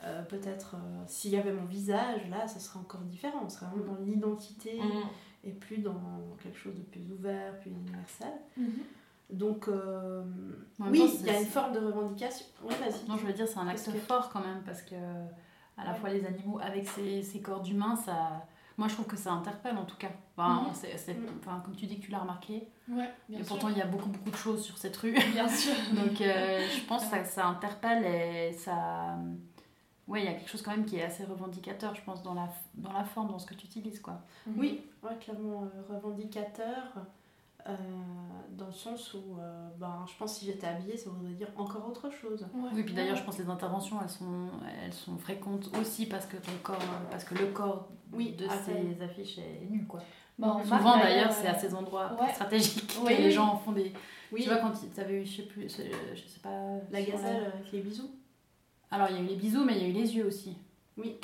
Euh, 0.04 0.22
Peut-être 0.22 0.74
euh, 0.76 1.02
s'il 1.06 1.30
y 1.32 1.36
avait 1.36 1.52
mon 1.52 1.64
visage, 1.64 2.28
là, 2.30 2.46
ça 2.48 2.58
serait 2.60 2.78
encore 2.80 3.00
différent. 3.02 3.40
On 3.44 3.48
serait 3.48 3.66
vraiment 3.66 3.92
dans 3.94 4.00
l'identité 4.04 4.80
Mm. 4.80 5.02
et 5.48 5.50
plus 5.52 5.78
dans 5.78 6.00
quelque 6.42 6.58
chose 6.58 6.74
de 6.74 6.82
plus 6.82 7.10
ouvert, 7.12 7.58
plus 7.60 7.70
universel. 7.70 8.32
Mhm. 8.56 8.72
Donc, 9.30 9.66
euh, 9.68 10.22
oui, 10.78 11.10
il 11.20 11.26
y 11.26 11.30
a 11.30 11.40
une 11.40 11.46
forme 11.46 11.72
de 11.72 11.78
revendication. 11.78 12.44
Oui, 12.64 12.74
vas-y. 12.80 13.08
Non, 13.08 13.16
je 13.16 13.26
veux 13.26 13.32
dire, 13.32 13.48
c'est 13.48 13.58
un 13.58 13.66
acte 13.66 13.84
que- 13.90 13.98
fort 13.98 14.28
quand 14.30 14.40
même, 14.40 14.62
parce 14.64 14.82
que 14.82 14.94
à 15.78 15.84
la 15.84 15.92
Ouais. 15.92 15.96
fois 15.98 16.10
les 16.10 16.24
animaux 16.26 16.58
avec 16.62 16.86
ces, 16.86 17.22
ces 17.22 17.40
corps 17.40 17.60
d'humains, 17.62 17.96
ça. 17.96 18.46
Moi, 18.78 18.88
je 18.88 18.94
trouve 18.94 19.06
que 19.06 19.16
ça 19.16 19.32
interpelle 19.32 19.76
en 19.78 19.84
tout 19.84 19.96
cas. 19.96 20.10
Enfin, 20.36 20.62
Mhm. 20.64 21.14
Mhm. 21.16 21.26
enfin, 21.40 21.60
comme 21.64 21.74
tu 21.76 21.86
dis 21.86 21.98
que 21.98 22.04
tu 22.06 22.10
l'as 22.10 22.18
remarqué, 22.20 22.68
Ouais, 22.88 23.08
bien 23.28 23.38
et 23.38 23.42
sûr. 23.42 23.48
pourtant 23.48 23.68
il 23.68 23.78
y 23.78 23.82
a 23.82 23.86
beaucoup 23.86 24.08
beaucoup 24.10 24.30
de 24.30 24.36
choses 24.36 24.62
sur 24.62 24.76
cette 24.78 24.96
rue. 24.98 25.12
Bien 25.32 25.48
sûr. 25.48 25.72
Donc, 25.94 26.20
euh, 26.20 26.66
je 26.74 26.86
pense 26.86 27.04
que 27.04 27.10
ça, 27.10 27.24
ça 27.24 27.46
interpelle 27.46 28.04
et 28.04 28.52
ça. 28.52 29.16
Ouais, 30.12 30.20
il 30.20 30.24
y 30.26 30.28
a 30.28 30.34
quelque 30.34 30.50
chose 30.50 30.60
quand 30.60 30.72
même 30.72 30.84
qui 30.84 30.98
est 30.98 31.02
assez 31.02 31.24
revendicateur, 31.24 31.94
je 31.94 32.02
pense, 32.02 32.22
dans 32.22 32.34
la, 32.34 32.48
dans 32.74 32.92
la 32.92 33.02
forme, 33.02 33.30
dans 33.30 33.38
ce 33.38 33.46
que 33.46 33.54
tu 33.54 33.64
utilises, 33.64 33.98
quoi. 33.98 34.20
Oui, 34.58 34.82
ouais, 35.02 35.16
clairement 35.18 35.64
euh, 35.64 35.94
revendicateur, 35.94 36.92
euh, 37.66 37.74
dans 38.50 38.66
le 38.66 38.72
sens 38.72 39.14
où, 39.14 39.38
euh, 39.40 39.68
ben, 39.78 40.04
je 40.06 40.12
pense 40.18 40.34
que 40.34 40.40
si 40.40 40.46
j'étais 40.46 40.66
habillée, 40.66 40.98
ça 40.98 41.08
voudrait 41.08 41.32
dire 41.32 41.48
encore 41.56 41.88
autre 41.88 42.10
chose. 42.10 42.46
Ouais. 42.54 42.70
Oui, 42.74 42.82
puis 42.82 42.92
d'ailleurs, 42.92 43.16
je 43.16 43.22
pense 43.22 43.36
que 43.38 43.42
les 43.42 43.48
interventions, 43.48 43.96
elles 44.02 44.10
sont, 44.10 44.50
elles 44.84 44.92
sont 44.92 45.16
fréquentes 45.16 45.70
aussi 45.80 46.04
parce 46.04 46.26
que 46.26 46.36
ton 46.36 46.52
corps, 46.62 46.76
parce 47.10 47.24
que 47.24 47.34
le 47.34 47.46
corps 47.46 47.88
Oui, 48.12 48.32
de 48.32 48.46
ces 48.66 49.02
affiches 49.02 49.38
est 49.38 49.66
nu, 49.70 49.86
quoi. 49.86 50.00
Souvent 50.38 50.98
d'ailleurs, 50.98 51.30
euh, 51.30 51.34
c'est 51.40 51.46
à 51.46 51.58
ces 51.58 51.74
endroits 51.74 52.16
ouais. 52.20 52.32
stratégiques 52.34 52.98
Oui, 53.02 53.16
que 53.16 53.22
les 53.22 53.30
gens 53.30 53.56
font 53.58 53.72
des. 53.72 53.92
Oui, 54.30 54.42
Tu 54.42 54.48
vois, 54.48 54.58
quand 54.58 54.72
tu 54.72 55.00
avais 55.00 55.22
eu, 55.22 55.26
je 55.26 55.36
sais 55.36 55.42
plus, 55.42 55.62
je 55.68 56.20
sais 56.20 56.40
pas. 56.42 56.50
la 56.90 57.02
gazelle 57.02 57.52
avec 57.54 57.70
les 57.72 57.80
bisous. 57.80 58.10
Alors, 58.92 59.08
il 59.10 59.16
y 59.16 59.18
a 59.18 59.22
eu 59.22 59.26
les 59.26 59.36
bisous, 59.36 59.64
mais 59.64 59.74
il 59.76 59.82
y 59.82 59.84
a 59.86 59.88
eu 59.88 59.92
les 59.92 60.16
yeux 60.16 60.26
aussi. 60.26 60.56
Oui, 60.98 61.16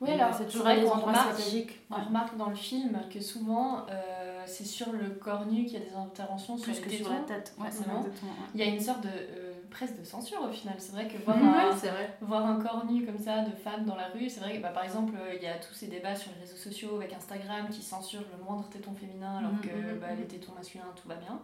Donc, 0.00 0.08
alors 0.10 0.32
c'est 0.32 0.46
toujours 0.46 0.68
les 0.68 0.80
endroits 0.86 1.10
remarque, 1.10 1.32
stratégiques. 1.34 1.80
on 1.90 1.96
Ouais. 1.96 2.02
remarque 2.04 2.36
dans 2.36 2.48
le 2.50 2.54
film 2.54 2.96
que 3.12 3.20
souvent 3.20 3.84
euh, 3.90 4.42
c'est 4.46 4.64
sur 4.64 4.92
le 4.92 5.10
corps 5.10 5.44
nu 5.46 5.64
qu'il 5.64 5.72
y 5.74 5.82
a 5.82 5.84
des 5.84 5.92
interventions 5.94 6.56
sur 6.56 6.72
Plus 6.72 6.80
que 6.80 6.88
sur 6.90 7.10
la 7.10 7.18
tête. 7.22 7.52
Ouais, 7.58 7.68
forcément. 7.70 8.06
Il 8.54 8.60
y 8.60 8.62
a 8.62 8.66
une 8.66 8.78
sorte 8.80 9.00
de 9.00 9.08
euh, 9.08 9.54
presque 9.70 9.98
de 9.98 10.04
censure 10.04 10.40
au 10.42 10.52
final. 10.52 10.76
C'est 10.78 10.92
vrai 10.92 11.08
que 11.08 11.18
voir, 11.24 11.36
un, 11.42 11.70
vrai. 11.74 12.16
voir 12.20 12.46
un 12.46 12.60
corps 12.60 12.84
nu 12.88 13.04
comme 13.04 13.18
ça 13.18 13.40
de 13.42 13.50
femme 13.50 13.84
dans 13.86 13.96
la 13.96 14.06
rue, 14.06 14.30
c'est 14.30 14.38
vrai 14.38 14.56
que 14.58 14.62
bah, 14.62 14.68
par 14.68 14.84
exemple 14.84 15.14
euh, 15.20 15.34
il 15.34 15.42
y 15.42 15.48
a 15.48 15.54
tous 15.58 15.74
ces 15.74 15.88
débats 15.88 16.14
sur 16.14 16.30
les 16.36 16.42
réseaux 16.42 16.56
sociaux 16.56 16.94
avec 16.98 17.12
Instagram 17.12 17.66
qui 17.68 17.82
censure 17.82 18.20
le 18.38 18.44
moindre 18.44 18.68
téton 18.68 18.94
féminin 18.94 19.38
alors 19.38 19.50
Mhm, 19.50 19.60
que 19.62 19.68
mhm, 19.94 19.98
bah, 20.00 20.12
mhm. 20.12 20.20
les 20.20 20.26
tétons 20.26 20.52
masculins 20.52 20.84
tout 20.94 21.08
va 21.08 21.16
bien. 21.16 21.40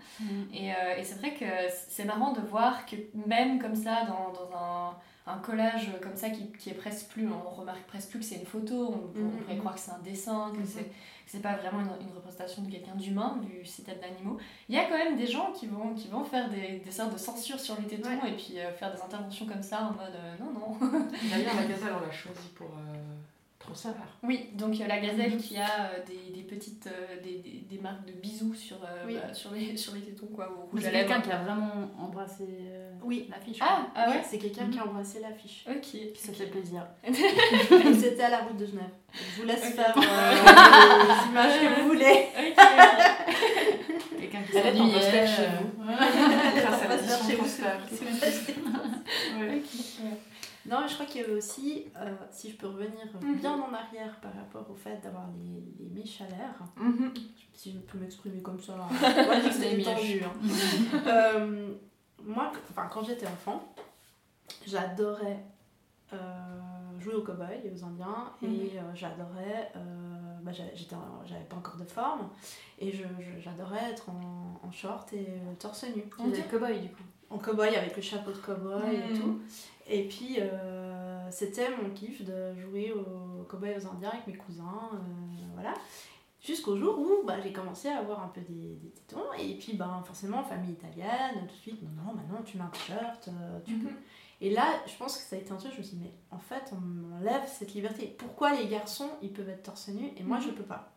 Et, 0.54 0.70
euh, 0.72 0.96
et 0.96 1.02
c'est 1.02 1.16
vrai 1.18 1.34
que 1.34 1.44
c'est 1.88 2.04
marrant 2.04 2.32
de 2.32 2.40
voir 2.40 2.86
que 2.86 2.94
même 3.26 3.58
comme 3.60 3.74
ça, 3.74 4.04
dans, 4.04 4.32
dans 4.32 4.56
un, 4.56 4.94
un 5.26 5.38
collage 5.38 5.88
comme 6.02 6.16
ça 6.16 6.28
qui, 6.30 6.50
qui 6.52 6.70
est 6.70 6.74
presque 6.74 7.06
plus, 7.08 7.26
on 7.28 7.50
remarque 7.58 7.82
presque 7.86 8.10
plus 8.10 8.18
que 8.20 8.24
c'est 8.24 8.36
une 8.36 8.46
photo, 8.46 8.74
on, 8.74 9.18
on 9.18 9.24
Mhm, 9.24 9.30
pourrait 9.38 9.54
mhm. 9.54 9.58
croire 9.60 9.74
que 9.74 9.80
c'est 9.80 9.90
un 9.92 9.98
dessin, 10.04 10.50
que 10.52 10.58
Mhm. 10.60 10.66
c'est 10.66 10.90
c'est 11.26 11.40
pas 11.40 11.54
vraiment 11.56 11.80
une, 11.80 12.06
une 12.08 12.14
représentation 12.14 12.60
de 12.62 12.70
quelqu'un 12.70 12.94
d'humain, 12.96 13.40
vu 13.42 13.64
ces 13.64 13.82
têtes 13.82 13.98
d'animaux. 13.98 14.36
Il 14.68 14.74
y 14.74 14.78
a 14.78 14.84
quand 14.84 14.98
même 14.98 15.16
des 15.16 15.26
gens 15.26 15.52
qui 15.52 15.66
vont, 15.66 15.94
qui 15.94 16.08
vont 16.08 16.22
faire 16.22 16.50
des, 16.50 16.80
des 16.84 16.90
sortes 16.90 17.14
de 17.14 17.18
censure 17.18 17.58
sur 17.58 17.80
les 17.80 17.86
tétons 17.86 18.10
et 18.26 18.32
puis 18.36 18.58
euh, 18.58 18.70
faire 18.72 18.94
des 18.94 19.00
interventions 19.00 19.46
comme 19.46 19.62
ça 19.62 19.84
en 19.84 19.92
mode 19.92 20.14
euh, 20.14 20.34
non, 20.38 20.52
non. 20.52 20.76
D'ailleurs, 21.30 21.54
la 21.54 21.62
on 21.96 22.06
l'a 22.06 22.12
choisie 22.12 22.48
pour 22.54 22.66
euh, 22.66 23.13
trop 23.64 23.74
sévère. 23.74 24.06
Oui, 24.22 24.50
donc 24.54 24.78
euh, 24.80 24.86
la 24.86 24.98
gazelle 25.00 25.36
qui 25.38 25.56
a 25.56 25.64
euh, 25.66 26.04
des, 26.06 26.32
des 26.34 26.42
petites 26.42 26.86
euh, 26.86 27.20
des, 27.22 27.38
des, 27.38 27.64
des 27.70 27.78
marques 27.78 28.04
de 28.06 28.12
bisous 28.12 28.54
sur, 28.54 28.76
euh, 28.84 29.04
Oui. 29.06 29.14
bah, 29.16 29.32
sur, 29.32 29.52
les, 29.52 29.76
sur 29.76 29.94
les 29.94 30.00
tétons, 30.02 30.26
quoi, 30.34 30.46
rouge 30.70 30.80
c'est 30.82 30.90
quelqu'un 30.90 31.20
qui 31.20 31.30
a 31.30 31.38
vraiment 31.38 31.90
embrassé 31.98 32.44
euh, 32.48 32.90
Oui. 33.02 33.26
l'affiche. 33.30 33.58
Ah, 33.60 33.86
ah 33.94 34.10
ouais 34.10 34.22
c'est 34.28 34.38
quelqu'un 34.38 34.68
qui 34.70 34.78
a 34.78 34.84
embrassé 34.86 35.20
l'affiche. 35.20 35.64
Ok. 35.68 35.80
Puis 35.90 36.12
ça 36.16 36.32
fait 36.32 36.46
plaisir. 36.46 36.86
C'était 37.04 38.22
à 38.22 38.30
la 38.30 38.38
route 38.40 38.56
de 38.58 38.66
Genève. 38.66 38.90
Je 39.12 39.40
vous 39.40 39.46
laisse 39.46 39.64
faire 39.74 39.94
euh, 39.96 40.00
les 41.08 41.30
images 41.30 41.60
que 41.60 41.80
vous 41.80 41.86
voulez. 41.88 42.26
Ok. 42.36 42.56
Quelqu'un 44.20 44.42
qui 44.42 44.56
Elle 44.56 44.66
est 44.66 44.70
en 44.70 44.76
s'ennuyait, 44.76 44.94
poster 44.94 45.26
chez 45.26 45.46
vous. 45.56 45.82
à 45.82 45.94
va 45.94 46.96
la 46.96 46.98
se 46.98 47.04
faire 47.04 47.28
chez 47.28 47.36
vous. 47.36 47.46
Non, 50.66 50.80
mais 50.80 50.88
je 50.88 50.94
crois 50.94 51.06
qu'il 51.06 51.20
y 51.20 51.24
avait 51.24 51.34
aussi, 51.34 51.84
euh, 51.96 52.14
si 52.30 52.50
je 52.50 52.56
peux 52.56 52.66
revenir 52.68 53.04
Mhm. 53.20 53.36
bien 53.36 53.52
en 53.60 53.72
arrière 53.74 54.14
par 54.20 54.32
rapport 54.34 54.70
au 54.70 54.74
fait 54.74 54.98
d'avoir 55.02 55.26
les, 55.36 55.62
les 55.84 55.90
à 56.20 56.26
l'air, 56.28 56.54
Mhm. 56.76 57.12
si 57.52 57.72
je 57.72 57.78
peux 57.78 57.98
m'exprimer 57.98 58.40
comme 58.40 58.60
ça, 58.60 58.74
moi 58.76 58.88
je 58.90 59.76
Les 59.76 59.82
tendu. 59.82 60.22
hein. 60.24 61.02
Euh, 61.06 61.74
moi, 62.24 62.50
enfin, 62.70 62.88
quand 62.92 63.04
j'étais 63.04 63.26
enfant, 63.26 63.74
j'adorais 64.66 65.44
euh, 66.12 66.98
jouer 67.00 67.14
aux 67.14 67.22
cow-boys 67.22 67.62
et 67.64 67.70
aux 67.70 67.84
indiens 67.84 68.30
Mhm. 68.40 68.50
et 68.54 68.78
euh, 68.78 68.82
j'adorais, 68.94 69.72
bah, 70.42 70.52
j'avais 70.52 71.44
pas 71.48 71.56
encore 71.56 71.76
de 71.76 71.84
forme 71.84 72.28
et 72.78 72.92
j'adorais 73.42 73.90
être 73.90 74.08
en, 74.10 74.60
en 74.62 74.70
short 74.72 75.12
et 75.12 75.26
torse 75.58 75.84
nu. 75.94 76.04
Faisais 76.16 76.42
le 76.42 76.48
cow-boy 76.58 76.80
du 76.80 76.88
coup. 76.90 77.02
En 77.30 77.38
cow-boy 77.38 77.74
avec 77.76 77.96
le 77.96 78.02
chapeau 78.02 78.30
de 78.30 78.36
cow-boy 78.38 78.94
et 78.94 79.12
Mhm. 79.14 79.20
tout. 79.20 79.40
Et 79.86 80.08
puis, 80.08 80.36
euh, 80.38 81.30
c'était 81.30 81.68
mon 81.76 81.90
kiff 81.90 82.24
de 82.24 82.54
jouer 82.56 82.92
aux 82.92 83.44
cow-boys 83.44 83.68
et 83.68 83.76
aux 83.76 83.86
indiens 83.86 84.10
avec 84.10 84.26
mes 84.26 84.34
cousins. 84.36 84.90
euh, 84.94 84.98
voilà. 85.54 85.74
Jusqu'au 86.40 86.76
jour 86.76 86.98
où 86.98 87.26
bah, 87.26 87.40
j'ai 87.42 87.52
commencé 87.52 87.88
à 87.88 87.98
avoir 87.98 88.22
un 88.22 88.28
peu 88.28 88.40
des, 88.42 88.74
des 88.76 88.90
tétons. 88.90 89.32
Et 89.38 89.54
puis, 89.56 89.74
ben, 89.74 90.02
forcément, 90.06 90.42
famille 90.42 90.72
italienne, 90.72 91.46
tout 91.48 91.54
de 91.54 91.60
suite, 91.60 91.82
non, 91.82 92.02
non, 92.02 92.14
maintenant 92.14 92.42
tu 92.44 92.58
mets 92.58 92.64
un 92.64 92.68
t-shirt, 92.68 93.28
euh, 93.28 93.60
tu 93.64 93.74
peux. 93.74 93.88
Mhm. 93.88 93.96
Et 94.40 94.50
là, 94.50 94.64
je 94.86 94.94
pense 94.96 95.16
que 95.16 95.22
ça 95.22 95.36
a 95.36 95.38
été 95.38 95.52
un 95.52 95.56
truc, 95.56 95.72
je 95.72 95.78
me 95.78 95.82
suis 95.82 95.96
dit, 95.96 96.02
mais 96.04 96.12
en 96.30 96.38
fait, 96.38 96.72
on 96.72 97.16
enlève 97.16 97.42
cette 97.46 97.72
liberté. 97.72 98.14
Pourquoi 98.18 98.52
les 98.54 98.66
garçons, 98.66 99.08
ils 99.22 99.32
peuvent 99.32 99.48
être 99.48 99.62
torse 99.62 99.88
nu 99.88 100.10
et 100.16 100.22
moi, 100.22 100.36
Mhm. 100.38 100.42
je 100.44 100.50
peux 100.50 100.64
pas? 100.64 100.90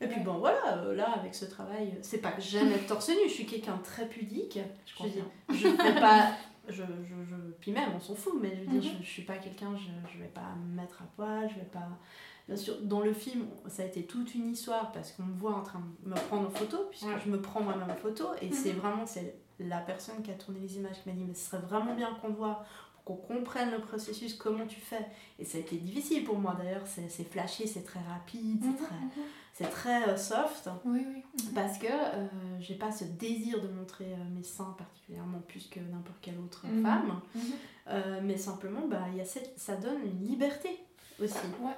Et 0.00 0.08
puis 0.08 0.20
bon 0.20 0.38
voilà, 0.38 0.82
là 0.94 1.10
avec 1.12 1.32
ce 1.32 1.44
travail, 1.44 1.96
c'est 2.02 2.18
pas 2.18 2.32
que 2.32 2.40
j'aime 2.42 2.72
être 2.72 2.88
torse 2.88 3.08
nu, 3.10 3.28
je 3.28 3.32
suis 3.34 3.46
quelqu'un 3.46 3.76
de 3.76 3.82
très 3.84 4.08
pudique. 4.08 4.58
Je 4.84 5.02
veux 5.04 5.10
dire, 5.10 5.24
je 5.50 5.68
fais 5.68 6.00
pas. 6.00 6.32
Je, 6.68 6.74
je, 6.74 7.24
je, 7.28 7.34
puis 7.60 7.72
même, 7.72 7.90
on 7.96 8.00
s'en 8.00 8.14
fout, 8.14 8.34
mais 8.40 8.54
je 8.54 8.60
veux 8.60 8.66
dire, 8.78 8.82
Mhm. 8.92 8.98
je, 9.00 9.04
je 9.04 9.10
suis 9.10 9.22
pas 9.22 9.36
quelqu'un, 9.36 9.74
je, 9.76 10.12
je 10.12 10.18
vais 10.18 10.28
pas 10.28 10.54
me 10.64 10.76
mettre 10.76 11.02
à 11.02 11.06
poil, 11.16 11.48
je 11.50 11.56
vais 11.56 11.66
pas. 11.66 11.88
Bien 12.48 12.56
sûr, 12.56 12.74
dans 12.82 13.00
le 13.00 13.12
film, 13.12 13.46
ça 13.68 13.82
a 13.82 13.86
été 13.86 14.04
toute 14.04 14.34
une 14.34 14.50
histoire 14.50 14.92
parce 14.92 15.12
qu'on 15.12 15.22
me 15.24 15.34
voit 15.34 15.54
en 15.54 15.62
train 15.62 15.80
de 16.04 16.10
me 16.10 16.14
prendre 16.14 16.46
en 16.48 16.50
photo, 16.50 16.86
puisque 16.90 17.06
Ouais. 17.06 17.20
je 17.24 17.30
me 17.30 17.40
prends 17.40 17.60
moi-même 17.62 17.90
en 17.90 17.94
photo, 17.96 18.26
et 18.40 18.46
Mhm. 18.46 18.52
c'est 18.52 18.72
vraiment 18.72 19.06
c'est 19.06 19.36
la 19.58 19.78
personne 19.78 20.22
qui 20.22 20.30
a 20.30 20.34
tourné 20.34 20.60
les 20.60 20.76
images 20.76 21.02
qui 21.02 21.08
m'a 21.08 21.14
dit 21.14 21.24
Mais 21.24 21.34
ce 21.34 21.50
serait 21.50 21.62
vraiment 21.62 21.94
bien 21.94 22.14
qu'on 22.20 22.30
voit 22.32 22.64
qu'on 23.04 23.16
comprenne 23.16 23.70
le 23.72 23.80
processus, 23.80 24.34
comment 24.34 24.66
tu 24.66 24.80
fais. 24.80 25.04
Et 25.38 25.44
ça 25.44 25.58
a 25.58 25.60
été 25.60 25.76
difficile 25.76 26.24
pour 26.24 26.38
moi 26.38 26.54
d'ailleurs, 26.56 26.86
c'est 26.86 27.08
c'est 27.08 27.24
flashy, 27.24 27.66
c'est 27.66 27.82
très 27.84 28.00
rapide, 28.00 28.62
c'est 28.62 28.84
très, 28.84 28.94
c'est 29.54 29.70
très 29.70 30.08
euh, 30.08 30.16
soft. 30.16 30.68
Oui, 30.84 31.04
oui. 31.08 31.22
Parce 31.54 31.78
que 31.78 31.86
euh, 31.90 32.26
j'ai 32.60 32.74
pas 32.76 32.92
ce 32.92 33.04
désir 33.04 33.60
de 33.60 33.68
montrer 33.68 34.12
euh, 34.12 34.24
mes 34.36 34.44
seins 34.44 34.74
particulièrement 34.78 35.40
plus 35.48 35.66
que 35.66 35.80
n'importe 35.80 36.18
quelle 36.22 36.38
autre 36.38 36.66
Mhm. 36.66 36.82
femme. 36.82 37.20
Mhm. 37.34 37.42
Euh, 37.88 38.20
mais 38.22 38.36
simplement, 38.36 38.86
bah, 38.86 39.06
y 39.16 39.20
a 39.20 39.24
cette, 39.24 39.58
ça 39.58 39.74
donne 39.76 40.00
une 40.04 40.24
liberté 40.26 40.68
aussi. 41.20 41.34
Ouais. 41.60 41.76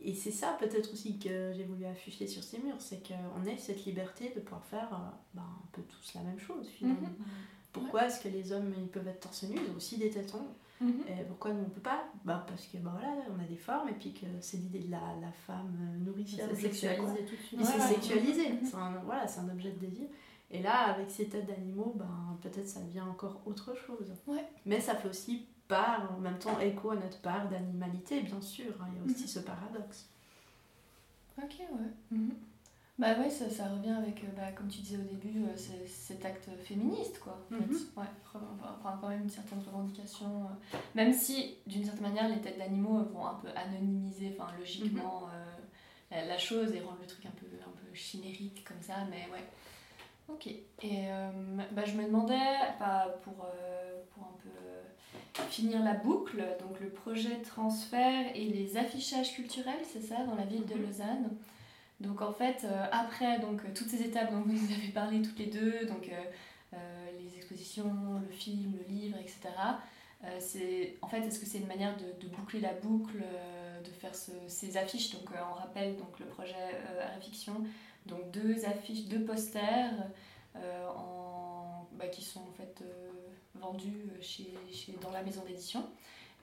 Et 0.00 0.14
c'est 0.14 0.30
ça 0.30 0.56
peut-être 0.58 0.92
aussi 0.92 1.18
que 1.18 1.52
j'ai 1.52 1.64
voulu 1.64 1.84
afficher 1.84 2.26
sur 2.26 2.42
ces 2.42 2.58
murs, 2.58 2.76
c'est 2.80 3.02
qu'on 3.06 3.44
ait 3.46 3.56
cette 3.58 3.84
liberté 3.84 4.32
de 4.34 4.40
pouvoir 4.40 4.64
faire 4.64 4.88
bah, 5.34 5.42
un 5.44 5.66
peu 5.72 5.82
tous 5.82 6.14
la 6.14 6.22
même 6.22 6.38
chose 6.38 6.66
finalement. 6.68 7.08
Mhm. 7.08 7.24
Pourquoi 7.72 8.06
est-ce 8.06 8.20
que 8.22 8.28
les 8.28 8.52
hommes 8.52 8.72
ils 8.78 8.88
peuvent 8.88 9.06
être 9.08 9.20
torse 9.20 9.44
nu, 9.44 9.56
ils 9.56 9.70
ont 9.72 9.76
aussi 9.76 9.98
des 9.98 10.10
tétons 10.10 10.46
Mhm. 10.80 11.02
et 11.08 11.24
pourquoi 11.24 11.52
nous 11.52 11.62
on 11.66 11.70
peut 11.70 11.80
pas? 11.80 12.04
Bah 12.24 12.44
Parce 12.46 12.66
que 12.66 12.76
bah, 12.78 12.90
voilà, 12.92 13.08
on 13.36 13.42
a 13.42 13.46
des 13.46 13.56
formes 13.56 13.88
et 13.88 13.94
puis 13.94 14.12
que 14.12 14.26
c'est 14.40 14.58
l'idée 14.58 14.78
de 14.78 14.90
la, 14.92 15.00
la 15.20 15.32
femme 15.32 15.76
euh, 15.80 16.04
nourricière. 16.04 16.48
C'est 16.50 16.60
sexualisé 16.62 17.24
tout 17.24 17.34
de 17.34 17.40
suite. 17.42 17.60
C'est 17.64 17.78
Ouais, 17.78 17.80
sexualisé, 17.94 18.48
Mhm. 18.50 18.58
c'est 18.64 18.76
un, 18.76 18.92
voilà, 19.04 19.26
c'est 19.26 19.40
un 19.40 19.48
objet 19.48 19.72
de 19.72 19.78
désir. 19.86 20.06
Et 20.52 20.62
là, 20.62 20.94
avec 20.94 21.10
ces 21.10 21.28
têtes 21.28 21.46
d'animaux, 21.46 21.94
ben, 21.96 22.38
peut-être 22.42 22.68
ça 22.68 22.80
devient 22.80 23.00
encore 23.02 23.40
autre 23.44 23.74
chose. 23.74 24.14
Ouais. 24.28 24.44
Mais 24.66 24.80
ça 24.80 24.94
fait 24.94 25.08
aussi 25.08 25.46
part, 25.66 26.12
en 26.16 26.20
même 26.20 26.38
temps, 26.38 26.58
écho 26.60 26.90
à 26.92 26.96
notre 26.96 27.20
part 27.20 27.48
d'animalité, 27.48 28.20
bien 28.22 28.40
sûr. 28.40 28.72
hein, 28.80 28.86
Il 28.92 28.98
y 28.98 29.00
a 29.00 29.04
aussi 29.04 29.22
Mhm. 29.24 29.28
ce 29.28 29.38
paradoxe. 29.40 30.08
Ok, 31.42 31.58
ouais. 31.58 32.18
Bah 32.98 33.14
ouais, 33.16 33.30
ça, 33.30 33.48
ça 33.48 33.68
revient 33.68 33.92
avec, 33.92 34.24
euh, 34.24 34.26
bah, 34.36 34.50
comme 34.56 34.66
tu 34.66 34.80
disais 34.80 34.96
au 34.96 35.02
début, 35.02 35.44
euh, 35.44 35.56
cet 35.86 36.24
acte 36.24 36.48
féministe, 36.64 37.20
quoi. 37.20 37.38
en 37.50 37.54
fait. 37.54 37.60
Mhm. 37.64 37.78
Ouais, 37.96 38.04
re- 38.34 38.72
enfin, 38.80 38.98
quand 39.00 39.08
même 39.08 39.22
une 39.22 39.30
certaine 39.30 39.60
revendication. 39.64 40.26
euh, 40.26 40.76
même 40.96 41.12
si, 41.12 41.58
d'une 41.66 41.84
certaine 41.84 42.02
manière, 42.02 42.28
les 42.28 42.40
têtes 42.40 42.58
d'animaux 42.58 43.04
vont 43.12 43.24
un 43.24 43.34
peu 43.34 43.48
anonymiser, 43.54 44.34
enfin, 44.36 44.50
logiquement, 44.58 45.20
Mhm. 45.22 45.30
euh, 45.32 45.56
la, 46.10 46.24
la 46.26 46.38
chose 46.38 46.72
et 46.74 46.80
rendre 46.80 46.98
le 47.00 47.06
truc 47.06 47.24
un 47.26 47.30
peu, 47.38 47.46
un 47.64 47.70
peu 47.70 47.94
chimérique, 47.94 48.64
comme 48.66 48.80
ça, 48.82 48.94
mais 49.08 49.28
ouais. 49.32 49.44
Ok. 50.28 50.48
Et 50.48 50.62
euh, 50.82 51.30
bah, 51.70 51.82
je 51.86 51.92
me 51.92 52.04
demandais, 52.04 52.34
pour, 53.22 53.34
pour 54.12 54.22
un 54.24 54.36
peu 54.42 55.44
finir 55.50 55.84
la 55.84 55.94
boucle, 55.94 56.44
donc 56.60 56.80
le 56.80 56.90
projet 56.90 57.40
transfert 57.42 58.26
et 58.34 58.44
les 58.46 58.76
affichages 58.76 59.34
culturels, 59.34 59.84
c'est 59.90 60.02
ça, 60.02 60.24
dans 60.24 60.34
la 60.34 60.44
ville 60.44 60.66
de 60.66 60.74
Mhm. 60.74 60.82
Lausanne? 60.86 61.30
Donc 62.00 62.22
en 62.22 62.32
fait, 62.32 62.64
euh, 62.64 62.84
après 62.92 63.40
donc, 63.40 63.60
euh, 63.64 63.68
toutes 63.74 63.88
ces 63.88 64.02
étapes 64.02 64.30
dont 64.30 64.40
vous 64.42 64.52
nous 64.52 64.72
avez 64.72 64.88
parlé 64.92 65.20
toutes 65.20 65.38
les 65.38 65.46
deux, 65.46 65.84
donc 65.86 66.08
euh, 66.08 66.76
les 67.18 67.36
expositions, 67.36 67.92
le 68.24 68.32
film, 68.34 68.74
le 68.78 68.84
livre, 68.94 69.18
etc. 69.18 69.38
c'est, 70.40 70.96
en 71.02 71.08
fait, 71.08 71.20
est-ce 71.20 71.38
que 71.38 71.46
c'est 71.46 71.58
une 71.58 71.66
manière 71.66 71.96
de, 71.96 72.28
boucler 72.28 72.60
la 72.60 72.74
boucle, 72.74 73.22
de 73.84 73.90
faire 73.90 74.14
ce- 74.14 74.32
ces 74.48 74.76
affiches? 74.76 75.10
Donc 75.12 75.28
on 75.30 75.54
rappelle 75.54 75.96
donc, 75.96 76.18
le 76.18 76.26
projet 76.26 76.54
Fiction, 77.20 77.64
donc 78.06 78.30
deux 78.32 78.64
affiches, 78.66 79.06
deux 79.06 79.24
posters 79.24 79.92
en, 80.96 81.86
bah, 81.92 82.08
qui 82.08 82.22
sont 82.22 82.40
en 82.40 82.52
fait 82.56 82.82
vendus 83.54 84.10
dans 85.00 85.10
la 85.10 85.22
maison 85.22 85.42
d'édition 85.46 85.84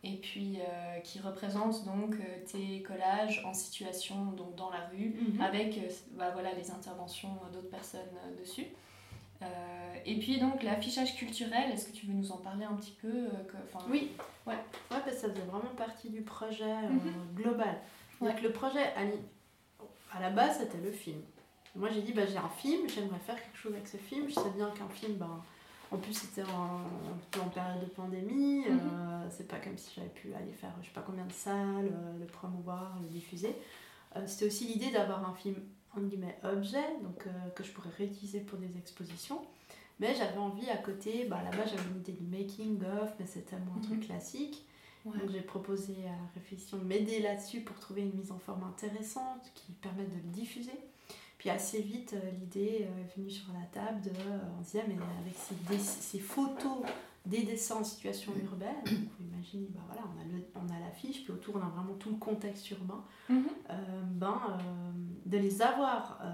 et 0.06 0.18
puis 0.18 0.60
euh, 0.60 1.00
qui 1.00 1.20
représentent 1.20 1.84
donc 1.86 2.14
euh, 2.16 2.46
tes 2.52 2.82
collages 2.84 3.44
en 3.46 3.54
situation 3.54 4.26
donc 4.34 4.56
dans 4.56 4.70
la 4.70 4.86
rue 4.92 5.16
Mhm. 5.20 5.42
avec 5.42 5.78
euh, 5.78 5.90
bah, 6.12 6.30
voilà, 6.32 6.54
les 6.54 6.70
interventions 6.72 7.30
d'autres 7.52 7.70
personnes 7.70 8.02
dessus. 8.40 8.68
Euh, 9.42 9.96
et 10.06 10.18
puis 10.20 10.40
donc 10.40 10.64
l'affichage 10.64 11.16
culturel, 11.18 11.72
est-ce 11.72 11.88
que 11.90 11.92
tu 11.92 12.06
veux 12.06 12.14
nous 12.14 12.32
en 12.32 12.38
parler 12.38 12.64
un 12.66 12.76
petit 12.76 12.96
peu 13.02 13.28
que- 13.50 13.90
Oui, 13.92 14.12
Ouais. 14.46 14.54
ouais, 14.54 14.60
parce 14.90 15.04
que 15.06 15.12
ça 15.12 15.30
faisait 15.30 15.42
vraiment 15.42 15.74
partie 15.76 16.10
du 16.10 16.22
projet 16.22 16.74
Mhm. 16.90 17.34
global. 17.36 17.76
Ouais. 18.22 18.32
Donc 18.32 18.42
le 18.44 18.52
projet, 18.52 18.94
à 20.14 20.20
la 20.22 20.30
base, 20.30 20.60
c'était 20.60 20.78
le 20.78 20.92
film. 20.92 21.20
Moi, 21.76 21.90
j'ai 21.90 22.02
dit, 22.02 22.14
bah, 22.14 22.26
j'ai 22.26 22.38
un 22.38 22.48
film, 22.50 22.88
j'aimerais 22.88 23.20
faire 23.20 23.36
quelque 23.36 23.58
chose 23.58 23.74
avec 23.74 23.88
ce 23.88 23.98
film. 23.98 24.30
Je 24.30 24.36
sais 24.36 24.50
bien 24.56 24.70
qu'un 24.72 24.88
film, 24.88 25.16
ben, 25.18 25.44
en 25.92 25.98
plus, 25.98 26.14
c'était 26.14 26.44
en, 26.44 26.82
en 27.42 27.50
période 27.50 27.82
de 27.82 27.90
pandémie. 27.90 28.66
Mhm. 28.68 28.80
euh, 28.80 29.28
c'est 29.30 29.48
pas 29.48 29.60
comme 29.60 29.78
si 29.78 29.94
j'avais 29.96 30.10
pu 30.10 30.34
aller 30.34 30.52
faire, 30.52 30.72
je 30.82 30.88
sais 30.88 30.94
pas 30.94 31.04
combien 31.06 31.26
de 31.26 31.32
salles, 31.32 31.92
euh, 31.94 32.20
le 32.20 32.26
promouvoir, 32.26 32.98
le 33.02 33.08
diffuser. 33.08 33.56
Euh, 34.16 34.26
c'était 34.28 34.46
aussi 34.48 34.66
l'idée 34.68 34.92
d'avoir 34.92 35.28
un 35.30 35.34
film, 35.34 35.56
entre 35.92 36.06
guillemets, 36.08 36.38
objet, 36.44 36.86
donc, 37.04 37.26
euh, 37.28 37.50
que 37.56 37.64
je 37.64 37.72
pourrais 37.72 37.90
réutiliser 37.98 38.40
pour 38.42 38.58
des 38.60 38.78
expositions. 38.78 39.42
Mais 40.00 40.14
j'avais 40.16 40.38
envie 40.40 40.70
à 40.70 40.78
côté, 40.78 41.26
bah, 41.30 41.40
là-bas 41.44 41.66
j'avais 41.66 41.90
une 41.90 41.98
idée 42.02 42.12
du 42.12 42.26
making 42.26 42.82
of, 43.02 43.14
mais 43.20 43.26
c'était 43.26 43.58
moins 43.58 43.78
un 43.78 43.82
truc 43.82 44.00
Mhm. 44.00 44.06
classique. 44.06 44.66
Ouais. 45.06 45.18
Donc 45.20 45.30
j'ai 45.30 45.42
proposé 45.42 45.94
à 46.08 46.10
la 46.12 46.28
réflexion 46.34 46.78
de 46.80 46.84
m'aider 46.84 47.20
là-dessus 47.22 47.62
pour 47.62 47.78
trouver 47.80 48.02
une 48.02 48.14
mise 48.14 48.32
en 48.32 48.40
forme 48.40 48.64
intéressante 48.64 49.52
qui 49.54 49.72
permette 49.74 50.10
de 50.10 50.16
le 50.16 50.32
diffuser. 50.34 50.78
Puis 51.46 51.52
assez 51.52 51.80
vite, 51.80 52.14
euh, 52.16 52.32
l'idée 52.32 52.88
euh, 52.90 53.02
est 53.04 53.16
venue 53.16 53.30
sur 53.30 53.46
la 53.54 53.64
table 53.68 54.02
de, 54.02 54.10
euh, 54.10 54.40
on 54.60 54.64
se 54.64 54.72
disait, 54.72 54.86
mais 54.88 54.96
avec 54.96 55.36
ces, 55.38 55.54
dess- 55.72 55.98
ces 56.02 56.18
photos 56.18 56.80
des 57.24 57.44
dessins 57.44 57.76
en 57.76 57.84
situation 57.84 58.32
urbaine, 58.44 58.74
donc 58.84 58.96
vous 59.20 59.26
imaginez, 59.32 59.68
bah 59.70 59.82
voilà, 59.86 60.02
on 60.08 60.20
a, 60.20 60.24
le- 60.24 60.44
on 60.56 60.76
a 60.76 60.80
l'affiche, 60.80 61.24
puis 61.24 61.32
autour 61.32 61.58
on 61.58 61.62
a 61.62 61.70
vraiment 61.70 61.94
tout 62.00 62.10
le 62.10 62.16
contexte 62.16 62.68
urbain, 62.72 63.04
Mhm. 63.30 63.46
euh, 63.70 63.74
ben, 64.14 64.42
euh, 64.50 64.92
de 65.28 65.38
les 65.38 65.62
avoir 65.62 66.20
euh, 66.24 66.32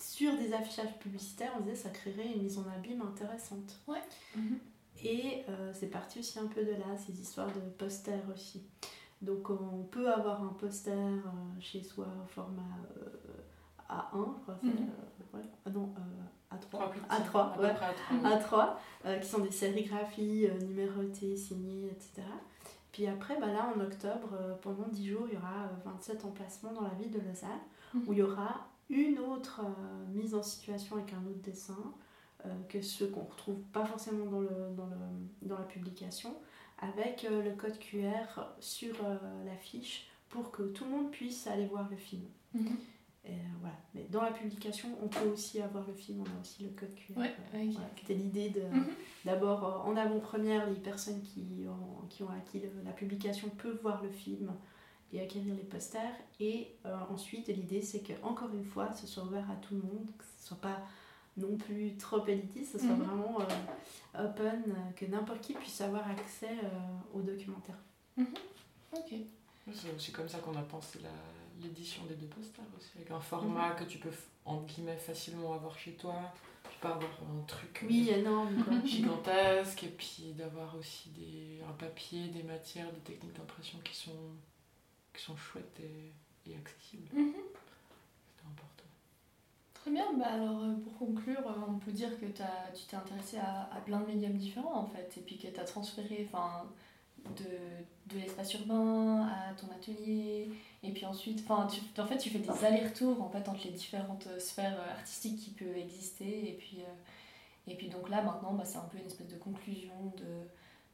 sur 0.00 0.36
des 0.38 0.52
affichages 0.52 0.98
publicitaires, 0.98 1.52
on 1.56 1.60
disait 1.60 1.76
ça 1.76 1.90
créerait 1.90 2.32
une 2.32 2.42
mise 2.42 2.58
en 2.58 2.66
abîme 2.76 3.02
intéressante. 3.02 3.78
Mhm. 4.34 4.58
Et 5.04 5.44
euh, 5.50 5.70
c'est 5.72 5.86
parti 5.86 6.18
aussi 6.18 6.36
un 6.40 6.48
peu 6.48 6.64
de 6.64 6.72
là, 6.72 6.96
ces 7.06 7.12
histoires 7.20 7.52
de 7.54 7.60
posters 7.78 8.24
aussi. 8.34 8.64
Donc 9.22 9.50
on 9.50 9.84
peut 9.84 10.12
avoir 10.12 10.42
un 10.42 10.48
poster 10.58 10.90
euh, 10.90 11.60
chez 11.60 11.84
soi 11.84 12.08
au 12.24 12.26
format 12.26 12.62
euh, 13.90 13.94
A1, 13.94 14.34
je 14.36 14.42
crois, 14.42 14.56
c'est, 14.62 14.68
euh, 14.68 15.24
voilà. 15.32 15.46
Ah 15.66 15.70
non, 15.70 15.94
euh, 15.98 16.56
Trois 16.60 16.86
A3. 16.86 16.90
plus 16.90 17.00
petits, 17.00 17.14
A3, 17.22 17.40
à 17.40 17.54
peu 17.56 17.62
ouais. 17.62 17.74
près 17.74 17.86
à 17.86 18.36
trois. 18.38 18.66
A3, 18.66 18.76
euh, 19.06 19.18
qui 19.18 19.28
sont 19.28 19.38
des 19.40 19.50
sérigraphies 19.50 20.46
euh, 20.46 20.58
numérotées, 20.60 21.36
signées, 21.36 21.88
etc. 21.90 22.22
Puis 22.92 23.06
après, 23.08 23.38
bah 23.40 23.48
là, 23.48 23.72
en 23.76 23.80
octobre, 23.80 24.28
euh, 24.34 24.54
pendant 24.62 24.86
10 24.88 25.08
jours, 25.08 25.26
il 25.28 25.34
y 25.34 25.36
aura 25.36 25.64
euh, 25.64 25.90
27 25.90 26.24
emplacements 26.24 26.72
dans 26.72 26.82
la 26.82 26.90
ville 26.94 27.10
de 27.10 27.18
Lausanne, 27.18 27.58
où 28.06 28.12
il 28.12 28.18
y 28.18 28.22
aura 28.22 28.68
une 28.88 29.18
autre 29.18 29.62
euh, 29.64 30.06
mise 30.12 30.34
en 30.34 30.42
situation 30.42 30.96
avec 30.96 31.12
un 31.12 31.26
autre 31.28 31.42
dessin, 31.42 31.76
euh, 32.46 32.48
que 32.68 32.80
ceux 32.82 33.08
qu'on 33.08 33.24
retrouve 33.24 33.58
pas 33.72 33.84
forcément 33.84 34.26
dans, 34.26 34.40
le, 34.40 34.48
dans, 34.76 34.86
le, 34.86 34.96
dans 35.48 35.58
la 35.58 35.64
publication, 35.64 36.34
avec 36.78 37.24
euh, 37.24 37.42
le 37.42 37.52
code 37.52 37.78
QR 37.78 38.42
sur 38.60 38.94
euh, 39.04 39.16
l'affiche 39.44 40.06
pour 40.28 40.50
que 40.52 40.62
tout 40.62 40.84
le 40.84 40.90
monde 40.90 41.10
puisse 41.10 41.46
aller 41.48 41.66
voir 41.66 41.88
le 41.90 41.96
film. 41.96 42.22
Mhm. 42.54 42.76
Et, 43.26 43.30
euh, 43.32 43.34
voilà. 43.60 43.74
Mais 43.94 44.06
dans 44.10 44.22
la 44.22 44.32
publication, 44.32 44.88
on 45.02 45.08
peut 45.08 45.26
aussi 45.28 45.60
avoir 45.62 45.86
le 45.86 45.94
film, 45.94 46.20
on 46.22 46.24
a 46.38 46.40
aussi 46.42 46.62
le 46.64 46.70
code 46.70 46.94
QR. 46.94 47.16
Ouais, 47.18 47.34
Euh, 47.54 47.68
voilà. 47.72 47.88
C'était 47.98 48.14
l'idée 48.14 48.50
de 48.50 48.62
Mhm. 48.62 48.86
d'abord 49.24 49.64
euh, 49.64 49.90
en 49.90 49.96
avant-première, 49.96 50.68
les 50.68 50.74
personnes 50.80 51.22
qui 51.22 51.64
ont, 51.68 52.06
qui 52.08 52.22
ont 52.22 52.28
acquis 52.30 52.60
le- 52.60 52.82
la 52.84 52.92
publication 52.92 53.48
peuvent 53.48 53.78
voir 53.80 54.02
le 54.02 54.10
film 54.10 54.52
et 55.12 55.20
acquérir 55.22 55.54
les 55.54 55.62
posters. 55.62 56.12
Et 56.40 56.74
euh, 56.84 56.96
ensuite, 57.10 57.48
l'idée 57.48 57.80
c'est 57.80 58.00
que 58.00 58.12
encore 58.22 58.52
une 58.52 58.64
fois, 58.64 58.92
ce 58.92 59.06
soit 59.06 59.22
ouvert 59.24 59.50
à 59.50 59.56
tout 59.56 59.74
le 59.74 59.80
monde, 59.82 60.06
que 60.18 60.24
ce 60.38 60.48
soit 60.48 60.60
pas 60.60 60.82
non 61.38 61.56
plus 61.56 61.96
trop 61.96 62.24
élitiste, 62.26 62.72
ce 62.72 62.78
soit 62.78 62.94
Mhm. 62.94 63.02
vraiment 63.04 63.38
euh, 63.40 64.26
open, 64.26 64.74
que 64.96 65.06
n'importe 65.06 65.40
qui 65.40 65.54
puisse 65.54 65.80
avoir 65.80 66.08
accès 66.10 66.50
euh, 66.62 66.68
aux 67.14 67.22
documentaires. 67.22 67.78
Ok. 68.92 69.14
C'est 69.98 70.12
comme 70.12 70.28
ça 70.28 70.38
qu'on 70.40 70.54
a 70.56 70.62
pensé 70.62 70.98
la- 71.02 71.08
l'édition 71.62 72.04
des 72.04 72.14
deux 72.14 72.26
posters 72.26 72.64
aussi, 72.76 72.90
avec 72.96 73.10
un 73.10 73.20
format 73.20 73.72
que 73.72 73.84
tu 73.84 73.98
peux 73.98 74.10
entre 74.44 74.66
guillemets 74.66 74.96
facilement 74.96 75.54
avoir 75.54 75.78
chez 75.78 75.92
toi. 75.94 76.14
Tu 76.70 76.78
peux 76.80 76.88
avoir 76.88 77.10
un 77.22 77.42
truc 77.46 77.84
Oui, 77.88 78.10
énorme 78.10 78.62
quoi. 78.64 78.74
gigantesque 78.84 79.84
et 79.84 79.88
puis 79.88 80.32
d'avoir 80.36 80.74
aussi 80.76 81.10
des, 81.10 81.60
un 81.68 81.72
papier, 81.72 82.28
des 82.28 82.42
matières, 82.42 82.90
des 82.92 83.00
techniques 83.00 83.36
d'impression 83.36 83.78
qui 83.84 83.94
sont, 83.94 84.32
qui 85.14 85.22
sont 85.22 85.36
chouettes 85.36 85.80
et, 85.80 86.50
et 86.50 86.56
accessibles. 86.56 87.08
Mhm. 87.14 87.32
C'est 88.36 88.46
important. 88.46 88.84
Très 89.74 89.90
bien, 89.90 90.12
bah 90.18 90.26
alors 90.32 90.62
euh, 90.64 90.74
pour 90.82 90.96
conclure, 90.98 91.46
euh, 91.46 91.52
on 91.68 91.78
peut 91.78 91.92
dire 91.92 92.18
que 92.18 92.26
t'as- 92.26 92.70
tu 92.74 92.84
t'es 92.84 92.96
intéressé 92.96 93.36
à, 93.38 93.68
à 93.72 93.80
plein 93.80 94.00
de 94.00 94.06
médiums 94.06 94.36
différents 94.36 94.74
en 94.80 94.86
fait, 94.86 95.12
et 95.16 95.20
puis 95.20 95.38
que 95.38 95.46
tu 95.48 95.60
as 95.60 95.64
transféré, 95.64 96.26
enfin, 96.28 96.64
de, 97.36 98.14
de 98.14 98.20
l'espace 98.20 98.54
urbain 98.54 99.26
à 99.26 99.54
ton 99.54 99.66
atelier. 99.74 100.50
Et 100.82 100.90
puis 100.90 101.06
ensuite, 101.06 101.42
enfin, 101.46 101.66
tu, 101.66 102.00
en 102.00 102.06
fait, 102.06 102.18
tu 102.18 102.30
fais 102.30 102.38
des 102.38 102.64
allers-retours 102.64 103.22
en 103.22 103.28
fait, 103.30 103.48
entre 103.48 103.64
les 103.64 103.72
différentes 103.72 104.28
sphères 104.38 104.78
artistiques 104.96 105.40
qui 105.40 105.50
peuvent 105.50 105.76
exister. 105.76 106.50
Et 106.50 106.52
puis, 106.52 106.78
euh, 106.80 107.70
et 107.70 107.76
puis 107.76 107.88
donc 107.88 108.08
là, 108.10 108.22
maintenant, 108.22 108.52
bah, 108.52 108.64
c'est 108.64 108.78
un 108.78 108.88
peu 108.92 108.98
une 108.98 109.06
espèce 109.06 109.28
de 109.28 109.36
conclusion 109.36 110.12
de 110.16 110.46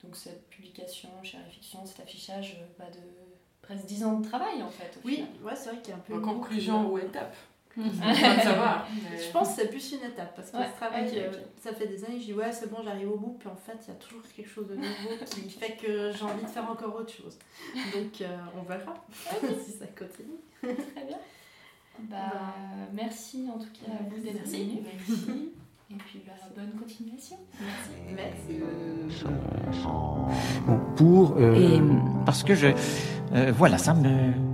donc, 0.03 0.17
cette 0.17 0.49
publication 0.49 1.11
chez 1.23 1.37
Fiction, 1.51 1.85
cet 1.85 2.01
affichage 2.01 2.57
bah, 2.79 2.87
de 2.91 3.01
presque 3.61 3.85
10 3.87 4.05
ans 4.05 4.21
de 4.21 4.27
travail 4.27 4.63
en 4.63 4.71
fait. 4.71 4.99
oui, 5.05 5.25
ouais, 5.43 5.55
c'est 5.55 5.71
vrai 5.71 5.81
qu'il 5.81 5.91
y 5.91 5.93
a 5.93 5.97
un 5.97 6.01
peu. 6.01 6.15
En 6.15 6.21
conclusion 6.21 6.91
ou 6.91 6.99
étape 6.99 7.37
Je 7.77 9.33
pense 9.33 9.51
que 9.51 9.55
c'est 9.63 9.69
plus 9.69 9.93
une 9.93 10.05
étape 10.05 10.35
parce 10.35 10.51
que 10.51 10.57
ce 10.59 10.77
travail, 10.77 11.09
euh, 11.17 11.33
ça 11.61 11.73
fait 11.73 11.87
des 11.87 12.05
années 12.05 12.17
que 12.17 12.21
je 12.21 12.27
dis 12.27 12.35
ouais, 12.35 12.53
c'est 12.53 12.71
bon, 12.71 12.79
j'arrive 12.83 13.13
au 13.13 13.17
bout, 13.17 13.37
puis 13.39 13.49
en 13.49 13.55
fait, 13.55 13.79
il 13.87 13.89
y 13.89 13.93
a 13.93 13.95
toujours 13.95 14.23
quelque 14.35 14.49
chose 14.49 14.67
de 14.67 14.75
nouveau 14.75 15.25
qui 15.25 15.51
fait 15.51 15.77
que 15.77 16.11
j'ai 16.11 16.25
envie 16.25 16.43
de 16.43 16.49
faire 16.49 16.69
encore 16.69 16.95
autre 16.97 17.13
chose. 17.13 17.39
Donc, 17.95 18.21
euh, 18.21 18.37
on 18.59 18.63
verra 18.63 18.95
si 19.65 19.73
ça 19.73 19.87
continue. 19.87 20.41
Très 20.61 21.05
bien. 21.05 21.19
Bah, 22.09 22.17
bah, 22.33 22.55
merci 22.93 23.47
en 23.55 23.59
tout 23.59 23.69
cas 23.73 23.93
à 23.93 24.03
vous 24.09 24.21
d'être 24.21 24.47
venus. 24.47 24.79
Merci. 24.83 25.53
Et 25.93 25.97
puis 26.07 26.23
bah, 26.27 26.33
bonne 26.57 26.73
continuation. 26.81 27.37
Merci. 28.17 28.61
Bon, 30.67 30.81
pour. 30.97 31.37
Euh... 31.37 31.55
Et 31.55 31.81
parce 32.25 32.43
que 32.43 32.55
je. 32.55 32.69
voilà, 33.53 33.77
ça 33.77 33.95
me 33.95 34.50